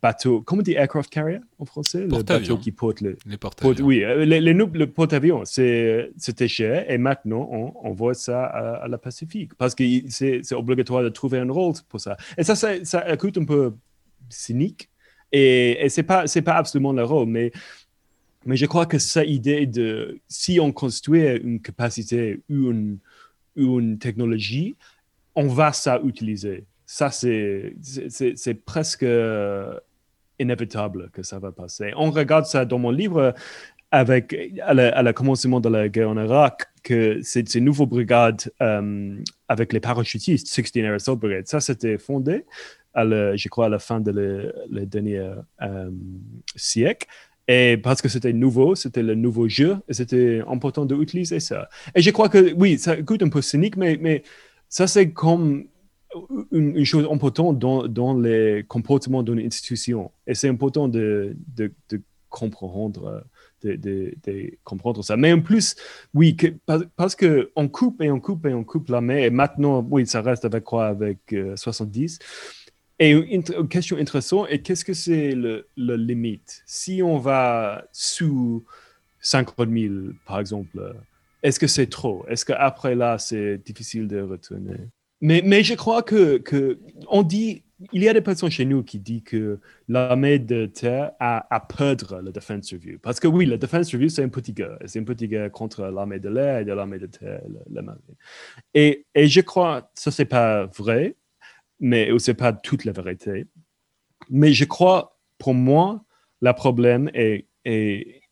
bateaux, 0.00 0.40
comment 0.40 0.60
on 0.60 0.62
dit 0.62 0.72
aircraft 0.72 1.10
carrier 1.10 1.40
en 1.58 1.66
français? 1.66 2.06
Le 2.06 2.22
bateau 2.22 2.56
qui 2.56 2.72
porte 2.72 3.02
les, 3.02 3.16
les 3.26 3.36
porte-avions. 3.36 3.84
oui, 3.84 4.02
euh, 4.02 4.24
les, 4.24 4.40
les, 4.40 4.54
le 4.54 4.86
porte-avions, 4.86 5.44
c'était 5.44 6.48
cher 6.48 6.90
et 6.90 6.96
maintenant 6.96 7.46
on, 7.52 7.74
on 7.86 7.92
voit 7.92 8.14
ça 8.14 8.46
à, 8.46 8.88
la 8.88 8.96
Pacifique 8.96 9.52
parce 9.58 9.74
que 9.74 9.84
c'est 10.08 10.52
obligatoire 10.54 11.02
de 11.02 11.10
trouver 11.10 11.38
un 11.38 11.52
rôle 11.52 11.74
pour 11.90 12.00
ça. 12.00 12.16
Et 12.38 12.44
ça, 12.44 12.54
ça, 12.54 12.82
ça 12.82 13.12
écoute 13.12 13.36
un 13.36 13.44
peu 13.44 13.74
cynique 14.30 14.88
et, 15.30 15.84
et 15.84 15.90
ce 15.90 16.00
n'est 16.00 16.06
pas, 16.06 16.24
pas 16.24 16.54
absolument 16.54 16.94
le 16.94 17.04
rôle, 17.04 17.28
mais, 17.28 17.52
mais 18.46 18.56
je 18.56 18.64
crois 18.64 18.86
que 18.86 18.98
cette 18.98 19.28
idée 19.28 19.66
de 19.66 20.18
si 20.28 20.60
on 20.60 20.72
construit 20.72 21.26
une 21.44 21.60
capacité 21.60 22.40
ou 22.48 22.70
une, 22.70 22.96
une 23.54 23.98
technologie, 23.98 24.76
on 25.34 25.48
va 25.48 25.74
ça 25.74 26.00
utiliser 26.02 26.64
ça, 26.90 27.10
c'est 27.10 28.64
presque 28.64 29.02
euh, 29.02 29.78
inévitable 30.38 31.10
que 31.12 31.22
ça 31.22 31.38
va 31.38 31.52
passer. 31.52 31.92
On 31.96 32.10
regarde 32.10 32.46
ça 32.46 32.64
dans 32.64 32.78
mon 32.78 32.90
livre 32.90 33.34
avec, 33.90 34.34
à 34.62 34.72
la, 34.72 35.12
commencement 35.12 35.60
de 35.60 35.68
la 35.68 35.90
guerre 35.90 36.08
en 36.08 36.18
Irak, 36.18 36.64
que 36.82 37.20
ces, 37.22 37.44
ces 37.46 37.60
nouvelles 37.60 37.88
brigades 37.88 38.50
euh, 38.62 39.14
avec 39.48 39.74
les 39.74 39.80
parachutistes, 39.80 40.46
16 40.46 40.76
Air 40.76 40.94
Assault 40.94 41.16
Brigade, 41.16 41.46
ça 41.46 41.60
c'était 41.60 41.98
fondé, 41.98 42.46
à 42.94 43.04
je 43.04 43.48
crois, 43.50 43.66
à 43.66 43.68
la 43.68 43.78
fin 43.78 44.00
de 44.00 44.10
le, 44.10 44.86
dernier 44.86 45.30
euh, 45.60 45.90
siècle. 46.56 47.06
Et 47.48 47.76
parce 47.76 48.00
que 48.00 48.08
c'était 48.08 48.32
nouveau, 48.32 48.76
c'était 48.76 49.02
le 49.02 49.14
nouveau 49.14 49.46
jeu, 49.46 49.76
et 49.88 49.92
c'était 49.92 50.42
important 50.48 50.86
d'utiliser 50.86 51.40
ça. 51.40 51.68
Et 51.94 52.00
je 52.00 52.10
crois 52.10 52.30
que, 52.30 52.54
oui, 52.54 52.78
ça 52.78 52.96
coûte 53.02 53.22
un 53.22 53.28
peu 53.28 53.42
cynique, 53.42 53.76
mais, 53.76 53.98
mais 54.00 54.22
ça 54.70 54.86
c'est 54.86 55.10
comme 55.10 55.66
une, 56.52 56.84
chose 56.84 57.06
importante 57.10 57.58
dans, 57.58 58.18
les 58.18 58.64
comportements 58.66 59.22
d'une 59.22 59.40
institution. 59.40 60.10
Et 60.26 60.34
c'est 60.34 60.48
important 60.48 60.88
de, 60.88 61.36
comprendre 62.28 63.24
de, 63.62 64.58
comprendre 64.64 65.02
ça. 65.02 65.16
Mais 65.16 65.32
en 65.32 65.40
plus, 65.40 65.76
oui, 66.14 66.36
parce 66.96 67.16
qu'on 67.16 67.68
coupe 67.68 68.02
et 68.02 68.10
on 68.10 68.20
coupe 68.20 68.46
et 68.46 68.54
on 68.54 68.64
coupe 68.64 68.88
la 68.88 69.00
main, 69.00 69.16
et 69.16 69.30
maintenant, 69.30 69.86
oui, 69.90 70.06
ça 70.06 70.22
reste 70.22 70.44
avec 70.44 70.64
quoi 70.64 70.86
Avec 70.86 71.34
70. 71.56 72.18
Euh, 72.20 72.24
et 73.00 73.10
une, 73.10 73.42
question 73.68 73.96
intéressante, 73.96 74.48
et 74.50 74.60
qu'est-ce 74.60 74.84
que 74.84 74.94
c'est 74.94 75.32
le, 75.32 75.66
limite? 75.76 76.62
Si 76.66 77.02
on 77.02 77.18
va 77.18 77.84
sous 77.92 78.64
50 79.20 79.68
000, 79.70 79.94
par 80.26 80.40
exemple, 80.40 80.94
est-ce 81.42 81.60
que 81.60 81.68
c'est 81.68 81.86
trop? 81.86 82.24
Est-ce 82.28 82.44
qu'après 82.44 82.94
là, 82.94 83.18
c'est 83.18 83.58
difficile 83.58 84.08
de 84.08 84.20
retourner? 84.20 84.88
Mais, 85.20 85.62
je 85.62 85.74
crois 85.74 86.02
que, 86.02 86.38
que 86.38 86.78
dit 87.24 87.64
il 87.92 88.02
y 88.02 88.08
a 88.08 88.12
des 88.12 88.20
personnes 88.20 88.50
chez 88.50 88.64
nous 88.64 88.82
qui 88.82 88.98
disent 88.98 89.22
que 89.22 89.60
l'armée 89.86 90.38
de 90.40 90.66
terre 90.66 91.12
a, 91.20 91.46
a 91.54 91.60
perdre 91.60 92.20
le 92.20 92.32
Defense 92.32 92.72
Review. 92.72 92.98
Parce 93.00 93.20
que 93.20 93.28
oui, 93.28 93.46
le 93.46 93.56
Defense 93.56 93.92
Review, 93.92 94.08
c'est 94.08 94.24
un 94.24 94.28
petit 94.28 94.52
guerre. 94.52 94.78
C'est 94.86 94.98
un 94.98 95.04
petit 95.04 95.28
guerre 95.28 95.50
contre 95.52 95.84
l'armée 95.86 96.18
de 96.18 96.28
l'air 96.28 96.58
et 96.58 96.64
l'armée 96.64 96.98
de 96.98 97.06
terre, 97.06 97.40
la 97.70 97.82
marine. 97.82 98.00
Et, 98.74 99.06
et 99.14 99.28
je 99.28 99.40
crois 99.40 99.82
que 99.82 99.88
ça, 99.94 100.10
c'est 100.10 100.24
pas 100.24 100.66
vrai, 100.66 101.16
mais 101.78 102.10
c'est 102.18 102.34
pas 102.34 102.52
toute 102.52 102.84
la 102.84 102.92
vérité. 102.92 103.46
Mais 104.28 104.52
je 104.52 104.64
crois, 104.64 105.16
pour 105.38 105.54
moi, 105.54 106.04
le 106.40 106.52
problème 106.52 107.10
est, 107.14 107.46
est 107.64 108.22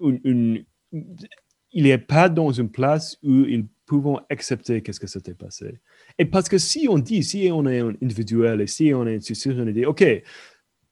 une, 0.00 0.64
il 0.92 1.84
n'est 1.84 1.98
pas 1.98 2.28
dans 2.28 2.50
une 2.50 2.70
place 2.70 3.16
où 3.22 3.44
ils 3.44 3.66
pouvons 3.86 4.20
accepter 4.28 4.82
qu'est-ce 4.82 5.00
que 5.00 5.06
s'était 5.06 5.34
passé. 5.34 5.80
Et 6.18 6.24
parce 6.24 6.48
que 6.48 6.58
si 6.58 6.86
on 6.88 6.98
dit, 6.98 7.22
si 7.22 7.50
on 7.52 7.66
est 7.66 7.80
individuel 7.80 8.60
et 8.60 8.66
si 8.66 8.92
on 8.94 9.06
est 9.06 9.16
institution, 9.16 9.54
on 9.58 9.66
dit, 9.66 9.86
OK, 9.86 10.04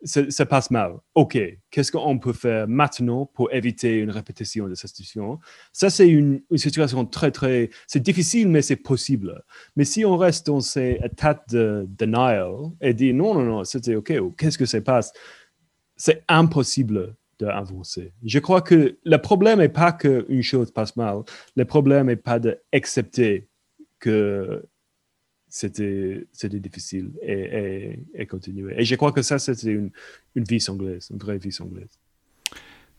ça, 0.04 0.46
passe 0.46 0.70
mal. 0.70 0.94
OK, 1.14 1.38
qu'est-ce 1.70 1.90
qu'on 1.90 2.18
peut 2.18 2.32
faire 2.32 2.68
maintenant 2.68 3.26
pour 3.26 3.52
éviter 3.52 3.98
une 3.98 4.10
répétition 4.10 4.68
de 4.68 4.74
cette 4.74 4.90
situation 4.90 5.38
Ça, 5.72 5.90
c'est 5.90 6.08
une, 6.08 6.42
situation 6.54 7.04
très, 7.06 7.30
très... 7.30 7.70
C'est 7.86 8.02
difficile, 8.02 8.48
mais 8.48 8.62
c'est 8.62 8.76
possible. 8.76 9.42
Mais 9.74 9.84
si 9.84 10.04
on 10.04 10.16
reste 10.16 10.46
dans 10.46 10.60
ces 10.60 11.00
états 11.02 11.42
de 11.50 11.86
denial 11.88 12.52
et 12.80 12.94
dit, 12.94 13.12
non, 13.12 13.34
non, 13.34 13.44
non, 13.44 13.64
c'était 13.64 13.94
OK, 13.94 14.12
qu'est-ce 14.36 14.58
que 14.58 14.66
ça 14.66 14.80
passe? 14.80 15.12
C'est 15.96 16.22
impossible 16.28 17.16
d'avancer. 17.38 18.12
Je 18.24 18.38
crois 18.38 18.62
que 18.62 18.98
le 19.02 19.16
problème 19.18 19.58
n'est 19.58 19.68
pas 19.68 19.92
qu'une 19.92 20.42
chose 20.42 20.70
passe 20.70 20.96
mal. 20.96 21.22
Le 21.54 21.64
problème 21.64 22.06
n'est 22.06 22.16
pas 22.16 22.38
d'accepter 22.38 23.48
que 23.98 24.64
c'était 25.48 26.26
difficile 26.52 27.12
et, 27.22 27.98
et, 28.14 28.26
continuer. 28.26 28.74
Et 28.78 28.84
je 28.84 28.94
crois 28.96 29.12
que 29.12 29.22
ça, 29.22 29.38
c'était 29.38 29.70
une, 29.70 29.90
une 30.34 30.44
vie 30.44 30.64
anglaise, 30.68 31.08
une 31.10 31.18
vraie 31.18 31.38
vie 31.38 31.56
anglaise. 31.60 31.98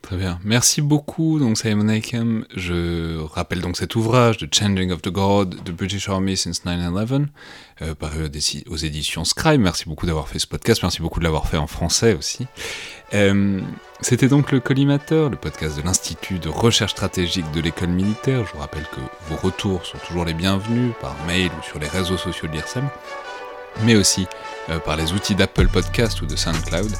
Très 0.01 0.15
bien. 0.15 0.39
Merci 0.45 0.81
beaucoup, 0.81 1.37
donc 1.37 1.57
Simon 1.57 1.89
Aikem. 1.89 2.45
Je 2.55 3.19
rappelle 3.19 3.59
donc 3.59 3.75
cet 3.75 3.95
ouvrage, 3.95 4.37
The 4.37 4.53
Changing 4.53 4.91
of 4.91 5.01
the 5.01 5.09
God, 5.09 5.63
The 5.65 5.71
British 5.71 6.07
Army 6.07 6.37
since 6.37 6.63
9-11, 6.65 7.25
euh, 7.81 7.93
paru 7.93 8.29
aux 8.69 8.77
éditions 8.77 9.25
Scribe. 9.25 9.59
Merci 9.59 9.89
beaucoup 9.89 10.05
d'avoir 10.05 10.29
fait 10.29 10.39
ce 10.39 10.47
podcast. 10.47 10.81
Merci 10.81 11.01
beaucoup 11.01 11.19
de 11.19 11.25
l'avoir 11.25 11.47
fait 11.47 11.57
en 11.57 11.67
français 11.67 12.13
aussi. 12.13 12.47
Euh, 13.13 13.59
c'était 14.01 14.27
donc 14.27 14.51
le 14.51 14.59
Collimateur, 14.59 15.29
le 15.29 15.35
podcast 15.35 15.77
de 15.77 15.81
l'Institut 15.81 16.39
de 16.39 16.49
recherche 16.49 16.91
stratégique 16.91 17.49
de 17.51 17.59
l'école 17.59 17.89
militaire. 17.89 18.45
Je 18.45 18.53
vous 18.53 18.59
rappelle 18.59 18.83
que 18.83 19.01
vos 19.29 19.35
retours 19.35 19.85
sont 19.85 19.97
toujours 20.07 20.23
les 20.23 20.33
bienvenus 20.33 20.93
par 21.01 21.15
mail 21.25 21.49
ou 21.59 21.63
sur 21.63 21.79
les 21.79 21.87
réseaux 21.87 22.17
sociaux 22.17 22.47
de 22.47 22.53
l'IRSEM, 22.53 22.87
mais 23.83 23.95
aussi 23.95 24.27
euh, 24.69 24.79
par 24.79 24.95
les 24.95 25.13
outils 25.13 25.35
d'Apple 25.35 25.67
Podcast 25.67 26.21
ou 26.21 26.25
de 26.25 26.35
SoundCloud. 26.35 26.91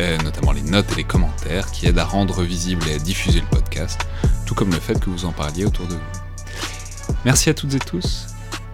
Euh, 0.00 0.18
notamment 0.24 0.50
les 0.50 0.62
notes 0.62 0.90
et 0.92 0.96
les 0.96 1.04
commentaires 1.04 1.70
qui 1.70 1.86
aident 1.86 2.00
à 2.00 2.04
rendre 2.04 2.42
visible 2.42 2.84
et 2.88 2.94
à 2.94 2.98
diffuser 2.98 3.40
le 3.40 3.46
podcast, 3.46 4.00
tout 4.44 4.54
comme 4.54 4.72
le 4.72 4.80
fait 4.80 4.98
que 4.98 5.08
vous 5.08 5.24
en 5.24 5.32
parliez 5.32 5.64
autour 5.64 5.86
de 5.86 5.94
vous. 5.94 7.14
Merci 7.24 7.48
à 7.48 7.54
toutes 7.54 7.74
et 7.74 7.78
tous, 7.78 8.26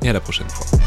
et 0.02 0.09
à 0.09 0.14
la 0.14 0.20
prochaine 0.20 0.48
fois. 0.48 0.78